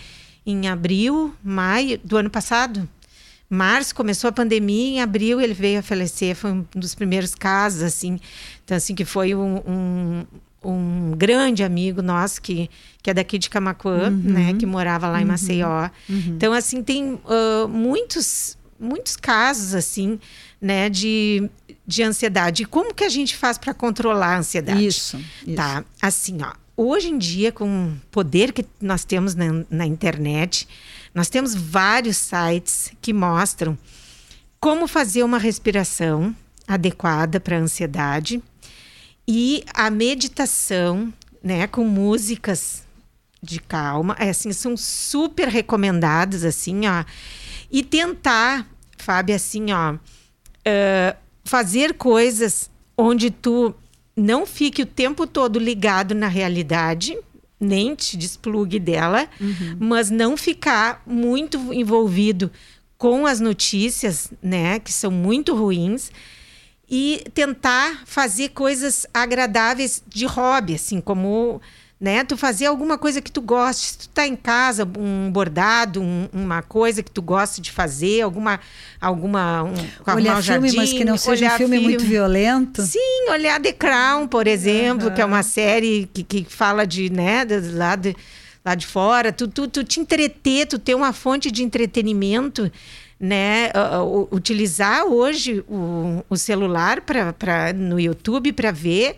em 0.46 0.68
abril, 0.68 1.34
maio 1.44 2.00
do 2.04 2.18
ano 2.18 2.30
passado. 2.30 2.88
Março 3.50 3.94
começou 3.94 4.30
a 4.30 4.32
pandemia, 4.34 4.98
em 4.98 5.02
abril 5.02 5.40
ele 5.40 5.54
veio 5.54 5.80
a 5.80 5.84
falecer, 5.84 6.36
foi 6.36 6.52
um 6.52 6.66
dos 6.76 6.96
primeiros 6.96 7.36
casos, 7.36 7.84
assim. 7.84 8.20
Então, 8.66 8.76
assim, 8.76 8.96
que 8.96 9.06
foi 9.06 9.36
um, 9.36 9.58
um, 9.58 10.26
um 10.64 11.12
grande 11.16 11.64
amigo 11.64 12.02
nosso, 12.02 12.42
que, 12.42 12.70
que 13.02 13.10
é 13.10 13.14
daqui 13.14 13.38
de 13.38 13.50
Camacuã, 13.50 14.10
né? 14.10 14.54
Que 14.54 14.66
morava 14.66 15.08
lá 15.08 15.22
em 15.22 15.26
Maceió. 15.26 15.90
Então, 16.10 16.54
assim, 16.54 16.84
tem 16.84 17.20
ah, 17.26 17.68
muitos, 17.68 18.58
muitos 18.80 19.16
casos, 19.16 19.74
assim, 19.74 20.20
né? 20.62 20.90
De, 20.90 21.50
de 21.86 22.04
ansiedade. 22.04 22.64
E 22.64 22.66
como 22.66 22.94
que 22.94 23.04
a 23.04 23.10
gente 23.10 23.36
faz 23.36 23.58
para 23.58 23.74
controlar 23.74 24.36
a 24.36 24.40
ansiedade? 24.40 24.86
Isso, 24.86 25.18
isso. 25.46 25.56
Tá, 25.56 25.84
assim, 26.02 26.40
ó. 26.42 26.54
Hoje 26.76 27.10
em 27.10 27.18
dia, 27.20 27.52
com 27.52 27.90
o 27.90 28.02
poder 28.10 28.52
que 28.52 28.66
nós 28.82 29.06
temos 29.06 29.36
na, 29.36 29.64
na 29.70 29.86
internet, 29.86 30.68
nós 31.14 31.30
temos 31.30 31.54
vários 31.54 32.18
sites 32.18 32.92
que 33.00 33.14
mostram 33.14 33.78
como 34.60 34.88
fazer 34.88 35.24
uma 35.24 35.38
respiração 35.38 36.36
adequada 36.68 37.40
para 37.40 37.58
a 37.58 37.60
ansiedade 37.60 38.42
e 39.28 39.64
a 39.74 39.90
meditação, 39.90 41.14
né, 41.44 41.68
com 41.68 41.86
músicas 41.86 42.84
de 43.42 43.60
calma, 43.60 44.16
é 44.20 44.30
assim, 44.30 44.54
são 44.54 44.78
super 44.78 45.48
recomendadas, 45.48 46.44
assim, 46.44 46.88
ó, 46.88 47.04
e 47.72 47.84
tentar, 47.84 48.68
Fábio, 48.98 49.36
assim, 49.36 49.72
ó, 49.72 49.96
eh, 50.64 51.16
fazer 51.44 51.94
coisas 51.96 52.70
onde 52.98 53.30
tu 53.32 53.74
não 54.16 54.46
fique 54.46 54.82
o 54.84 54.86
tempo 54.86 55.26
todo 55.28 55.60
ligado 55.60 56.14
na 56.16 56.28
realidade, 56.28 57.18
nem 57.60 57.96
te 57.96 58.16
desplugue 58.16 58.80
dela, 58.80 59.28
mas 59.80 60.10
não 60.10 60.38
ficar 60.38 61.02
muito 61.06 61.58
envolvido 61.74 62.52
com 62.98 63.26
as 63.26 63.40
notícias, 63.40 64.32
né, 64.42 64.80
que 64.80 64.92
são 64.94 65.12
muito 65.12 65.56
ruins, 65.56 66.12
e 66.96 67.24
tentar 67.34 68.04
fazer 68.06 68.50
coisas 68.50 69.08
agradáveis 69.12 70.04
de 70.08 70.28
hobby, 70.28 70.76
assim, 70.76 71.02
como 71.02 71.60
né, 72.00 72.24
tu 72.24 72.38
fazer 72.38 72.68
alguma 72.68 72.98
coisa 73.00 73.20
que 73.20 73.32
tu 73.32 73.42
goste. 73.42 73.88
Se 73.88 73.98
tu 73.98 74.10
tá 74.10 74.28
em 74.28 74.36
casa, 74.36 74.88
um 75.00 75.32
bordado, 75.32 76.02
um- 76.02 76.28
uma 76.32 76.62
coisa 76.62 77.02
que 77.02 77.10
tu 77.10 77.22
gosta 77.22 77.60
de 77.62 77.72
fazer, 77.72 78.22
alguma 78.22 78.60
alguma 79.02 79.64
um, 79.64 79.74
Olhar 80.16 80.44
filme, 80.44 80.68
mas 80.68 80.90
jardim, 80.90 80.98
que 80.98 81.06
não 81.06 81.18
seja 81.18 81.32
um 81.46 81.48
olhar 81.48 81.58
filme, 81.58 81.80
muito 81.80 82.04
violento. 82.06 82.82
Sim, 82.84 83.30
olhar 83.32 83.60
The 83.60 83.72
Crown, 83.74 84.28
por 84.28 84.46
exemplo, 84.46 85.10
que 85.12 85.22
é 85.22 85.26
uma 85.26 85.42
série 85.42 86.08
que, 86.14 86.24
que 86.24 86.46
fala 86.48 86.86
de, 86.86 87.10
né, 87.10 87.44
lá 87.74 87.96
de- 87.96 88.16
lá 88.66 88.76
de 88.76 88.86
fora, 88.86 89.32
tu, 89.34 89.48
tu, 89.48 89.68
tu 89.68 89.84
te 89.84 90.00
entreter, 90.00 90.68
tu 90.68 90.78
ter 90.80 90.96
uma 90.96 91.12
fonte 91.12 91.50
de 91.52 91.64
entretenimento, 91.64 92.72
né? 93.24 93.70
Uh, 93.70 94.28
utilizar 94.36 95.06
hoje 95.06 95.64
o, 95.70 96.26
o 96.30 96.36
celular 96.36 97.00
pra, 97.00 97.72
no 97.74 97.98
YouTube 97.98 98.52
para 98.52 98.70
ver 98.70 99.16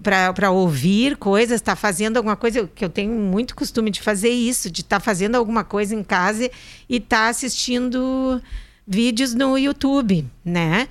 para 0.00 0.52
ouvir 0.52 1.16
coisas, 1.16 1.56
estar 1.56 1.72
tá 1.72 1.76
fazendo 1.76 2.18
alguma 2.18 2.36
coisa, 2.36 2.70
que 2.72 2.84
eu 2.84 2.88
tenho 2.88 3.12
muito 3.14 3.56
costume 3.56 3.90
de 3.90 4.00
fazer 4.00 4.28
isso, 4.28 4.70
de 4.70 4.82
estar 4.82 5.00
tá 5.00 5.04
fazendo 5.04 5.34
alguma 5.34 5.64
coisa 5.64 5.92
em 5.92 6.04
casa 6.04 6.48
e 6.88 6.98
estar 6.98 7.24
tá 7.24 7.28
assistindo 7.30 8.40
vídeos 8.86 9.34
no 9.34 9.58
YouTube, 9.58 10.24
né? 10.44 10.86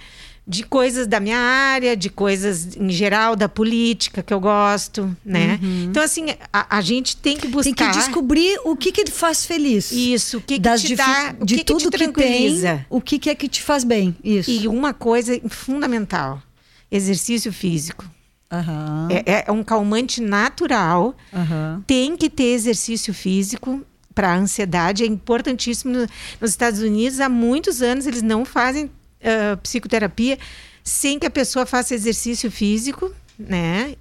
De 0.48 0.64
coisas 0.64 1.06
da 1.06 1.20
minha 1.20 1.38
área, 1.38 1.96
de 1.98 2.10
coisas 2.10 2.78
em 2.78 2.90
geral 2.90 3.36
da 3.36 3.50
política 3.50 4.24
que 4.24 4.34
eu 4.34 4.40
gosto, 4.40 5.16
né? 5.26 5.60
Uhum. 5.62 5.88
Então 5.90 6.02
assim, 6.02 6.28
a, 6.54 6.78
a, 6.78 6.82
gente 6.82 7.18
tem 7.18 7.36
que 7.36 7.48
buscar 7.48 7.76
tem 7.76 7.92
que 7.92 7.98
descobrir 7.98 8.58
o 8.64 8.76
que 8.78 8.94
que 8.94 9.04
te 9.04 9.12
faz 9.12 9.46
feliz. 9.46 9.92
Isso, 9.92 10.38
o 10.38 10.42
que, 10.42 10.58
que 10.58 10.78
te 10.78 10.96
dá, 10.96 11.34
de 11.34 11.58
que 11.58 11.64
tudo 11.66 11.92
que, 11.92 11.98
te 11.98 12.08
que 12.08 12.14
tem, 12.14 12.86
o 12.90 13.02
que 13.02 13.20
que 13.20 13.30
é 13.30 13.36
que 13.36 13.50
te 13.50 13.62
faz 13.62 13.84
bem. 13.84 14.16
Isso. 14.24 14.50
E 14.50 14.68
uma 14.70 14.94
coisa 14.94 15.38
fundamental, 15.50 16.42
exercício 16.90 17.52
físico. 17.52 18.06
Uhum. 18.50 19.10
É, 19.10 19.46
é, 19.48 19.52
um 19.52 19.64
calmante 19.64 20.22
natural. 20.22 21.14
Uhum. 21.34 21.84
Tem 21.86 22.16
que 22.16 22.30
ter 22.30 22.54
exercício 22.54 23.14
físico 23.14 23.86
para 24.16 24.32
a 24.32 24.38
ansiedade. 24.38 25.04
É 25.04 25.08
importantíssimo. 25.08 26.08
Nos 26.40 26.52
Estados 26.52 26.80
Unidos, 26.80 27.20
há 27.20 27.28
muitos 27.28 27.82
anos, 27.82 28.08
eles 28.08 28.22
não 28.22 28.46
fazem 28.46 28.90
uh, 29.28 29.58
psicoterapia 29.58 30.38
sem 30.84 31.20
que 31.20 31.26
a 31.26 31.30
pessoa 31.30 31.66
faça 31.66 31.94
exercício 31.94 32.50
físico, 32.50 33.14
né? 33.38 33.96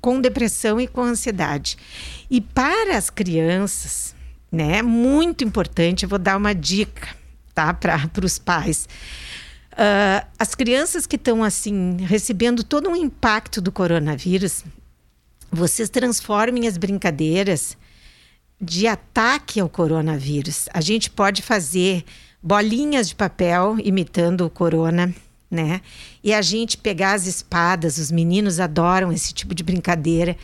Com 0.00 0.20
depressão 0.20 0.80
e 0.80 0.88
com 0.88 1.02
ansiedade. 1.02 1.76
E 2.28 2.40
para 2.40 2.96
as 2.96 3.08
crianças, 3.08 4.14
né? 4.50 4.82
Muito 4.82 5.44
importante, 5.44 6.02
eu 6.02 6.08
vou 6.08 6.18
dar 6.18 6.36
uma 6.36 6.54
dica, 6.54 7.08
tá? 7.54 7.72
Para 7.72 8.10
os 8.24 8.38
pais. 8.38 8.88
Uh, 9.72 10.26
as 10.38 10.54
crianças 10.54 11.06
que 11.06 11.16
estão 11.16 11.44
assim 11.44 11.96
recebendo 12.00 12.64
todo 12.64 12.90
um 12.90 12.96
impacto 12.96 13.60
do 13.60 13.70
coronavírus, 13.70 14.64
vocês 15.50 15.88
transformem 15.88 16.66
as 16.66 16.76
brincadeiras 16.76 17.76
de 18.60 18.86
ataque 18.86 19.60
ao 19.60 19.68
coronavírus. 19.68 20.68
A 20.72 20.80
gente 20.80 21.10
pode 21.10 21.40
fazer 21.40 22.04
bolinhas 22.42 23.08
de 23.08 23.14
papel 23.14 23.76
imitando 23.82 24.44
o 24.44 24.50
corona, 24.50 25.14
né? 25.50 25.80
E 26.24 26.32
a 26.32 26.42
gente 26.42 26.76
pegar 26.76 27.12
as 27.12 27.26
espadas, 27.26 27.98
os 27.98 28.10
meninos 28.10 28.58
adoram 28.58 29.12
esse 29.12 29.32
tipo 29.32 29.54
de 29.54 29.62
brincadeira, 29.62 30.36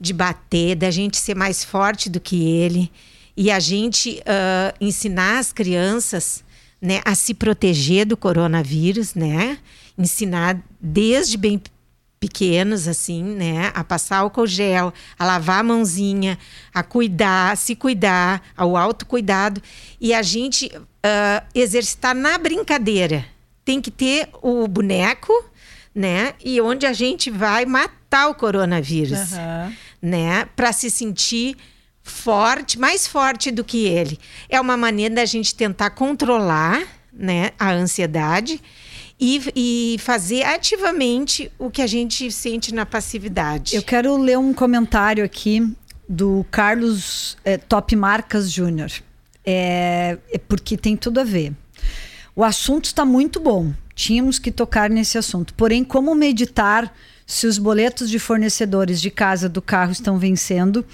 de 0.00 0.12
bater, 0.12 0.76
da 0.76 0.90
gente 0.90 1.16
ser 1.16 1.34
mais 1.34 1.62
forte 1.64 2.08
do 2.08 2.20
que 2.20 2.44
ele 2.44 2.90
e 3.36 3.50
a 3.50 3.58
gente 3.58 4.20
uh, 4.20 4.76
ensinar 4.80 5.38
as 5.38 5.52
crianças, 5.52 6.44
né, 6.80 7.00
a 7.04 7.14
se 7.14 7.32
proteger 7.32 8.06
do 8.06 8.16
coronavírus, 8.16 9.14
né? 9.14 9.58
Ensinar 9.96 10.60
desde 10.80 11.36
bem 11.36 11.60
pequenos, 12.22 12.86
assim, 12.86 13.20
né? 13.20 13.72
A 13.74 13.82
passar 13.82 14.18
álcool 14.18 14.46
gel, 14.46 14.94
a 15.18 15.26
lavar 15.26 15.58
a 15.58 15.62
mãozinha, 15.64 16.38
a 16.72 16.80
cuidar, 16.80 17.50
a 17.50 17.56
se 17.56 17.74
cuidar, 17.74 18.40
ao 18.56 18.76
autocuidado. 18.76 19.60
E 20.00 20.14
a 20.14 20.22
gente 20.22 20.70
uh, 20.76 21.44
exercitar 21.52 22.14
na 22.14 22.38
brincadeira. 22.38 23.24
Tem 23.64 23.80
que 23.80 23.90
ter 23.90 24.28
o 24.40 24.68
boneco, 24.68 25.32
né? 25.92 26.34
E 26.44 26.60
onde 26.60 26.86
a 26.86 26.92
gente 26.92 27.28
vai 27.28 27.66
matar 27.66 28.28
o 28.28 28.36
coronavírus, 28.36 29.32
uhum. 29.32 29.74
né? 30.00 30.44
Para 30.54 30.72
se 30.72 30.92
sentir 30.92 31.56
forte, 32.04 32.78
mais 32.78 33.04
forte 33.04 33.50
do 33.50 33.64
que 33.64 33.84
ele. 33.84 34.16
É 34.48 34.60
uma 34.60 34.76
maneira 34.76 35.16
da 35.16 35.24
gente 35.24 35.56
tentar 35.56 35.90
controlar, 35.90 36.84
né, 37.12 37.50
a 37.58 37.72
ansiedade 37.72 38.60
e, 39.24 39.40
e 39.54 39.98
fazer 40.00 40.42
ativamente 40.42 41.48
o 41.56 41.70
que 41.70 41.80
a 41.80 41.86
gente 41.86 42.28
sente 42.32 42.74
na 42.74 42.84
passividade. 42.84 43.76
Eu 43.76 43.82
quero 43.84 44.16
ler 44.16 44.36
um 44.36 44.52
comentário 44.52 45.24
aqui 45.24 45.72
do 46.08 46.44
Carlos 46.50 47.38
é, 47.44 47.56
Top 47.56 47.94
Marcas 47.94 48.50
Júnior. 48.50 48.90
É, 49.46 50.18
é 50.28 50.38
porque 50.38 50.76
tem 50.76 50.96
tudo 50.96 51.20
a 51.20 51.24
ver. 51.24 51.52
O 52.34 52.42
assunto 52.42 52.86
está 52.86 53.04
muito 53.04 53.38
bom. 53.38 53.72
Tínhamos 53.94 54.40
que 54.40 54.50
tocar 54.50 54.90
nesse 54.90 55.16
assunto. 55.16 55.54
Porém, 55.54 55.84
como 55.84 56.12
meditar 56.16 56.92
se 57.24 57.46
os 57.46 57.58
boletos 57.58 58.10
de 58.10 58.18
fornecedores 58.18 59.00
de 59.00 59.08
casa 59.08 59.48
do 59.48 59.62
carro 59.62 59.92
estão 59.92 60.18
vencendo 60.18 60.84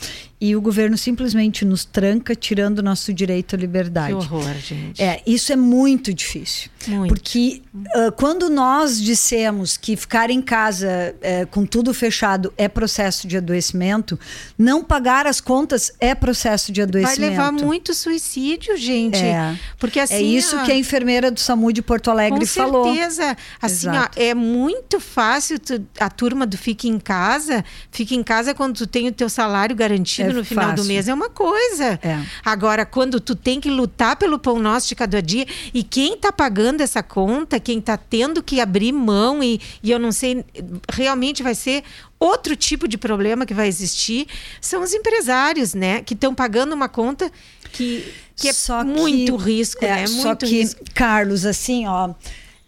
e 0.40 0.54
o 0.54 0.60
governo 0.60 0.96
simplesmente 0.96 1.64
nos 1.64 1.84
tranca, 1.84 2.34
tirando 2.34 2.80
nosso 2.80 3.12
direito 3.12 3.56
à 3.56 3.58
liberdade. 3.58 4.14
Que 4.14 4.14
horror, 4.14 4.54
gente. 4.54 5.02
É, 5.02 5.20
isso 5.26 5.52
é 5.52 5.56
muito 5.56 6.14
difícil. 6.14 6.70
Muito. 6.86 7.12
Porque 7.12 7.60
uh, 7.74 8.12
quando 8.12 8.48
nós 8.48 9.00
dissemos 9.00 9.76
que 9.76 9.96
ficar 9.96 10.30
em 10.30 10.40
casa 10.40 10.88
uh, 11.16 11.46
com 11.48 11.66
tudo 11.66 11.92
fechado 11.92 12.52
é 12.56 12.68
processo 12.68 13.26
de 13.26 13.36
adoecimento, 13.36 14.18
não 14.56 14.84
pagar 14.84 15.26
as 15.26 15.40
contas 15.40 15.92
é 15.98 16.14
processo 16.14 16.70
de 16.70 16.82
adoecimento. 16.82 17.20
Vai 17.20 17.30
levar 17.30 17.52
muito 17.52 17.92
suicídio, 17.92 18.76
gente. 18.76 19.18
É. 19.18 19.58
Porque 19.76 19.98
assim. 19.98 20.14
É 20.14 20.22
isso 20.22 20.56
ó, 20.56 20.64
que 20.64 20.70
a 20.70 20.76
enfermeira 20.76 21.32
do 21.32 21.40
SAMU 21.40 21.72
de 21.72 21.82
Porto 21.82 22.12
Alegre 22.12 22.40
com 22.40 22.46
falou. 22.46 22.84
Com 22.84 22.94
certeza. 22.94 23.36
Assim, 23.60 23.88
ó, 23.88 24.06
é 24.14 24.34
muito 24.34 25.00
fácil 25.00 25.58
tu, 25.58 25.84
a 25.98 26.08
turma 26.08 26.46
do 26.46 26.56
Fique 26.56 26.88
em 26.88 27.00
Casa. 27.00 27.64
Fique 27.90 28.14
em 28.14 28.22
casa 28.22 28.54
quando 28.54 28.76
tu 28.76 28.86
tem 28.86 29.08
o 29.08 29.12
teu 29.12 29.28
salário 29.28 29.74
garantido 29.74 30.27
é 30.30 30.34
no 30.34 30.44
final 30.44 30.70
fácil. 30.70 30.84
do 30.84 30.88
mês 30.88 31.08
é 31.08 31.14
uma 31.14 31.30
coisa. 31.30 31.98
É. 32.02 32.24
Agora, 32.44 32.84
quando 32.84 33.20
tu 33.20 33.34
tem 33.34 33.60
que 33.60 33.70
lutar 33.70 34.16
pelo 34.16 34.38
pão 34.38 34.58
nosso 34.58 34.88
de 34.88 34.94
cada 34.94 35.20
dia 35.20 35.46
e 35.72 35.82
quem 35.82 36.14
está 36.14 36.32
pagando 36.32 36.80
essa 36.80 37.02
conta, 37.02 37.58
quem 37.60 37.78
está 37.78 37.96
tendo 37.96 38.42
que 38.42 38.60
abrir 38.60 38.92
mão 38.92 39.42
e, 39.42 39.60
e 39.82 39.90
eu 39.90 39.98
não 39.98 40.12
sei, 40.12 40.44
realmente 40.90 41.42
vai 41.42 41.54
ser 41.54 41.84
outro 42.18 42.56
tipo 42.56 42.88
de 42.88 42.98
problema 42.98 43.46
que 43.46 43.54
vai 43.54 43.68
existir, 43.68 44.26
são 44.60 44.82
os 44.82 44.92
empresários, 44.92 45.74
né? 45.74 46.02
Que 46.02 46.14
estão 46.14 46.34
pagando 46.34 46.74
uma 46.74 46.88
conta 46.88 47.30
que, 47.72 48.12
que 48.34 48.48
é 48.48 48.52
só 48.52 48.84
muito 48.84 49.36
risco, 49.36 49.84
é, 49.84 49.88
né? 49.88 50.08
Muito 50.08 50.22
só 50.22 50.34
que, 50.34 50.46
risco. 50.46 50.80
Carlos, 50.94 51.46
assim, 51.46 51.86
ó, 51.86 52.10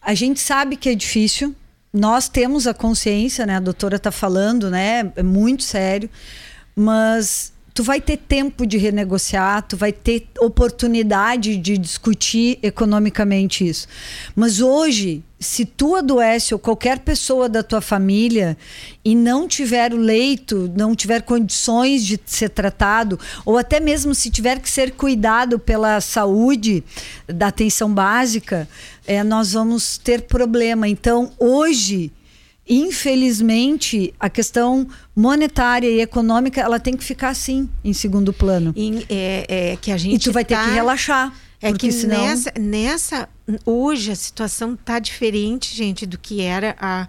a 0.00 0.14
gente 0.14 0.40
sabe 0.40 0.76
que 0.76 0.88
é 0.88 0.94
difícil, 0.94 1.54
nós 1.92 2.28
temos 2.28 2.66
a 2.66 2.74
consciência, 2.74 3.44
né? 3.44 3.56
A 3.56 3.60
doutora 3.60 3.96
está 3.96 4.12
falando, 4.12 4.70
né? 4.70 5.12
É 5.16 5.22
muito 5.22 5.62
sério, 5.62 6.08
mas 6.80 7.52
tu 7.74 7.82
vai 7.82 8.00
ter 8.00 8.16
tempo 8.16 8.66
de 8.66 8.78
renegociar, 8.78 9.62
tu 9.62 9.76
vai 9.76 9.92
ter 9.92 10.26
oportunidade 10.38 11.58
de 11.58 11.76
discutir 11.76 12.58
economicamente 12.62 13.68
isso. 13.68 13.86
Mas 14.34 14.60
hoje, 14.60 15.22
se 15.38 15.66
tu 15.66 15.94
adoece 15.94 16.54
ou 16.54 16.58
qualquer 16.58 17.00
pessoa 17.00 17.50
da 17.50 17.62
tua 17.62 17.82
família 17.82 18.56
e 19.04 19.14
não 19.14 19.46
tiver 19.46 19.92
o 19.92 19.98
leito, 19.98 20.72
não 20.74 20.94
tiver 20.94 21.20
condições 21.20 22.04
de 22.04 22.18
ser 22.24 22.48
tratado, 22.48 23.20
ou 23.44 23.58
até 23.58 23.78
mesmo 23.78 24.14
se 24.14 24.30
tiver 24.30 24.58
que 24.58 24.70
ser 24.70 24.92
cuidado 24.92 25.58
pela 25.58 26.00
saúde 26.00 26.82
da 27.26 27.48
atenção 27.48 27.92
básica, 27.92 28.66
é, 29.06 29.22
nós 29.22 29.52
vamos 29.52 29.98
ter 29.98 30.22
problema. 30.22 30.88
Então, 30.88 31.30
hoje 31.38 32.10
infelizmente, 32.70 34.14
a 34.18 34.30
questão 34.30 34.86
monetária 35.14 35.88
e 35.88 36.00
econômica 36.00 36.60
ela 36.60 36.78
tem 36.78 36.96
que 36.96 37.02
ficar 37.02 37.30
assim 37.30 37.68
em 37.82 37.92
segundo 37.92 38.32
plano. 38.32 38.72
E, 38.76 39.04
é, 39.08 39.72
é 39.72 39.76
que 39.76 39.90
a 39.90 39.96
gente 39.96 40.14
e 40.14 40.18
tu 40.20 40.32
vai 40.32 40.44
tá... 40.44 40.62
ter 40.62 40.68
que 40.68 40.74
relaxar. 40.74 41.34
É 41.60 41.72
que 41.72 41.90
senão... 41.90 42.24
nessa, 42.24 42.52
nessa. 42.58 43.28
Hoje 43.66 44.12
a 44.12 44.16
situação 44.16 44.76
tá 44.76 44.98
diferente, 45.00 45.74
gente, 45.74 46.06
do 46.06 46.16
que 46.16 46.40
era 46.40 46.74
há, 46.80 47.08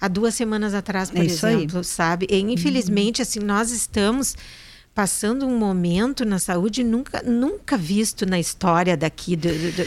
há 0.00 0.08
duas 0.08 0.34
semanas 0.34 0.72
atrás, 0.72 1.10
por 1.10 1.20
é 1.20 1.24
exemplo, 1.24 1.78
aí. 1.78 1.84
sabe? 1.84 2.26
E, 2.30 2.38
infelizmente, 2.38 3.20
uhum. 3.20 3.22
assim, 3.22 3.40
nós 3.40 3.72
estamos 3.72 4.36
passando 4.94 5.46
um 5.46 5.58
momento 5.58 6.24
na 6.24 6.38
saúde 6.38 6.82
nunca, 6.82 7.22
nunca 7.22 7.76
visto 7.76 8.24
na 8.24 8.38
história 8.38 8.96
daqui 8.96 9.36
do, 9.36 9.48
do, 9.48 9.86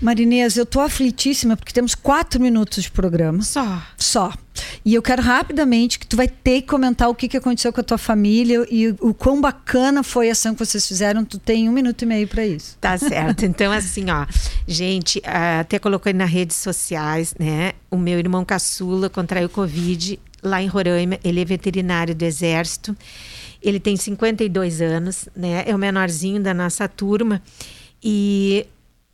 Marinês, 0.00 0.56
eu 0.56 0.64
tô 0.64 0.80
aflitíssima 0.80 1.56
porque 1.56 1.72
temos 1.72 1.94
quatro 1.94 2.40
minutos 2.40 2.84
de 2.84 2.90
programa. 2.90 3.42
Só. 3.42 3.82
Só. 3.98 4.32
E 4.84 4.94
eu 4.94 5.02
quero 5.02 5.22
rapidamente 5.22 5.98
que 5.98 6.06
tu 6.06 6.16
vai 6.16 6.26
ter 6.26 6.62
que 6.62 6.68
comentar 6.68 7.08
o 7.08 7.14
que, 7.14 7.28
que 7.28 7.36
aconteceu 7.36 7.72
com 7.72 7.80
a 7.80 7.84
tua 7.84 7.98
família 7.98 8.66
e 8.70 8.88
o 9.00 9.12
quão 9.12 9.40
bacana 9.40 10.02
foi 10.02 10.30
a 10.30 10.32
ação 10.32 10.54
que 10.54 10.64
vocês 10.64 10.86
fizeram. 10.86 11.24
Tu 11.24 11.38
tem 11.38 11.68
um 11.68 11.72
minuto 11.72 12.02
e 12.02 12.06
meio 12.06 12.26
para 12.26 12.46
isso. 12.46 12.78
Tá 12.80 12.96
certo. 12.96 13.44
Então, 13.44 13.72
assim, 13.72 14.10
ó, 14.10 14.26
gente, 14.66 15.20
até 15.24 15.78
colocou 15.78 16.08
aí 16.08 16.14
nas 16.14 16.30
redes 16.30 16.56
sociais, 16.56 17.34
né? 17.38 17.72
O 17.90 17.98
meu 17.98 18.18
irmão 18.18 18.44
caçula 18.44 19.10
contraiu 19.10 19.48
Covid 19.48 20.18
lá 20.42 20.62
em 20.62 20.66
Roraima. 20.66 21.18
Ele 21.22 21.40
é 21.40 21.44
veterinário 21.44 22.14
do 22.14 22.22
Exército. 22.22 22.96
Ele 23.62 23.78
tem 23.78 23.96
52 23.96 24.80
anos, 24.80 25.28
né? 25.36 25.64
É 25.66 25.74
o 25.74 25.78
menorzinho 25.78 26.42
da 26.42 26.54
nossa 26.54 26.88
turma. 26.88 27.42
E 28.02 28.66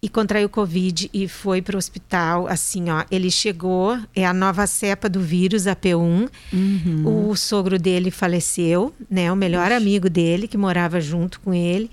e 0.03 0.09
contraiu 0.09 0.49
Covid 0.49 1.11
e 1.13 1.27
foi 1.27 1.63
para 1.63 1.75
o 1.75 1.79
hospital. 1.79 2.47
Assim, 2.47 2.91
ó, 2.91 3.05
ele 3.11 3.31
chegou, 3.31 3.99
é 4.15 4.27
a 4.27 4.33
nova 4.33 4.67
cepa 4.67 5.09
do 5.09 5.21
vírus, 5.21 5.67
a 5.67 5.75
P1. 5.75 6.29
Uhum. 6.53 7.31
O 7.31 7.37
sogro 7.37 7.79
dele 7.79 8.11
faleceu, 8.11 8.95
né? 9.11 9.33
O 9.33 9.37
melhor 9.37 9.67
Ixi. 9.67 9.75
amigo 9.75 10.11
dele, 10.11 10.47
que 10.47 10.57
morava 10.57 11.01
junto 11.01 11.41
com 11.41 11.53
ele. 11.53 11.91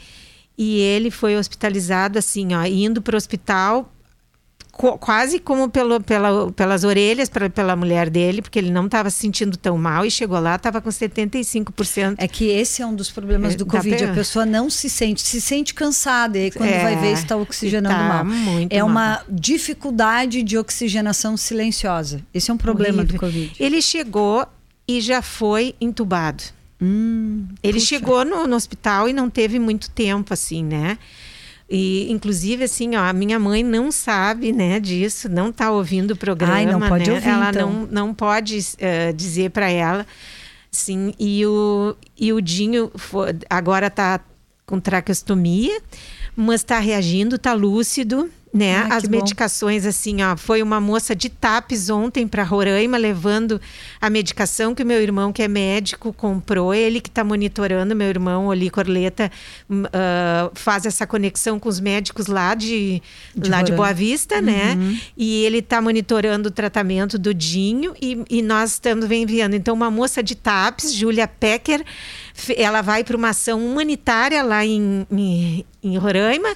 E 0.57 0.79
ele 0.79 1.09
foi 1.09 1.35
hospitalizado, 1.37 2.19
assim, 2.19 2.53
ó, 2.53 2.63
indo 2.65 3.01
para 3.01 3.15
o 3.15 3.17
hospital 3.17 3.91
quase 4.73 5.39
como 5.39 5.69
pelo, 5.69 6.01
pela, 6.01 6.51
pelas 6.51 6.83
orelhas 6.83 7.29
pra, 7.29 7.47
pela 7.47 7.75
mulher 7.75 8.09
dele, 8.09 8.41
porque 8.41 8.57
ele 8.57 8.71
não 8.71 8.87
estava 8.87 9.09
se 9.11 9.19
sentindo 9.19 9.55
tão 9.55 9.77
mal 9.77 10.03
e 10.03 10.09
chegou 10.09 10.39
lá, 10.39 10.55
estava 10.55 10.81
com 10.81 10.89
75%. 10.89 12.15
É 12.17 12.27
que 12.27 12.45
esse 12.45 12.81
é 12.81 12.85
um 12.85 12.95
dos 12.95 13.11
problemas 13.11 13.53
é, 13.53 13.57
do 13.57 13.67
Covid. 13.67 14.05
A 14.05 14.13
pessoa 14.13 14.45
não 14.45 14.69
se 14.71 14.89
sente, 14.89 15.21
se 15.21 15.39
sente 15.39 15.73
cansada 15.75 16.39
e 16.39 16.49
quando 16.49 16.69
é, 16.69 16.81
vai 16.81 16.95
ver 16.95 17.13
está 17.13 17.37
oxigenando 17.37 17.95
tá 17.95 18.23
mal. 18.23 18.25
é 18.69 18.79
mal. 18.79 18.87
uma 18.87 19.23
dificuldade 19.29 20.41
de 20.41 20.57
oxigenação 20.57 21.37
silenciosa. 21.37 22.21
Esse 22.33 22.49
é 22.49 22.53
um 22.53 22.57
problema 22.57 23.03
Horrível. 23.03 23.15
do 23.15 23.19
Covid. 23.19 23.53
Ele 23.59 23.81
chegou 23.81 24.45
e 24.87 24.99
já 24.99 25.21
foi 25.21 25.75
entubado. 25.79 26.43
Hum, 26.81 27.45
ele 27.61 27.79
puxa. 27.79 27.85
chegou 27.85 28.25
no, 28.25 28.47
no 28.47 28.55
hospital 28.55 29.07
e 29.07 29.13
não 29.13 29.29
teve 29.29 29.59
muito 29.59 29.89
tempo 29.91 30.33
assim, 30.33 30.63
né? 30.63 30.97
E, 31.75 32.11
inclusive, 32.11 32.65
assim, 32.65 32.95
ó, 32.95 32.99
a 32.99 33.11
minha 33.11 33.39
mãe 33.39 33.63
não 33.63 33.91
sabe, 33.91 34.51
né, 34.51 34.79
disso, 34.79 35.27
não 35.27 35.49
está 35.49 35.71
ouvindo 35.71 36.11
o 36.11 36.15
programa, 36.15 36.53
Ai, 36.53 36.65
não 36.67 36.79
pode 36.79 37.09
né? 37.09 37.15
Ouvir, 37.15 37.27
ela 37.27 37.49
então. 37.49 37.73
não, 37.73 37.87
não 37.87 38.13
pode 38.13 38.59
uh, 38.59 39.11
dizer 39.15 39.49
para 39.49 39.71
ela, 39.71 40.05
sim. 40.69 41.15
E 41.19 41.43
o, 41.47 41.95
e 42.15 42.31
o 42.31 42.39
Dinho 42.39 42.91
agora 43.49 43.87
está 43.87 44.19
com 44.67 44.79
traqueostomia, 44.79 45.81
mas 46.35 46.61
está 46.61 46.77
reagindo, 46.77 47.37
está 47.37 47.53
lúcido, 47.53 48.29
né? 48.53 48.87
Ah, 48.89 48.97
As 48.97 49.07
medicações, 49.07 49.83
bom. 49.83 49.89
assim, 49.89 50.21
ó, 50.21 50.37
foi 50.37 50.61
uma 50.61 50.79
moça 50.79 51.15
de 51.15 51.27
TAPES 51.27 51.89
ontem 51.89 52.27
para 52.27 52.43
Roraima 52.43 52.97
levando 52.97 53.59
a 53.99 54.11
medicação 54.11 54.75
que 54.75 54.83
o 54.83 54.85
meu 54.85 55.01
irmão, 55.01 55.33
que 55.33 55.41
é 55.41 55.47
médico, 55.47 56.13
comprou. 56.13 56.71
Ele 56.71 57.01
que 57.01 57.09
está 57.09 57.23
monitorando, 57.23 57.95
meu 57.95 58.07
irmão, 58.07 58.47
Oli 58.47 58.69
Corleta, 58.69 59.31
uh, 59.67 60.51
faz 60.53 60.85
essa 60.85 61.07
conexão 61.07 61.59
com 61.59 61.67
os 61.67 61.79
médicos 61.79 62.27
lá 62.27 62.53
de, 62.53 63.01
de 63.35 63.49
lá 63.49 63.63
de 63.63 63.71
Boa 63.71 63.91
Vista, 63.91 64.39
né? 64.39 64.73
uhum. 64.73 64.91
né? 64.91 65.01
E 65.17 65.43
ele 65.45 65.57
está 65.57 65.81
monitorando 65.81 66.49
o 66.49 66.51
tratamento 66.51 67.17
do 67.17 67.33
Dinho 67.33 67.95
e, 67.99 68.23
e 68.29 68.41
nós 68.43 68.73
estamos 68.73 69.09
enviando. 69.09 69.55
Então, 69.55 69.73
uma 69.73 69.89
moça 69.89 70.21
de 70.21 70.35
TAPES, 70.35 70.93
Júlia 70.93 71.27
Pecker, 71.27 71.83
ela 72.55 72.83
vai 72.83 73.03
para 73.03 73.17
uma 73.17 73.29
ação 73.29 73.65
humanitária 73.65 74.43
lá 74.43 74.63
em, 74.63 75.07
em, 75.11 75.65
em 75.81 75.97
Roraima 75.97 76.49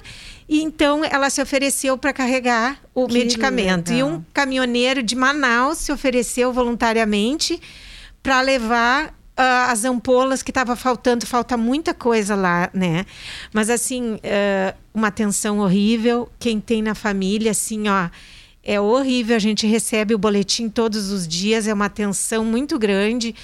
e 0.48 0.62
então 0.62 1.04
ela 1.04 1.28
se 1.28 1.42
ofereceu 1.42 1.98
para 1.98 2.12
carregar 2.12 2.80
o 2.94 3.06
que 3.06 3.14
medicamento. 3.14 3.90
Legal. 3.90 4.08
E 4.08 4.12
um 4.12 4.24
caminhoneiro 4.32 5.02
de 5.02 5.14
Manaus 5.14 5.78
se 5.78 5.92
ofereceu 5.92 6.52
voluntariamente 6.52 7.60
para 8.22 8.40
levar 8.40 9.08
uh, 9.08 9.70
as 9.70 9.84
ampolas 9.84 10.42
que 10.42 10.50
estava 10.50 10.74
faltando. 10.74 11.26
Falta 11.26 11.56
muita 11.56 11.92
coisa 11.92 12.34
lá, 12.34 12.70
né? 12.72 13.04
Mas 13.52 13.68
assim, 13.68 14.14
uh, 14.14 14.76
uma 14.94 15.10
tensão 15.10 15.58
horrível. 15.58 16.30
Quem 16.38 16.58
tem 16.60 16.80
na 16.80 16.94
família, 16.94 17.50
assim, 17.50 17.88
ó. 17.88 18.08
É 18.70 18.78
horrível, 18.78 19.34
a 19.34 19.38
gente 19.38 19.66
recebe 19.66 20.14
o 20.14 20.18
boletim 20.18 20.68
todos 20.68 21.10
os 21.10 21.26
dias, 21.26 21.66
é 21.66 21.72
uma 21.72 21.88
tensão 21.88 22.44
muito 22.44 22.78
grande. 22.78 23.34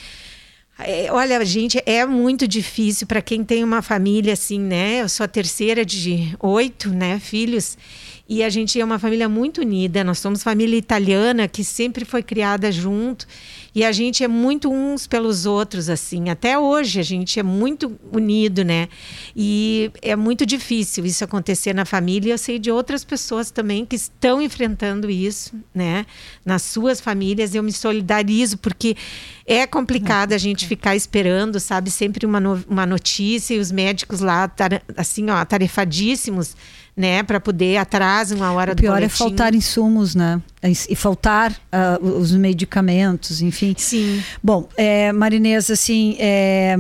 É, 0.79 1.11
olha, 1.13 1.45
gente, 1.45 1.81
é 1.87 2.05
muito 2.05 2.49
difícil 2.49 3.07
para 3.07 3.23
quem 3.23 3.45
tem 3.45 3.63
uma 3.63 3.81
família 3.81 4.33
assim, 4.33 4.59
né? 4.59 5.03
Eu 5.03 5.09
sou 5.09 5.25
a 5.25 5.29
terceira 5.29 5.85
de 5.85 6.35
oito, 6.41 6.91
né, 6.91 7.21
filhos. 7.21 7.79
E 8.29 8.43
a 8.43 8.49
gente 8.49 8.81
é 8.81 8.85
uma 8.85 8.99
família 8.99 9.29
muito 9.29 9.61
unida. 9.61 10.03
Nós 10.03 10.19
somos 10.19 10.43
família 10.43 10.77
italiana 10.77 11.47
que 11.47 11.63
sempre 11.63 12.05
foi 12.05 12.23
criada 12.23 12.73
junto. 12.73 13.27
E 13.75 13.85
a 13.85 13.91
gente 13.91 14.23
é 14.23 14.29
muito 14.29 14.73
uns 14.73 15.07
pelos 15.07 15.47
outros, 15.47 15.89
assim. 15.89 16.29
Até 16.29 16.57
hoje 16.57 17.01
a 17.01 17.03
gente 17.03 17.41
é 17.41 17.43
muito 17.43 17.99
unido, 18.13 18.65
né? 18.65 18.89
E 19.35 19.91
é 20.01 20.15
muito 20.15 20.47
difícil 20.47 21.05
isso 21.05 21.25
acontecer 21.25 21.75
na 21.75 21.85
família. 21.85 22.33
Eu 22.33 22.39
sei 22.39 22.59
de 22.59 22.71
outras 22.71 23.05
pessoas 23.05 23.51
também 23.51 23.85
que 23.85 23.97
estão 23.97 24.41
enfrentando 24.41 25.11
isso, 25.11 25.55
né? 25.75 26.07
Nas 26.45 26.63
suas 26.63 27.01
famílias. 27.01 27.55
Eu 27.55 27.65
me 27.65 27.73
solidarizo, 27.73 28.59
porque 28.59 28.97
é 29.45 29.67
complicado 29.67 30.33
a 30.33 30.39
gente 30.39 30.67
ficar 30.67 30.95
esperando, 30.95 31.59
sabe? 31.59 31.91
Sempre 31.91 32.25
uma, 32.25 32.39
no 32.39 32.65
uma 32.69 32.87
notícia 32.87 33.55
e 33.55 33.59
os 33.59 33.73
médicos 33.73 34.21
lá, 34.21 34.51
assim, 34.97 35.31
ó, 35.31 35.45
tarefadíssimos 35.45 36.55
né, 36.97 37.23
para 37.25 37.41
poder 37.41 37.77
atrás 37.77 38.31
uma 38.31 38.53
hora 38.53 38.73
o 38.73 38.77
pior 38.77 38.93
do 38.93 38.99
pior 38.99 39.03
é 39.03 39.09
faltar 39.09 39.55
insumos, 39.55 40.15
né? 40.15 40.41
E 40.89 40.97
faltar 40.97 41.53
uh, 41.53 42.05
os 42.07 42.33
medicamentos, 42.33 43.43
enfim. 43.43 43.64
Sim. 43.77 44.23
Bom, 44.43 44.69
é, 44.77 45.13
Marinês, 45.13 45.71
assim, 45.71 46.17
é, 46.19 46.77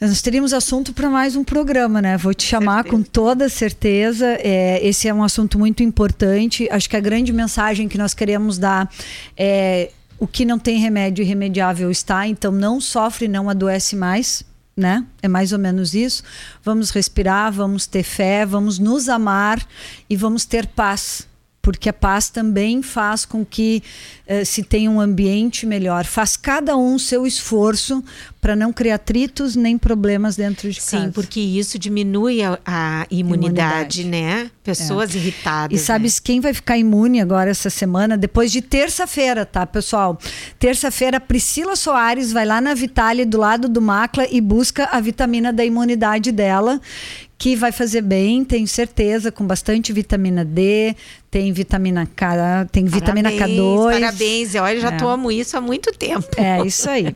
nós 0.00 0.20
teríamos 0.20 0.52
assunto 0.52 0.92
para 0.92 1.08
mais 1.08 1.36
um 1.36 1.44
programa, 1.44 2.02
né? 2.02 2.16
Vou 2.16 2.34
te 2.34 2.44
chamar 2.44 2.82
certeza. 2.82 2.96
com 2.96 3.02
toda 3.02 3.48
certeza. 3.48 4.26
É, 4.40 4.86
esse 4.86 5.08
é 5.08 5.14
um 5.14 5.22
assunto 5.22 5.58
muito 5.58 5.82
importante. 5.82 6.68
Acho 6.70 6.90
que 6.90 6.96
a 6.96 7.00
grande 7.00 7.32
mensagem 7.32 7.88
que 7.88 7.96
nós 7.96 8.12
queremos 8.12 8.58
dar 8.58 8.90
é 9.36 9.90
o 10.18 10.26
que 10.26 10.44
não 10.44 10.58
tem 10.58 10.78
remédio 10.78 11.22
irremediável 11.22 11.90
está, 11.90 12.26
então 12.26 12.52
não 12.52 12.80
sofre, 12.80 13.28
não 13.28 13.48
adoece 13.48 13.96
mais 13.96 14.44
né? 14.76 15.06
É 15.22 15.28
mais 15.28 15.52
ou 15.52 15.58
menos 15.58 15.94
isso. 15.94 16.22
Vamos 16.62 16.90
respirar, 16.90 17.52
vamos 17.52 17.86
ter 17.86 18.02
fé, 18.02 18.44
vamos 18.44 18.78
nos 18.78 19.08
amar 19.08 19.64
e 20.10 20.16
vamos 20.16 20.44
ter 20.44 20.66
paz 20.66 21.28
porque 21.64 21.88
a 21.88 21.94
paz 21.94 22.28
também 22.28 22.82
faz 22.82 23.24
com 23.24 23.42
que 23.42 23.82
uh, 24.28 24.44
se 24.44 24.62
tenha 24.62 24.90
um 24.90 25.00
ambiente 25.00 25.64
melhor. 25.64 26.04
Faz 26.04 26.36
cada 26.36 26.76
um 26.76 26.98
seu 26.98 27.26
esforço 27.26 28.04
para 28.38 28.54
não 28.54 28.70
criar 28.70 28.96
atritos 28.96 29.56
nem 29.56 29.78
problemas 29.78 30.36
dentro 30.36 30.70
de 30.70 30.78
Sim, 30.78 30.90
casa. 30.90 31.06
Sim, 31.06 31.12
porque 31.12 31.40
isso 31.40 31.78
diminui 31.78 32.42
a, 32.42 32.58
a 32.66 33.06
imunidade, 33.10 34.02
imunidade, 34.02 34.04
né? 34.04 34.50
Pessoas 34.62 35.14
é. 35.14 35.18
irritadas. 35.18 35.80
E 35.80 35.82
sabes 35.82 36.16
né? 36.16 36.20
quem 36.22 36.38
vai 36.38 36.52
ficar 36.52 36.76
imune 36.76 37.22
agora 37.22 37.48
essa 37.48 37.70
semana? 37.70 38.18
Depois 38.18 38.52
de 38.52 38.60
terça-feira, 38.60 39.46
tá, 39.46 39.66
pessoal? 39.66 40.18
Terça-feira, 40.58 41.18
Priscila 41.18 41.74
Soares 41.74 42.30
vai 42.30 42.44
lá 42.44 42.60
na 42.60 42.74
Vitale, 42.74 43.24
do 43.24 43.38
lado 43.38 43.70
do 43.70 43.80
Macla, 43.80 44.26
e 44.30 44.38
busca 44.38 44.86
a 44.92 45.00
vitamina 45.00 45.50
da 45.50 45.64
imunidade 45.64 46.30
dela 46.30 46.78
que 47.36 47.56
vai 47.56 47.72
fazer 47.72 48.00
bem, 48.00 48.44
tenho 48.44 48.66
certeza, 48.66 49.30
com 49.30 49.46
bastante 49.46 49.92
vitamina 49.92 50.44
D, 50.44 50.94
tem 51.34 51.52
vitamina 51.52 52.06
K, 52.06 52.64
tem 52.70 52.84
vitamina 52.84 53.28
parabéns, 53.28 53.58
K2. 53.58 53.92
Parabéns, 53.92 54.54
olha, 54.54 54.80
já 54.80 54.92
é. 54.92 54.96
tomo 54.96 55.32
isso 55.32 55.56
há 55.56 55.60
muito 55.60 55.90
tempo. 55.90 56.28
É, 56.36 56.64
isso 56.64 56.88
aí. 56.88 57.12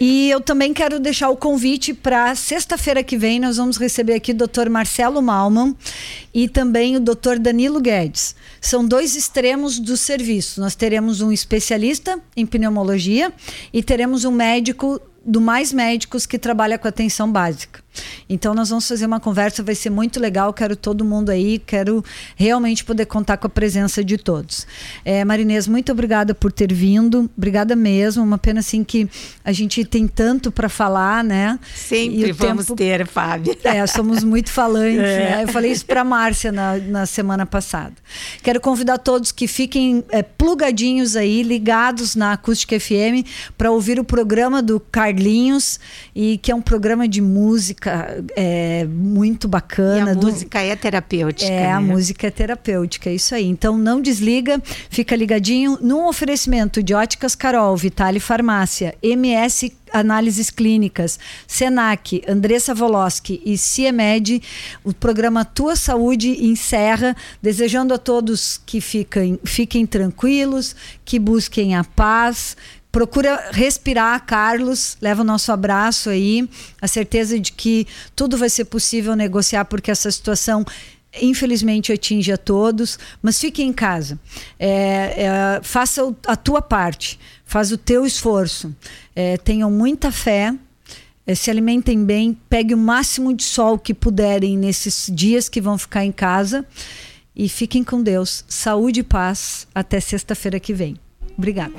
E 0.00 0.28
eu 0.28 0.40
também 0.40 0.74
quero 0.74 0.98
deixar 0.98 1.30
o 1.30 1.36
convite 1.36 1.94
para 1.94 2.34
sexta-feira 2.34 3.04
que 3.04 3.16
vem, 3.16 3.38
nós 3.38 3.58
vamos 3.58 3.76
receber 3.76 4.14
aqui 4.14 4.32
o 4.32 4.34
Dr. 4.34 4.68
Marcelo 4.68 5.22
Malman 5.22 5.76
e 6.34 6.48
também 6.48 6.96
o 6.96 7.00
Dr. 7.00 7.38
Danilo 7.38 7.80
Guedes. 7.80 8.34
São 8.60 8.84
dois 8.84 9.14
extremos 9.14 9.78
do 9.78 9.96
serviço. 9.96 10.60
Nós 10.60 10.74
teremos 10.74 11.20
um 11.20 11.30
especialista 11.30 12.18
em 12.36 12.44
pneumologia 12.44 13.32
e 13.72 13.84
teremos 13.84 14.24
um 14.24 14.32
médico 14.32 15.00
do 15.30 15.40
Mais 15.40 15.72
Médicos 15.72 16.26
que 16.26 16.38
trabalha 16.38 16.76
com 16.76 16.88
atenção 16.88 17.30
básica. 17.30 17.80
Então 18.28 18.54
nós 18.54 18.68
vamos 18.68 18.86
fazer 18.86 19.06
uma 19.06 19.18
conversa, 19.18 19.62
vai 19.62 19.74
ser 19.74 19.90
muito 19.90 20.20
legal. 20.20 20.52
Quero 20.52 20.76
todo 20.76 21.04
mundo 21.04 21.30
aí, 21.30 21.58
quero 21.58 22.04
realmente 22.36 22.84
poder 22.84 23.06
contar 23.06 23.36
com 23.36 23.46
a 23.46 23.50
presença 23.50 24.02
de 24.04 24.16
todos. 24.16 24.66
É, 25.04 25.24
Marinês, 25.24 25.66
muito 25.66 25.90
obrigada 25.90 26.34
por 26.34 26.52
ter 26.52 26.72
vindo, 26.72 27.28
obrigada 27.36 27.74
mesmo. 27.74 28.22
Uma 28.22 28.38
pena 28.38 28.60
assim 28.60 28.84
que 28.84 29.08
a 29.44 29.52
gente 29.52 29.84
tem 29.84 30.06
tanto 30.06 30.52
para 30.52 30.68
falar, 30.68 31.24
né? 31.24 31.58
Sempre 31.74 32.32
vamos 32.32 32.66
tempo... 32.66 32.76
ter, 32.76 33.06
Fábio. 33.06 33.56
É, 33.70 33.86
somos 33.86 34.24
muito 34.24 34.50
falantes. 34.50 34.98
É. 34.98 35.36
Né? 35.36 35.42
Eu 35.44 35.48
falei 35.48 35.70
isso 35.70 35.84
para 35.84 36.02
Márcia 36.02 36.50
na, 36.50 36.76
na 36.78 37.06
semana 37.06 37.46
passada. 37.46 37.92
Quero 38.42 38.60
convidar 38.60 38.98
todos 38.98 39.30
que 39.30 39.46
fiquem 39.46 40.02
é, 40.08 40.22
plugadinhos 40.22 41.14
aí, 41.14 41.42
ligados 41.42 42.16
na 42.16 42.32
Acústica 42.32 42.78
FM, 42.80 43.26
para 43.56 43.70
ouvir 43.70 44.00
o 44.00 44.04
programa 44.04 44.60
do 44.60 44.80
Carlinhos 44.80 45.19
e 46.14 46.38
que 46.38 46.50
é 46.50 46.54
um 46.54 46.62
programa 46.62 47.06
de 47.06 47.20
música 47.20 47.40
música 47.60 48.24
é 48.36 48.84
muito 48.84 49.48
bacana. 49.48 50.10
E 50.10 50.10
a 50.10 50.14
do... 50.14 50.26
música 50.26 50.60
é 50.60 50.76
terapêutica. 50.76 51.50
É, 51.50 51.62
né? 51.62 51.72
a 51.72 51.80
música 51.80 52.26
é 52.26 52.30
terapêutica, 52.30 53.10
é 53.10 53.14
isso 53.14 53.34
aí. 53.34 53.46
Então 53.46 53.76
não 53.76 54.00
desliga, 54.00 54.62
fica 54.88 55.16
ligadinho. 55.16 55.78
Num 55.80 56.06
oferecimento 56.06 56.82
de 56.82 56.94
Óticas 56.94 57.34
Carol, 57.34 57.76
Vitale 57.76 58.20
Farmácia, 58.20 58.94
MS 59.02 59.72
Análises 59.92 60.50
Clínicas, 60.50 61.18
Senac, 61.46 62.22
Andressa 62.28 62.72
Voloski 62.72 63.42
e 63.44 63.58
Ciemed, 63.58 64.40
o 64.84 64.94
programa 64.94 65.44
Tua 65.44 65.74
Saúde 65.74 66.44
encerra, 66.44 67.16
desejando 67.42 67.92
a 67.92 67.98
todos 67.98 68.60
que 68.64 68.80
fiquem, 68.80 69.38
fiquem 69.44 69.84
tranquilos, 69.84 70.76
que 71.04 71.18
busquem 71.18 71.74
a 71.74 71.82
paz, 71.82 72.56
Procura 72.92 73.50
respirar, 73.52 74.24
Carlos. 74.26 74.96
Leva 75.00 75.22
o 75.22 75.24
nosso 75.24 75.52
abraço 75.52 76.10
aí. 76.10 76.48
A 76.80 76.88
certeza 76.88 77.38
de 77.38 77.52
que 77.52 77.86
tudo 78.16 78.36
vai 78.36 78.50
ser 78.50 78.64
possível 78.64 79.14
negociar, 79.14 79.64
porque 79.64 79.90
essa 79.90 80.10
situação 80.10 80.64
infelizmente 81.20 81.92
atinge 81.92 82.30
a 82.30 82.36
todos, 82.36 82.98
mas 83.20 83.40
fique 83.40 83.62
em 83.62 83.72
casa. 83.72 84.18
É, 84.58 85.24
é, 85.24 85.60
faça 85.62 86.14
a 86.26 86.36
tua 86.36 86.62
parte, 86.62 87.18
faz 87.44 87.72
o 87.72 87.78
teu 87.78 88.06
esforço. 88.06 88.74
É, 89.14 89.36
tenham 89.36 89.70
muita 89.70 90.12
fé, 90.12 90.54
é, 91.26 91.34
se 91.34 91.50
alimentem 91.50 92.04
bem, 92.04 92.36
pegue 92.48 92.74
o 92.74 92.78
máximo 92.78 93.34
de 93.34 93.42
sol 93.42 93.78
que 93.78 93.92
puderem 93.92 94.56
nesses 94.56 95.10
dias 95.12 95.48
que 95.48 95.60
vão 95.60 95.76
ficar 95.76 96.04
em 96.04 96.12
casa 96.12 96.64
e 97.34 97.48
fiquem 97.48 97.82
com 97.82 98.02
Deus. 98.02 98.44
Saúde 98.48 99.00
e 99.00 99.04
paz. 99.04 99.66
Até 99.74 100.00
sexta-feira 100.00 100.60
que 100.60 100.72
vem. 100.72 100.96
Obrigada. 101.36 101.74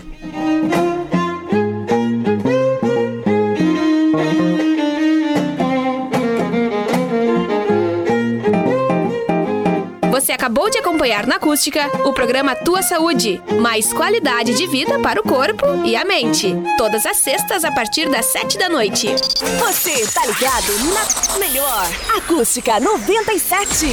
Você 10.22 10.34
acabou 10.34 10.70
de 10.70 10.78
acompanhar 10.78 11.26
na 11.26 11.38
Acústica 11.38 11.90
o 12.06 12.14
programa 12.14 12.54
Tua 12.54 12.84
Saúde, 12.84 13.42
mais 13.60 13.92
qualidade 13.92 14.54
de 14.54 14.68
vida 14.68 15.00
para 15.00 15.20
o 15.20 15.24
corpo 15.24 15.66
e 15.84 15.96
a 15.96 16.06
mente. 16.06 16.56
Todas 16.78 17.08
as 17.08 17.18
sextas 17.18 17.66
a 17.66 17.72
partir 17.72 18.08
das 18.08 18.28
sete 18.28 18.56
da 18.56 18.70
noite. 18.70 19.08
Você 19.08 20.06
tá 20.12 20.24
ligado 20.28 21.34
na 21.34 21.40
melhor 21.40 21.88
Acústica 22.16 22.80
97. 22.80 23.88